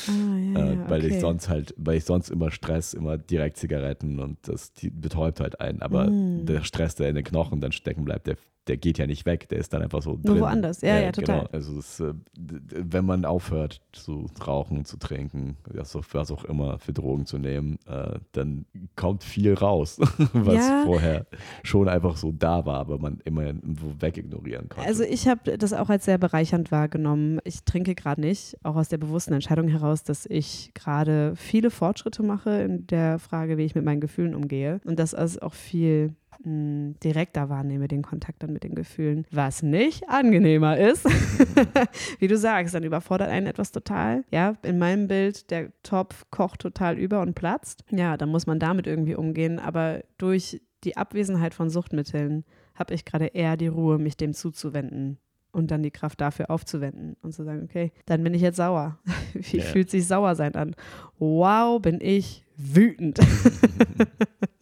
Ah, 0.09 0.39
ja, 0.39 0.73
Äh, 0.73 0.89
weil 0.89 1.05
ich 1.05 1.13
okay. 1.13 1.21
sonst 1.21 1.49
halt, 1.49 1.75
weil 1.77 1.97
ich 1.97 2.05
sonst 2.05 2.31
immer 2.31 2.51
Stress, 2.53 2.95
immer 2.95 3.19
direkt 3.19 3.57
Zigaretten 3.57 4.21
und 4.21 4.39
das 4.49 4.73
betäubt 4.93 5.41
halt 5.41 5.61
einen. 5.61 5.83
Aber 5.83 6.09
Mm. 6.09 6.47
der 6.47 6.63
Stress, 6.63 6.95
der 6.95 7.09
in 7.09 7.17
den 7.17 7.25
Knochen 7.25 7.61
dann 7.61 7.73
stecken 7.73 8.05
bleibt, 8.05 8.27
der, 8.29 8.37
der 8.67 8.77
geht 8.79 8.99
ja 8.99 9.07
nicht 9.07 9.27
weg, 9.27 9.49
der 9.49 9.59
ist 9.59 9.73
dann 9.73 9.83
einfach 9.83 10.03
so 10.03 10.13
Nur 10.13 10.23
drin. 10.23 10.41
woanders. 10.41 10.81
Ja, 10.81 10.99
ja, 10.99 11.13
total. 11.13 11.41
Genau. 11.41 11.51
Also 11.53 11.79
es, 11.79 12.01
äh, 12.01 12.15
wenn 12.37 13.05
man 13.05 13.25
aufhört 13.25 13.81
zu 13.93 14.27
rauchen, 14.47 14.85
zu 14.85 14.97
trinken, 14.97 15.57
was 15.69 16.31
auch, 16.31 16.45
immer 16.45 16.79
für 16.79 16.93
Drogen 16.93 17.27
zu 17.27 17.39
nehmen, 17.39 17.79
äh, 17.87 18.19
dann 18.33 18.65
kommt 18.97 19.23
viel 19.25 19.55
raus, 19.55 19.99
was 20.33 20.55
Ja. 20.55 20.83
vorher 20.85 21.27
schon 21.63 21.89
einfach 21.89 22.17
so 22.17 22.33
da 22.33 22.65
war, 22.65 22.81
aber 22.81 22.99
man 22.99 23.21
immer 23.25 23.45
irgendwo 23.45 23.93
wegignorieren 24.01 24.69
konnte. 24.69 24.89
Also 24.89 25.03
ich 25.05 25.29
habe 25.29 25.59
das 25.59 25.73
auch 25.73 25.91
als 25.91 26.05
sehr 26.07 26.19
bereichernd 26.19 26.71
wahrgenommen. 26.73 27.41
Ich 27.45 27.65
trinke 27.65 27.95
gerade 27.95 28.21
nicht, 28.21 28.57
auch 28.63 28.77
aus 28.77 28.89
der 28.89 28.99
bewussten 28.99 29.35
Entscheidung 29.35 29.69
heraus, 29.69 30.03
dass 30.05 30.27
ich 30.27 30.71
gerade 30.75 31.35
viele 31.37 31.71
Fortschritte 31.71 32.23
mache 32.23 32.63
in 32.63 32.87
der 32.87 33.19
Frage, 33.19 33.59
wie 33.59 33.65
ich 33.65 33.75
mit 33.75 33.85
meinen 33.85 34.01
Gefühlen 34.01 34.35
umgehe 34.35 34.81
und 34.85 34.99
das 34.99 35.15
also 35.15 35.41
auch 35.43 35.55
viel 35.55 36.15
mh, 36.43 36.95
direkter 37.03 37.49
wahrnehme, 37.49 37.89
den 37.89 38.03
Kontakt 38.03 38.43
dann 38.43 38.53
mit 38.53 38.65
den 38.65 38.75
Gefühlen, 38.75 39.27
was 39.31 39.63
nicht 39.63 40.09
angenehmer 40.09 40.77
ist. 40.79 41.05
wie 42.19 42.29
du 42.29 42.37
sagst, 42.37 42.75
dann 42.75 42.83
überfordert 42.85 43.29
einen 43.29 43.47
etwas 43.47 43.73
total. 43.73 44.25
Ja, 44.31 44.55
in 44.63 44.79
meinem 44.79 45.07
Bild, 45.09 45.51
der 45.51 45.71
Topf 45.83 46.25
kocht 46.31 46.61
total 46.61 46.99
über 46.99 47.21
und 47.21 47.35
platzt. 47.35 47.85
Ja, 47.91 48.17
dann 48.17 48.29
muss 48.31 48.47
man 48.47 48.59
damit 48.59 48.87
irgendwie 48.87 49.15
umgehen, 49.15 49.59
aber 49.59 50.03
durch 50.19 50.61
die 50.85 50.97
Abwesenheit 50.97 51.55
von 51.55 51.71
Suchtmitteln 51.71 52.45
habe 52.75 52.95
ich 52.95 53.05
gerade 53.05 53.27
eher 53.27 53.57
die 53.57 53.69
Ruhe, 53.69 53.99
mich 53.99 54.17
dem 54.17 54.35
zuzuwenden 54.35 55.19
und 55.53 55.71
dann 55.71 55.83
die 55.83 55.93
Kraft 55.93 56.21
dafür 56.21 56.51
aufzuwenden 56.51 57.17
und 57.23 57.33
zu 57.33 57.45
sagen, 57.45 57.63
okay, 57.65 57.93
dann 58.07 58.23
bin 58.25 58.35
ich 58.35 58.43
jetzt 58.43 58.57
sauer. 58.57 58.99
Wie 59.35 59.59
Ja. 59.59 59.63
fühlt 59.65 59.89
sich 59.89 60.07
sauer 60.07 60.35
sein 60.35 60.55
an? 60.57 60.75
Wow, 61.19 61.81
bin 61.81 62.01
ich 62.01 62.44
wütend. 62.57 63.19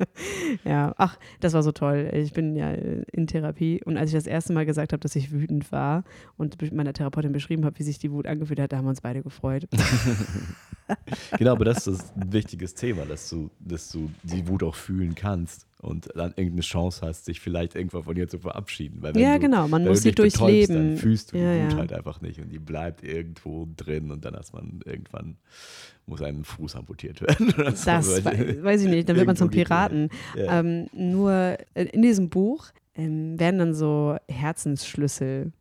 ja, 0.64 0.94
ach, 0.96 1.18
das 1.40 1.52
war 1.52 1.62
so 1.62 1.72
toll. 1.72 2.10
Ich 2.12 2.32
bin 2.32 2.56
ja 2.56 2.70
in 2.70 3.26
Therapie 3.26 3.82
und 3.84 3.96
als 3.96 4.10
ich 4.10 4.16
das 4.16 4.26
erste 4.26 4.52
Mal 4.52 4.66
gesagt 4.66 4.92
habe, 4.92 5.00
dass 5.00 5.16
ich 5.16 5.32
wütend 5.32 5.70
war 5.72 6.04
und 6.36 6.72
meiner 6.72 6.92
Therapeutin 6.92 7.32
beschrieben 7.32 7.64
habe, 7.64 7.78
wie 7.78 7.84
sich 7.84 7.98
die 7.98 8.10
Wut 8.10 8.26
angefühlt 8.26 8.60
hat, 8.60 8.72
da 8.72 8.78
haben 8.78 8.84
wir 8.84 8.90
uns 8.90 9.00
beide 9.00 9.22
gefreut. 9.22 9.68
Genau, 11.38 11.52
aber 11.52 11.64
das 11.64 11.86
ist 11.86 12.14
ein 12.16 12.32
wichtiges 12.32 12.74
Thema, 12.74 13.06
dass 13.06 13.30
du, 13.30 13.50
dass 13.60 13.88
du 13.90 14.10
die 14.24 14.46
Wut 14.46 14.62
auch 14.62 14.74
fühlen 14.74 15.14
kannst 15.14 15.66
und 15.82 16.08
dann 16.14 16.30
irgendeine 16.30 16.62
Chance 16.62 17.04
hast, 17.06 17.28
dich 17.28 17.40
vielleicht 17.40 17.74
irgendwann 17.74 18.04
von 18.04 18.16
ihr 18.16 18.28
zu 18.28 18.38
verabschieden. 18.38 19.02
Weil 19.02 19.14
wenn 19.14 19.20
Ja, 19.22 19.34
du, 19.34 19.40
genau, 19.40 19.68
man 19.68 19.84
muss 19.84 19.98
du 19.98 20.02
sie 20.04 20.12
durchleben. 20.12 20.74
Dann 20.76 20.96
fühlst 20.96 21.32
du 21.32 21.36
die 21.36 21.42
Ja, 21.42 21.64
Wut 21.64 21.72
ja. 21.72 21.78
halt 21.78 21.92
einfach 21.92 22.20
nicht 22.22 22.40
und 22.40 22.48
die 22.50 22.58
bleibt 22.60 23.02
irgendwo 23.02 23.68
drin 23.76 24.10
und 24.10 24.24
dann 24.24 24.34
hast 24.36 24.54
man 24.54 24.80
irgendwann 24.86 25.36
muss 26.06 26.22
ein 26.22 26.44
Fuß 26.44 26.76
amputiert 26.76 27.20
werden. 27.20 27.48
oder 27.58 27.72
so, 27.76 27.84
Das 27.86 28.24
weil- 28.24 28.24
wei- 28.24 28.62
weiß 28.64 28.82
ich 28.84 28.88
nicht, 28.88 29.08
dann 29.08 29.16
wird 29.16 29.26
man 29.26 29.36
zum 29.36 29.50
die- 29.50 29.58
Piraten. 29.58 30.08
Ja. 30.36 30.60
Ähm, 30.60 30.86
nur 30.94 31.32
äh, 31.74 31.84
in 31.92 32.00
diesem 32.02 32.28
Buch 32.30 32.68
ähm, 32.94 33.38
werden 33.40 33.58
dann 33.58 33.74
so 33.74 34.16
Herzensschlüssel 34.28 35.52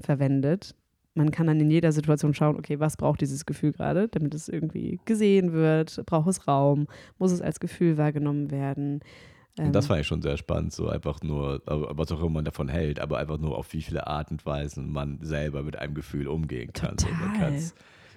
verwendet. 0.00 0.74
Man 1.14 1.30
kann 1.30 1.46
dann 1.46 1.60
in 1.60 1.70
jeder 1.70 1.92
Situation 1.92 2.32
schauen, 2.32 2.56
okay, 2.56 2.80
was 2.80 2.96
braucht 2.96 3.20
dieses 3.20 3.44
Gefühl 3.44 3.72
gerade, 3.72 4.08
damit 4.08 4.34
es 4.34 4.48
irgendwie 4.48 4.98
gesehen 5.04 5.52
wird, 5.52 6.02
braucht 6.06 6.28
es 6.28 6.48
Raum, 6.48 6.86
muss 7.18 7.32
es 7.32 7.42
als 7.42 7.60
Gefühl 7.60 7.98
wahrgenommen 7.98 8.50
werden. 8.50 9.00
Und 9.58 9.72
das 9.74 9.84
Ähm, 9.84 9.88
fand 9.88 10.00
ich 10.00 10.06
schon 10.06 10.22
sehr 10.22 10.36
spannend, 10.38 10.72
so 10.72 10.88
einfach 10.88 11.20
nur, 11.22 11.62
aber 11.66 11.96
was 11.98 12.10
auch 12.10 12.20
immer 12.20 12.30
man 12.30 12.44
davon 12.44 12.68
hält, 12.68 13.00
aber 13.00 13.18
einfach 13.18 13.38
nur 13.38 13.58
auf 13.58 13.72
wie 13.74 13.82
viele 13.82 14.06
Art 14.06 14.30
und 14.30 14.44
Weisen 14.46 14.90
man 14.90 15.18
selber 15.22 15.62
mit 15.62 15.76
einem 15.76 15.94
Gefühl 15.94 16.26
umgehen 16.26 16.72
kann. 16.72 16.96
So, 16.98 17.06
man 17.08 17.32
Total. 17.34 17.38
kann 17.38 17.54
es 17.54 17.74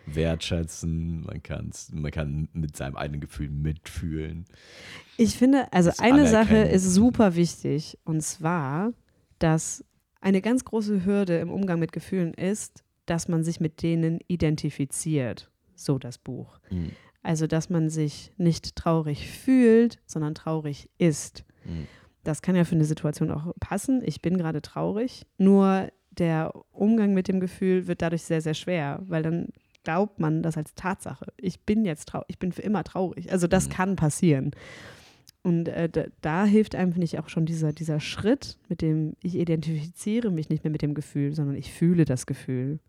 wertschätzen, 0.07 1.21
man, 1.25 1.41
kann's, 1.43 1.91
man 1.93 2.11
kann 2.11 2.47
mit 2.53 2.75
seinem 2.77 2.95
eigenen 2.95 3.21
Gefühl 3.21 3.49
mitfühlen. 3.49 4.45
Ich 5.17 5.35
finde, 5.37 5.71
also 5.73 5.89
Das 5.89 5.99
eine 5.99 6.27
Sache 6.27 6.57
ist 6.57 6.93
super 6.93 7.35
wichtig 7.35 7.97
und 8.05 8.21
zwar, 8.21 8.93
dass 9.39 9.83
eine 10.21 10.41
ganz 10.41 10.63
große 10.65 11.05
Hürde 11.05 11.37
im 11.37 11.49
Umgang 11.49 11.79
mit 11.79 11.91
Gefühlen 11.91 12.33
ist, 12.33 12.83
dass 13.05 13.27
man 13.27 13.43
sich 13.43 13.59
mit 13.59 13.81
denen 13.83 14.19
identifiziert. 14.27 15.51
So 15.75 15.99
das 15.99 16.17
Buch. 16.17 16.59
Mhm. 16.71 16.91
Also, 17.25 17.47
dass 17.47 17.69
man 17.71 17.89
sich 17.89 18.31
nicht 18.37 18.75
traurig 18.75 19.29
fühlt, 19.29 19.97
sondern 20.05 20.35
traurig 20.35 20.89
ist. 20.99 21.43
Mhm. 21.65 21.87
Das 22.23 22.41
kann 22.41 22.55
ja 22.55 22.63
für 22.65 22.75
eine 22.75 22.85
Situation 22.85 23.31
auch 23.31 23.51
passen. 23.59 24.01
Ich 24.05 24.21
bin 24.21 24.37
gerade 24.37 24.61
traurig. 24.61 25.25
Nur 25.37 25.89
der 26.11 26.53
Umgang 26.71 27.13
mit 27.13 27.27
dem 27.27 27.39
Gefühl 27.39 27.87
wird 27.87 28.01
dadurch 28.01 28.23
sehr, 28.23 28.41
sehr 28.41 28.53
schwer, 28.53 29.01
weil 29.07 29.23
dann 29.23 29.49
glaubt 29.83 30.19
man 30.19 30.43
das 30.43 30.55
als 30.57 30.75
Tatsache. 30.75 31.27
Ich 31.37 31.59
bin 31.61 31.83
jetzt 31.85 32.09
traurig, 32.09 32.25
ich 32.29 32.39
bin 32.39 32.51
für 32.51 32.61
immer 32.61 32.83
traurig. 32.83 33.31
Also 33.31 33.47
das 33.47 33.67
Mhm. 33.67 33.73
kann 33.73 33.95
passieren. 33.95 34.51
Und 35.43 35.67
äh, 35.67 35.89
da, 35.89 36.05
da 36.21 36.45
hilft 36.45 36.73
einem, 36.75 36.91
finde 36.93 37.05
ich, 37.05 37.19
auch 37.19 37.29
schon 37.29 37.45
dieser, 37.45 37.73
dieser 37.73 37.99
Schritt, 37.99 38.57
mit 38.69 38.81
dem 38.81 39.15
ich 39.21 39.35
identifiziere 39.35 40.31
mich 40.31 40.49
nicht 40.49 40.63
mehr 40.63 40.71
mit 40.71 40.81
dem 40.81 40.93
Gefühl, 40.95 41.33
sondern 41.35 41.55
ich 41.55 41.71
fühle 41.71 42.05
das 42.05 42.25
Gefühl. 42.25 42.79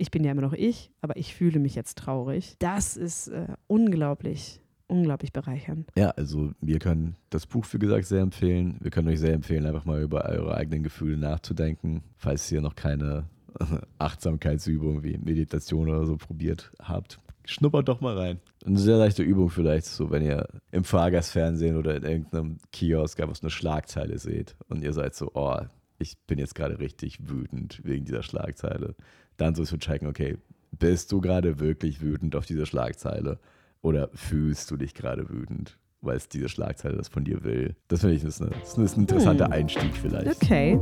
Ich 0.00 0.10
bin 0.10 0.24
ja 0.24 0.32
immer 0.32 0.40
noch 0.40 0.54
ich, 0.54 0.90
aber 1.02 1.18
ich 1.18 1.34
fühle 1.34 1.60
mich 1.60 1.74
jetzt 1.74 1.98
traurig. 1.98 2.56
Das 2.58 2.96
ist 2.96 3.28
äh, 3.28 3.48
unglaublich, 3.66 4.62
unglaublich 4.86 5.30
bereichernd. 5.30 5.90
Ja, 5.94 6.08
also 6.12 6.52
wir 6.62 6.78
können 6.78 7.16
das 7.28 7.46
Buch, 7.46 7.66
wie 7.70 7.78
gesagt, 7.78 8.06
sehr 8.06 8.22
empfehlen. 8.22 8.78
Wir 8.80 8.90
können 8.90 9.08
euch 9.08 9.20
sehr 9.20 9.34
empfehlen, 9.34 9.66
einfach 9.66 9.84
mal 9.84 10.00
über 10.00 10.24
eure 10.24 10.54
eigenen 10.54 10.82
Gefühle 10.82 11.18
nachzudenken, 11.18 12.02
falls 12.16 12.50
ihr 12.50 12.62
noch 12.62 12.76
keine 12.76 13.26
Achtsamkeitsübung 13.98 15.02
wie 15.04 15.18
Meditation 15.18 15.90
oder 15.90 16.06
so 16.06 16.16
probiert 16.16 16.72
habt. 16.80 17.20
schnuppert 17.44 17.86
doch 17.86 18.00
mal 18.00 18.16
rein. 18.16 18.40
Eine 18.64 18.78
sehr 18.78 18.96
leichte 18.96 19.22
Übung 19.22 19.50
vielleicht, 19.50 19.84
so 19.84 20.10
wenn 20.10 20.22
ihr 20.22 20.48
im 20.72 20.84
Fahrgastfernsehen 20.84 21.76
oder 21.76 21.94
in 21.96 22.04
irgendeinem 22.04 22.56
Kiosk 22.72 23.20
einfach 23.20 23.36
so 23.36 23.42
eine 23.42 23.50
Schlagzeile 23.50 24.18
seht 24.18 24.56
und 24.70 24.82
ihr 24.82 24.94
seid 24.94 25.14
so, 25.14 25.30
oh, 25.34 25.58
ich 26.00 26.18
bin 26.26 26.38
jetzt 26.38 26.54
gerade 26.54 26.78
richtig 26.78 27.28
wütend 27.28 27.80
wegen 27.84 28.04
dieser 28.04 28.22
Schlagzeile. 28.22 28.96
Dann 29.36 29.54
so 29.54 29.64
zu 29.64 29.78
checken, 29.78 30.08
okay, 30.08 30.38
bist 30.72 31.12
du 31.12 31.20
gerade 31.20 31.60
wirklich 31.60 32.00
wütend 32.00 32.34
auf 32.34 32.46
diese 32.46 32.66
Schlagzeile 32.66 33.38
oder 33.82 34.10
fühlst 34.14 34.70
du 34.70 34.76
dich 34.76 34.94
gerade 34.94 35.28
wütend? 35.28 35.78
weil 36.02 36.16
es 36.16 36.30
diese 36.30 36.48
Schlagzeile 36.48 36.96
das 36.96 37.08
von 37.08 37.24
dir 37.24 37.44
will. 37.44 37.76
Das 37.88 38.00
finde 38.00 38.16
ich 38.16 38.22
das 38.22 38.36
ist, 38.36 38.40
eine, 38.40 38.50
das 38.58 38.78
ist 38.78 38.96
ein 38.96 39.02
interessanter 39.02 39.44
hm. 39.46 39.52
Einstieg 39.52 39.94
vielleicht. 39.94 40.42
Okay. 40.42 40.80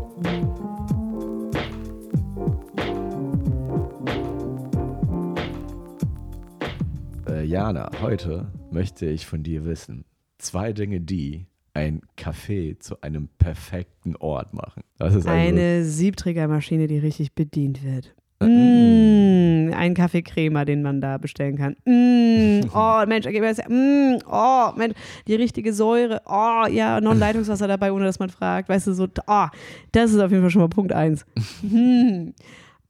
Äh, 7.27 7.45
Jana, 7.45 7.91
heute 8.01 8.47
möchte 8.71 9.07
ich 9.07 9.27
von 9.27 9.43
dir 9.43 9.65
wissen, 9.65 10.05
zwei 10.39 10.73
Dinge, 10.73 11.01
die 11.01 11.47
ein 11.75 12.03
Café 12.17 12.79
zu 12.79 13.01
einem 13.03 13.29
perfekten 13.39 14.17
Ort 14.17 14.55
machen. 14.55 14.83
Das 14.99 15.15
ist 15.15 15.27
also 15.27 15.31
eine 15.31 15.85
Siebträgermaschine, 15.85 16.87
die 16.87 16.99
richtig 16.99 17.35
bedient 17.35 17.85
wird. 17.85 18.15
Mmh, 18.41 19.75
ein 19.75 19.95
Kaffeecremer, 19.95 20.65
den 20.65 20.83
man 20.83 21.01
da 21.01 21.19
bestellen 21.19 21.57
kann. 21.57 21.77
Mmh, 21.85 22.69
oh, 22.75 23.05
Mensch, 23.07 23.27
gib 23.27 23.41
mir 23.41 23.53
das. 23.53 23.67
Mmh, 23.69 24.19
oh, 24.31 24.73
Mensch, 24.77 24.95
die 25.27 25.35
richtige 25.35 25.73
Säure. 25.73 26.23
Oh, 26.25 26.67
ja, 26.71 27.01
noch 27.01 27.13
ein 27.13 27.19
Leitungswasser 27.19 27.67
dabei, 27.69 27.91
ohne 27.91 28.05
dass 28.05 28.21
man 28.21 28.31
fragt. 28.31 28.69
Weißt 28.69 28.87
du, 28.87 28.93
so, 28.93 29.09
oh, 29.27 29.47
das 29.91 30.13
ist 30.13 30.21
auf 30.21 30.31
jeden 30.31 30.43
Fall 30.43 30.51
schon 30.51 30.63
mal 30.63 30.69
Punkt 30.69 30.93
1. 30.93 31.27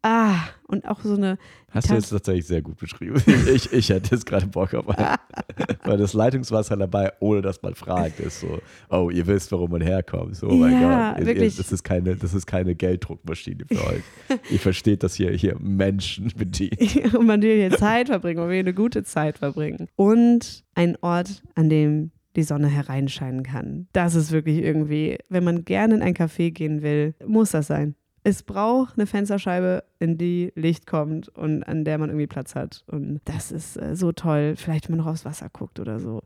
Ah, 0.03 0.37
und 0.69 0.87
auch 0.87 1.01
so 1.01 1.15
eine. 1.15 1.39
Hast 1.71 1.91
du 1.91 1.95
jetzt 1.95 2.11
tatsächlich 2.11 2.47
sehr 2.47 2.63
gut 2.63 2.77
beschrieben. 2.77 3.21
Ich, 3.53 3.73
ich 3.73 3.89
hätte 3.89 4.15
jetzt 4.15 4.27
gerade 4.27 4.47
Bock 4.47 4.75
auf 4.75 4.89
ein, 4.89 5.17
weil 5.85 5.97
das 5.97 6.13
Leitungswasser 6.13 6.77
dabei, 6.77 7.13
ohne 7.21 7.43
dass 7.43 7.63
man 7.63 7.75
fragt, 7.75 8.21
ist 8.21 8.41
so, 8.41 8.61
oh, 8.91 9.11
ihr 9.11 9.27
wisst, 9.27 9.51
warum 9.53 9.71
man 9.71 9.81
herkommt. 9.81 10.37
So, 10.37 10.49
oh 10.49 10.55
mein 10.55 10.81
ja, 10.81 11.15
Gott. 11.15 11.27
Wirklich. 11.27 11.57
das, 11.57 11.73
ist 11.73 11.83
keine, 11.83 12.15
das 12.17 12.35
ist 12.35 12.47
keine 12.47 12.75
Gelddruckmaschine 12.75 13.65
für 13.67 13.85
euch. 13.87 14.03
ihr 14.51 14.59
versteht, 14.59 15.03
dass 15.03 15.15
hier, 15.15 15.33
hier 15.33 15.57
Menschen 15.59 16.31
bedient. 16.37 17.15
und 17.15 17.27
man 17.27 17.43
will 17.43 17.57
hier 17.57 17.77
Zeit 17.77 18.09
verbringen, 18.09 18.41
man 18.41 18.51
will 18.51 18.59
eine 18.61 18.75
gute 18.75 19.03
Zeit 19.03 19.39
verbringen. 19.39 19.89
Und 19.97 20.65
ein 20.75 20.97
Ort, 21.01 21.43
an 21.55 21.69
dem 21.69 22.13
die 22.37 22.43
Sonne 22.45 22.69
hereinscheinen 22.69 23.43
kann. 23.43 23.89
Das 23.93 24.15
ist 24.15 24.31
wirklich 24.31 24.59
irgendwie, 24.59 25.19
wenn 25.29 25.43
man 25.43 25.65
gerne 25.65 25.97
in 25.97 26.03
ein 26.03 26.15
Café 26.15 26.53
gehen 26.53 26.83
will, 26.83 27.15
muss 27.27 27.51
das 27.51 27.67
sein 27.67 27.97
es 28.29 28.43
braucht 28.43 28.99
eine 28.99 29.07
Fensterscheibe, 29.07 29.85
in 30.01 30.19
die 30.19 30.53
Licht 30.55 30.87
kommt 30.87 31.31
und 31.31 31.63
an 31.63 31.87
der 31.87 31.97
man 31.97 32.11
irgendwie 32.11 32.27
Platz 32.27 32.55
hat. 32.55 32.85
Und 32.87 33.23
das 33.25 33.51
ist 33.51 33.81
äh, 33.81 33.97
so 33.97 34.13
toll. 34.13 34.53
Vielleicht, 34.55 34.87
wenn 34.87 34.97
man 34.97 35.07
noch 35.07 35.11
aufs 35.11 35.25
Wasser 35.25 35.49
guckt 35.51 35.81
oder 35.81 35.99
so. 35.99 36.21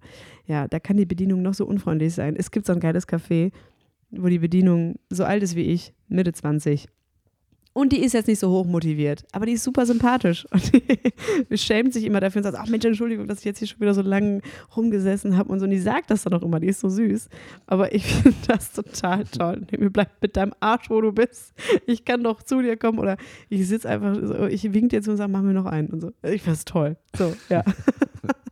Ja, 0.46 0.66
da 0.66 0.80
kann 0.80 0.96
die 0.96 1.06
Bedienung 1.06 1.42
noch 1.42 1.54
so 1.54 1.64
unfreundlich 1.64 2.12
sein. 2.12 2.34
Es 2.36 2.50
gibt 2.50 2.66
so 2.66 2.72
ein 2.72 2.80
geiles 2.80 3.06
Café, 3.06 3.52
wo 4.10 4.26
die 4.26 4.40
Bedienung 4.40 4.96
so 5.10 5.22
alt 5.22 5.44
ist 5.44 5.54
wie 5.54 5.62
ich, 5.62 5.94
Mitte 6.08 6.32
20 6.32 6.88
und 7.74 7.92
die 7.92 8.02
ist 8.02 8.12
jetzt 8.12 8.26
nicht 8.26 8.38
so 8.38 8.50
hoch 8.50 8.66
motiviert, 8.66 9.24
aber 9.32 9.46
die 9.46 9.52
ist 9.52 9.64
super 9.64 9.86
sympathisch. 9.86 10.46
Und 10.52 10.72
die 11.50 11.58
schämt 11.58 11.94
sich 11.94 12.04
immer 12.04 12.20
dafür 12.20 12.40
und 12.40 12.44
sagt, 12.44 12.56
ach 12.58 12.68
Mensch, 12.68 12.84
Entschuldigung, 12.84 13.26
dass 13.26 13.38
ich 13.38 13.44
jetzt 13.44 13.58
hier 13.58 13.68
schon 13.68 13.80
wieder 13.80 13.94
so 13.94 14.02
lange 14.02 14.40
rumgesessen 14.76 15.36
habe 15.36 15.50
und 15.50 15.58
so. 15.58 15.64
Und 15.64 15.70
die 15.70 15.78
sagt 15.78 16.10
das 16.10 16.22
dann 16.24 16.34
auch 16.34 16.42
immer, 16.42 16.60
die 16.60 16.66
ist 16.66 16.80
so 16.80 16.88
süß. 16.88 17.28
Aber 17.66 17.94
ich 17.94 18.04
finde 18.14 18.36
das 18.46 18.72
total 18.72 19.24
toll. 19.24 19.66
Mir 19.78 19.90
bleibt 19.90 20.20
mit 20.20 20.36
deinem 20.36 20.52
Arsch, 20.60 20.90
wo 20.90 21.00
du 21.00 21.12
bist. 21.12 21.54
Ich 21.86 22.04
kann 22.04 22.22
doch 22.22 22.42
zu 22.42 22.60
dir 22.60 22.76
kommen 22.76 22.98
oder 22.98 23.16
ich 23.48 23.66
sitze 23.66 23.88
einfach, 23.88 24.16
so, 24.22 24.46
ich 24.46 24.72
wink 24.72 24.90
dir 24.90 25.02
zu 25.02 25.12
und 25.12 25.16
sage, 25.16 25.32
mach 25.32 25.42
mir 25.42 25.54
noch 25.54 25.66
einen 25.66 25.88
und 25.88 26.00
so. 26.00 26.12
Ich 26.22 26.42
finde 26.42 26.56
es 26.56 26.64
toll. 26.64 26.96
So, 27.16 27.34
ja. 27.48 27.64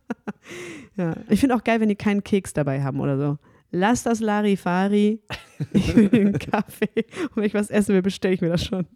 ja. 0.97 1.13
Ich 1.29 1.39
finde 1.39 1.55
auch 1.55 1.63
geil, 1.63 1.79
wenn 1.79 1.89
die 1.89 1.95
keinen 1.95 2.23
Keks 2.23 2.53
dabei 2.53 2.83
haben 2.83 2.99
oder 2.99 3.17
so 3.17 3.37
lass 3.71 4.03
das 4.03 4.19
Larifari. 4.19 5.21
Ich 5.73 5.95
will 5.95 6.09
einen 6.11 6.39
Kaffee. 6.39 7.05
Und 7.29 7.35
wenn 7.35 7.43
ich 7.43 7.53
was 7.53 7.69
essen 7.69 7.93
will, 7.93 8.01
bestelle 8.01 8.33
ich 8.33 8.41
mir 8.41 8.49
das 8.49 8.65
schon. 8.65 8.87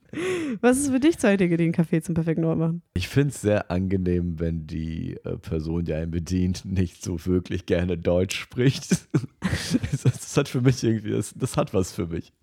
Was 0.61 0.79
ist 0.79 0.89
für 0.89 0.99
dich 0.99 1.15
Dinge, 1.17 1.57
die 1.57 1.63
einen 1.63 1.73
Kaffee 1.73 2.01
zum 2.01 2.15
perfekten 2.15 2.43
Ort 2.43 2.57
machen? 2.57 2.81
Ich 2.95 3.07
finde 3.07 3.29
es 3.29 3.41
sehr 3.41 3.69
angenehm, 3.69 4.39
wenn 4.39 4.65
die 4.65 5.15
äh, 5.25 5.38
Person, 5.38 5.85
die 5.85 5.93
einen 5.93 6.09
bedient, 6.09 6.65
nicht 6.65 7.03
so 7.03 7.23
wirklich 7.27 7.67
gerne 7.67 7.99
Deutsch 7.99 8.35
spricht. 8.35 8.89
das, 9.41 10.01
das, 10.01 10.38
hat 10.38 10.49
für 10.49 10.61
mich 10.61 10.83
irgendwie, 10.83 11.11
das, 11.11 11.35
das 11.35 11.55
hat 11.55 11.71
was 11.75 11.91
für 11.91 12.07
mich. 12.07 12.33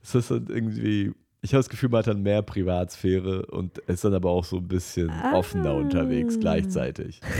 Das 0.00 0.14
ist 0.14 0.30
halt 0.30 0.48
irgendwie 0.48 1.12
ich 1.40 1.52
habe 1.52 1.60
das 1.60 1.68
Gefühl, 1.68 1.88
man 1.88 2.00
hat 2.00 2.08
dann 2.08 2.22
mehr 2.22 2.42
Privatsphäre 2.42 3.46
und 3.46 3.78
ist 3.78 4.04
dann 4.04 4.14
aber 4.14 4.30
auch 4.30 4.44
so 4.44 4.56
ein 4.56 4.68
bisschen 4.68 5.10
ah. 5.10 5.34
offener 5.34 5.74
unterwegs 5.74 6.38
gleichzeitig. 6.38 7.20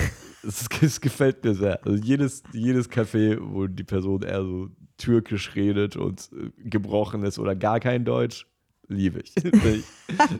Es, 0.80 1.00
gefällt 1.00 1.42
mir 1.42 1.52
sehr. 1.52 1.84
Also 1.84 2.00
jedes, 2.00 2.44
jedes 2.52 2.88
Café, 2.88 3.36
wo 3.40 3.66
die 3.66 3.82
Person 3.82 4.22
eher 4.22 4.44
so 4.44 4.68
türkisch 4.96 5.56
redet 5.56 5.96
und 5.96 6.30
äh, 6.32 6.50
gebrochen 6.70 7.24
ist 7.24 7.40
oder 7.40 7.56
gar 7.56 7.80
kein 7.80 8.04
Deutsch, 8.04 8.46
liebe 8.88 9.20
ich. 9.20 9.32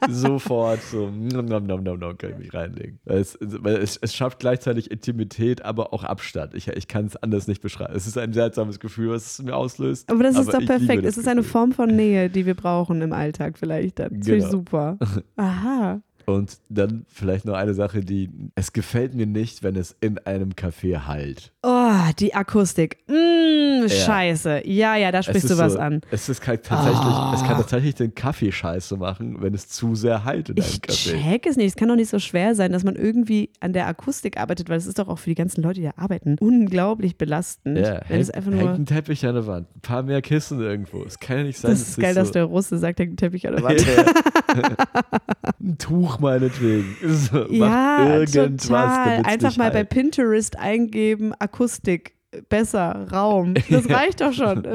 Sofort 0.09 0.83
so, 0.83 1.11
nom, 1.11 1.45
nom, 1.45 1.65
nom, 1.67 1.83
nom, 1.83 1.99
nom, 1.99 2.19
kann 2.19 2.31
ich 2.31 2.39
mich 2.39 2.55
reinlegen. 2.55 2.99
Es, 3.05 3.37
es, 3.37 3.97
es, 3.99 4.15
schafft 4.15 4.41
gleichzeitig 4.41 4.91
Intimität, 4.91 5.63
aber 5.63 5.93
auch 5.93 6.05
Abstand. 6.05 6.55
Ich, 6.55 6.69
ich 6.69 6.89
kann 6.89 7.07
es 7.07 7.17
anders 7.17 7.47
nicht 7.47 7.61
beschreiben. 7.61 7.95
Es 7.95 8.07
ist 8.07 8.19
ein 8.19 8.33
seltsames 8.33 8.81
Gefühl, 8.81 9.11
was 9.11 9.39
es 9.39 9.43
mir 9.43 9.55
auslöst. 9.55 10.11
Aber 10.11 10.23
das 10.23 10.39
ist 10.39 10.53
doch 10.53 10.65
perfekt. 10.65 11.05
Es 11.05 11.17
ist 11.17 11.25
Gefühl. 11.25 11.31
eine 11.31 11.43
Form 11.43 11.73
von 11.73 11.95
Nähe, 11.95 12.31
die 12.31 12.47
wir 12.47 12.55
brauchen 12.55 13.03
im 13.03 13.13
Alltag 13.13 13.59
vielleicht. 13.59 13.99
Das 13.99 14.11
genau. 14.11 14.45
ist 14.45 14.51
super. 14.51 14.99
Aha. 15.37 16.01
Und 16.29 16.59
dann 16.69 17.07
vielleicht 17.09 17.47
noch 17.47 17.55
eine 17.55 17.73
Sache, 17.73 18.03
die 18.03 18.29
es 18.55 18.75
gefällt 18.75 19.15
mir 19.15 19.27
nicht, 19.27 19.63
wenn 19.63 19.77
es 19.77 19.97
in 20.01 20.19
einem 20.19 20.51
Café 20.51 21.07
halt. 21.07 21.55
Oh, 21.63 21.78
die 22.19 22.35
Akustik. 22.35 22.99
Mm, 23.09 23.83
ja. 23.83 23.89
Scheiße. 23.89 24.63
Ja, 24.67 24.97
ja, 24.97 25.13
da 25.13 25.23
sprichst 25.23 25.51
du 25.51 25.59
was 25.59 25.75
so, 25.75 25.79
an. 25.79 26.01
Es 26.11 26.29
ist 26.29 26.47
halt 26.47 26.65
tatsächlich, 26.65 27.01
oh. 27.07 27.33
es 27.35 27.43
kann 27.43 27.57
tatsächlich 27.57 27.95
den 27.95 28.15
Kaffee 28.15 28.53
scheiße 28.53 28.97
machen, 28.97 29.41
wenn 29.41 29.55
es 29.55 29.69
zu 29.69 29.95
sehr 29.95 30.25
halt 30.25 30.51
in 30.51 30.57
einem 30.57 30.67
ich 30.67 30.81
Café. 30.81 31.15
Ich 31.15 31.23
check 31.23 31.47
es 31.47 31.57
nicht. 31.57 31.69
Es 31.69 31.77
kann 31.77 31.89
doch 31.89 31.97
nicht 31.97 32.11
so 32.11 32.19
schwer 32.19 32.55
sein, 32.55 32.73
dass 32.73 32.85
man 32.85 32.97
irgendwie 32.97 33.51
an 33.61 33.73
der 33.73 33.87
Akustik 33.87 34.39
arbeitet, 34.39 34.69
weil 34.69 34.79
es 34.79 34.87
ist 34.87 34.99
doch 34.99 35.09
auch 35.09 35.19
für 35.19 35.31
die 35.31 35.35
ganzen 35.35 35.63
Leute, 35.63 35.81
die 35.81 35.87
da 35.87 35.95
arbeiten, 35.97 36.37
unglaublich 36.41 37.17
belastend. 37.17 37.79
Ja, 37.79 37.95
wenn 37.95 38.03
häng, 38.09 38.21
es 38.21 38.31
einfach 38.31 38.51
nur 38.51 38.61
hängt 38.61 38.79
ein 38.79 38.87
Teppich 38.87 39.27
an 39.27 39.35
der 39.35 39.47
Wand, 39.47 39.69
ein 39.75 39.81
paar 39.81 40.03
mehr 40.03 40.23
Kissen 40.23 40.61
irgendwo. 40.61 41.03
Es 41.05 41.19
kann 41.19 41.39
ja 41.39 41.43
nicht 41.45 41.59
sein. 41.59 41.71
Das 41.71 41.81
ist 41.81 41.99
geil, 41.99 42.15
so 42.15 42.21
dass 42.21 42.33
der 42.33 42.45
Russe 42.45 42.79
sagt, 42.79 43.01
hängt 43.01 43.15
ein 43.15 43.17
Teppich 43.17 43.47
an 43.47 43.57
der 43.57 43.65
Wand. 43.65 43.85
ein 45.61 45.79
Tuch 45.79 46.19
meinetwegen. 46.19 46.97
So, 47.19 47.47
ja, 47.51 48.17
irgendwas, 48.21 48.69
total. 48.69 49.23
Einfach 49.25 49.57
mal 49.57 49.71
bei 49.71 49.83
Pinterest 49.83 50.59
eingeben, 50.59 51.33
Akustik 51.39 51.78
realistic 51.79 52.18
besser, 52.49 53.07
Raum. 53.11 53.55
Das 53.71 53.89
reicht 53.91 54.21
doch 54.21 54.33
schon. 54.33 54.67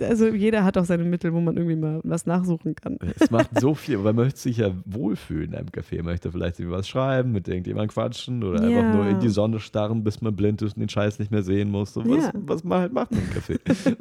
Also 0.00 0.28
jeder 0.28 0.64
hat 0.64 0.76
auch 0.76 0.84
seine 0.84 1.04
Mittel, 1.04 1.32
wo 1.32 1.40
man 1.40 1.56
irgendwie 1.56 1.76
mal 1.76 2.00
was 2.02 2.26
nachsuchen 2.26 2.74
kann. 2.74 2.98
Es 3.18 3.30
macht 3.30 3.58
so 3.60 3.74
viel, 3.74 3.98
man 3.98 4.16
möchte 4.16 4.40
sich 4.40 4.58
ja 4.58 4.72
wohlfühlen 4.84 5.52
in 5.52 5.54
einem 5.54 5.68
Café. 5.68 5.96
Man 5.96 6.06
möchte 6.06 6.32
vielleicht 6.32 6.58
irgendwie 6.58 6.76
was 6.76 6.88
schreiben, 6.88 7.32
mit 7.32 7.46
irgendjemandem 7.46 7.90
quatschen 7.90 8.42
oder 8.42 8.68
ja. 8.68 8.78
einfach 8.78 8.94
nur 8.94 9.06
in 9.06 9.20
die 9.20 9.28
Sonne 9.28 9.60
starren, 9.60 10.02
bis 10.02 10.20
man 10.20 10.34
blind 10.34 10.62
ist 10.62 10.76
und 10.76 10.80
den 10.80 10.88
Scheiß 10.88 11.18
nicht 11.18 11.30
mehr 11.30 11.42
sehen 11.42 11.70
muss. 11.70 11.92
So 11.92 12.04
was, 12.04 12.24
ja. 12.24 12.32
was 12.34 12.64
man 12.64 12.80
halt 12.80 12.92
macht 12.92 13.12
im 13.12 13.18
Café. 13.18 13.58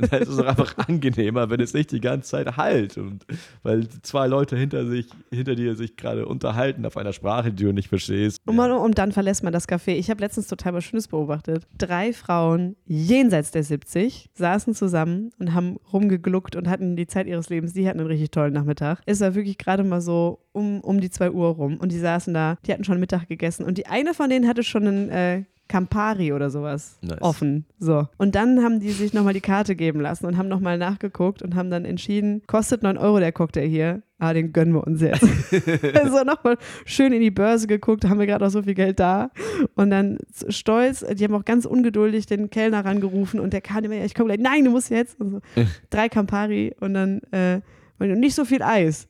dann 0.09 0.21
ist 0.21 0.29
es 0.29 0.39
auch 0.39 0.45
einfach 0.45 0.77
angenehmer, 0.87 1.49
wenn 1.49 1.59
es 1.59 1.73
nicht 1.73 1.91
die 1.91 2.01
ganze 2.01 2.29
Zeit 2.29 2.57
halt 2.57 2.97
und 2.97 3.25
weil 3.63 3.87
zwei 4.01 4.27
Leute 4.27 4.57
hinter 4.57 4.85
sich, 4.85 5.07
hinter 5.31 5.55
dir 5.55 5.75
sich 5.75 5.95
gerade 5.97 6.25
unterhalten 6.25 6.85
auf 6.85 6.97
einer 6.97 7.13
Sprache, 7.13 7.51
die 7.51 7.63
du 7.63 7.73
nicht 7.73 7.89
verstehst. 7.89 8.39
Und, 8.45 8.55
man, 8.55 8.71
und 8.71 8.97
dann 8.97 9.11
verlässt 9.11 9.43
man 9.43 9.53
das 9.53 9.67
Café. 9.67 9.91
Ich 9.91 10.09
habe 10.09 10.21
letztens 10.21 10.47
total 10.47 10.73
was 10.73 10.83
Schönes 10.83 11.07
beobachtet. 11.07 11.67
Drei 11.77 12.13
Frauen 12.13 12.75
jenseits 12.87 13.51
der 13.51 13.63
70, 13.63 14.29
saßen 14.33 14.73
zusammen 14.73 15.31
und 15.39 15.53
haben 15.53 15.77
rumgegluckt 15.91 16.55
und 16.55 16.69
hatten 16.69 16.95
die 16.95 17.07
Zeit 17.07 17.27
ihres 17.27 17.49
Lebens. 17.49 17.73
Die 17.73 17.87
hatten 17.87 17.99
einen 17.99 18.07
richtig 18.07 18.31
tollen 18.31 18.53
Nachmittag. 18.53 19.01
Es 19.05 19.21
war 19.21 19.35
wirklich 19.35 19.57
gerade 19.57 19.83
mal 19.83 20.01
so 20.01 20.39
um, 20.53 20.81
um 20.81 20.99
die 21.01 21.09
2 21.09 21.31
Uhr 21.31 21.49
rum 21.49 21.77
und 21.77 21.91
die 21.91 21.99
saßen 21.99 22.33
da, 22.33 22.57
die 22.65 22.73
hatten 22.73 22.83
schon 22.83 22.99
Mittag 22.99 23.27
gegessen 23.27 23.65
und 23.65 23.77
die 23.77 23.87
eine 23.87 24.13
von 24.13 24.29
denen 24.29 24.47
hatte 24.47 24.63
schon 24.63 24.87
einen 24.87 25.09
äh, 25.09 25.43
Campari 25.67 26.33
oder 26.33 26.49
sowas 26.49 26.97
nice. 27.01 27.21
offen. 27.21 27.65
So. 27.79 28.07
Und 28.17 28.35
dann 28.35 28.63
haben 28.63 28.79
die 28.79 28.91
sich 28.91 29.13
nochmal 29.13 29.33
die 29.33 29.41
Karte 29.41 29.75
geben 29.75 29.99
lassen 30.01 30.25
und 30.25 30.37
haben 30.37 30.47
nochmal 30.47 30.77
nachgeguckt 30.77 31.41
und 31.41 31.55
haben 31.55 31.69
dann 31.69 31.85
entschieden, 31.85 32.41
kostet 32.47 32.83
9 32.83 32.97
Euro 32.97 33.19
der 33.19 33.31
Cocktail 33.31 33.67
hier. 33.67 34.01
Ah, 34.19 34.33
den 34.33 34.51
gönnen 34.51 34.73
wir 34.73 34.85
uns 34.85 35.01
jetzt. 35.01 35.23
also 35.95 36.23
nochmal 36.23 36.57
schön 36.85 37.13
in 37.13 37.21
die 37.21 37.31
Börse 37.31 37.67
geguckt, 37.67 38.05
haben 38.05 38.19
wir 38.19 38.25
gerade 38.25 38.43
noch 38.43 38.51
so 38.51 38.63
viel 38.63 38.73
Geld 38.73 38.99
da. 38.99 39.29
Und 39.75 39.91
dann 39.91 40.17
stolz, 40.49 41.05
die 41.13 41.23
haben 41.23 41.35
auch 41.35 41.45
ganz 41.45 41.65
ungeduldig 41.65 42.25
den 42.25 42.49
Kellner 42.49 42.83
rangerufen 42.83 43.39
und 43.39 43.53
der 43.53 43.61
kam 43.61 43.83
immer, 43.83 44.03
ich 44.03 44.15
komme 44.15 44.27
gleich, 44.27 44.39
nein, 44.39 44.65
du 44.65 44.71
musst 44.71 44.89
jetzt. 44.89 45.17
So. 45.19 45.39
Drei 45.89 46.09
Campari 46.09 46.75
und 46.79 46.93
dann 46.93 47.21
äh, 47.31 47.61
nicht 47.99 48.35
so 48.35 48.45
viel 48.45 48.63
Eis. 48.63 49.07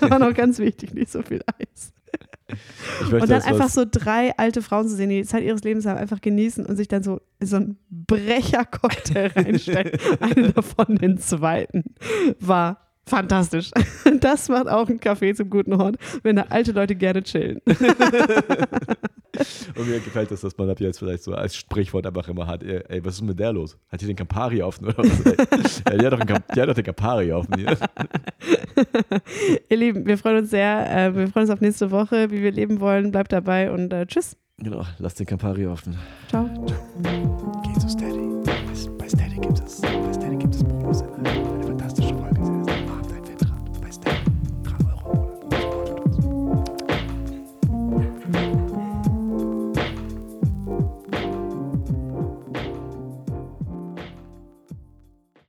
War 0.00 0.18
noch 0.18 0.34
ganz 0.34 0.58
wichtig, 0.58 0.94
nicht 0.94 1.10
so 1.10 1.22
viel 1.22 1.40
Eis 1.58 1.92
und 3.10 3.28
dann 3.28 3.42
einfach 3.42 3.68
so 3.68 3.84
drei 3.90 4.36
alte 4.36 4.62
Frauen 4.62 4.88
zu 4.88 4.94
sehen, 4.94 5.10
die 5.10 5.22
die 5.22 5.26
Zeit 5.26 5.42
ihres 5.42 5.62
Lebens 5.62 5.86
haben, 5.86 5.98
einfach 5.98 6.20
genießen 6.20 6.64
und 6.64 6.76
sich 6.76 6.88
dann 6.88 7.02
so 7.02 7.20
so 7.40 7.56
einen 7.56 7.78
Brecher-Cocktail 7.90 9.26
reinstellen. 9.36 9.98
Eine 10.20 10.52
davon, 10.52 10.96
den 10.96 11.18
zweiten, 11.18 11.84
war 12.40 12.85
Fantastisch. 13.08 13.70
Das 14.20 14.48
macht 14.48 14.68
auch 14.68 14.88
ein 14.88 14.98
Café 14.98 15.34
zum 15.34 15.50
guten 15.50 15.76
Hort, 15.78 15.96
wenn 16.22 16.36
da 16.36 16.46
alte 16.48 16.72
Leute 16.72 16.94
gerne 16.94 17.22
chillen. 17.22 17.60
Und 19.76 19.88
mir 19.88 20.00
gefällt 20.00 20.30
das, 20.30 20.40
dass 20.40 20.56
man 20.56 20.70
ab 20.70 20.80
jetzt 20.80 20.98
vielleicht 20.98 21.22
so 21.22 21.34
als 21.34 21.54
Sprichwort 21.54 22.06
einfach 22.06 22.28
immer 22.28 22.46
hat, 22.46 22.62
ey, 22.62 22.82
ey, 22.88 23.04
was 23.04 23.16
ist 23.16 23.22
mit 23.22 23.38
der 23.38 23.52
los? 23.52 23.76
Hat 23.90 24.00
die 24.00 24.06
den 24.06 24.16
Campari 24.16 24.62
offen 24.62 24.86
oder 24.86 24.98
was? 24.98 25.26
Ey? 25.26 25.36
ja, 25.92 25.98
die, 25.98 26.06
hat 26.06 26.12
doch 26.12 26.20
einen, 26.20 26.44
die 26.54 26.60
hat 26.60 26.68
doch 26.68 26.74
den 26.74 26.84
Campari 26.84 27.32
offen 27.32 27.54
hier. 27.56 27.76
Ihr 29.68 29.76
Lieben, 29.76 30.06
wir 30.06 30.16
freuen 30.16 30.38
uns 30.38 30.50
sehr. 30.50 30.90
Äh, 30.90 31.14
wir 31.14 31.28
freuen 31.28 31.44
uns 31.44 31.50
auf 31.50 31.60
nächste 31.60 31.90
Woche, 31.90 32.30
wie 32.30 32.42
wir 32.42 32.52
leben 32.52 32.80
wollen. 32.80 33.10
Bleibt 33.10 33.32
dabei 33.32 33.70
und 33.70 33.92
äh, 33.92 34.06
tschüss. 34.06 34.36
Genau, 34.58 34.84
lass 34.98 35.14
den 35.14 35.26
Campari 35.26 35.66
offen. 35.66 35.98
Ciao. 36.28 36.48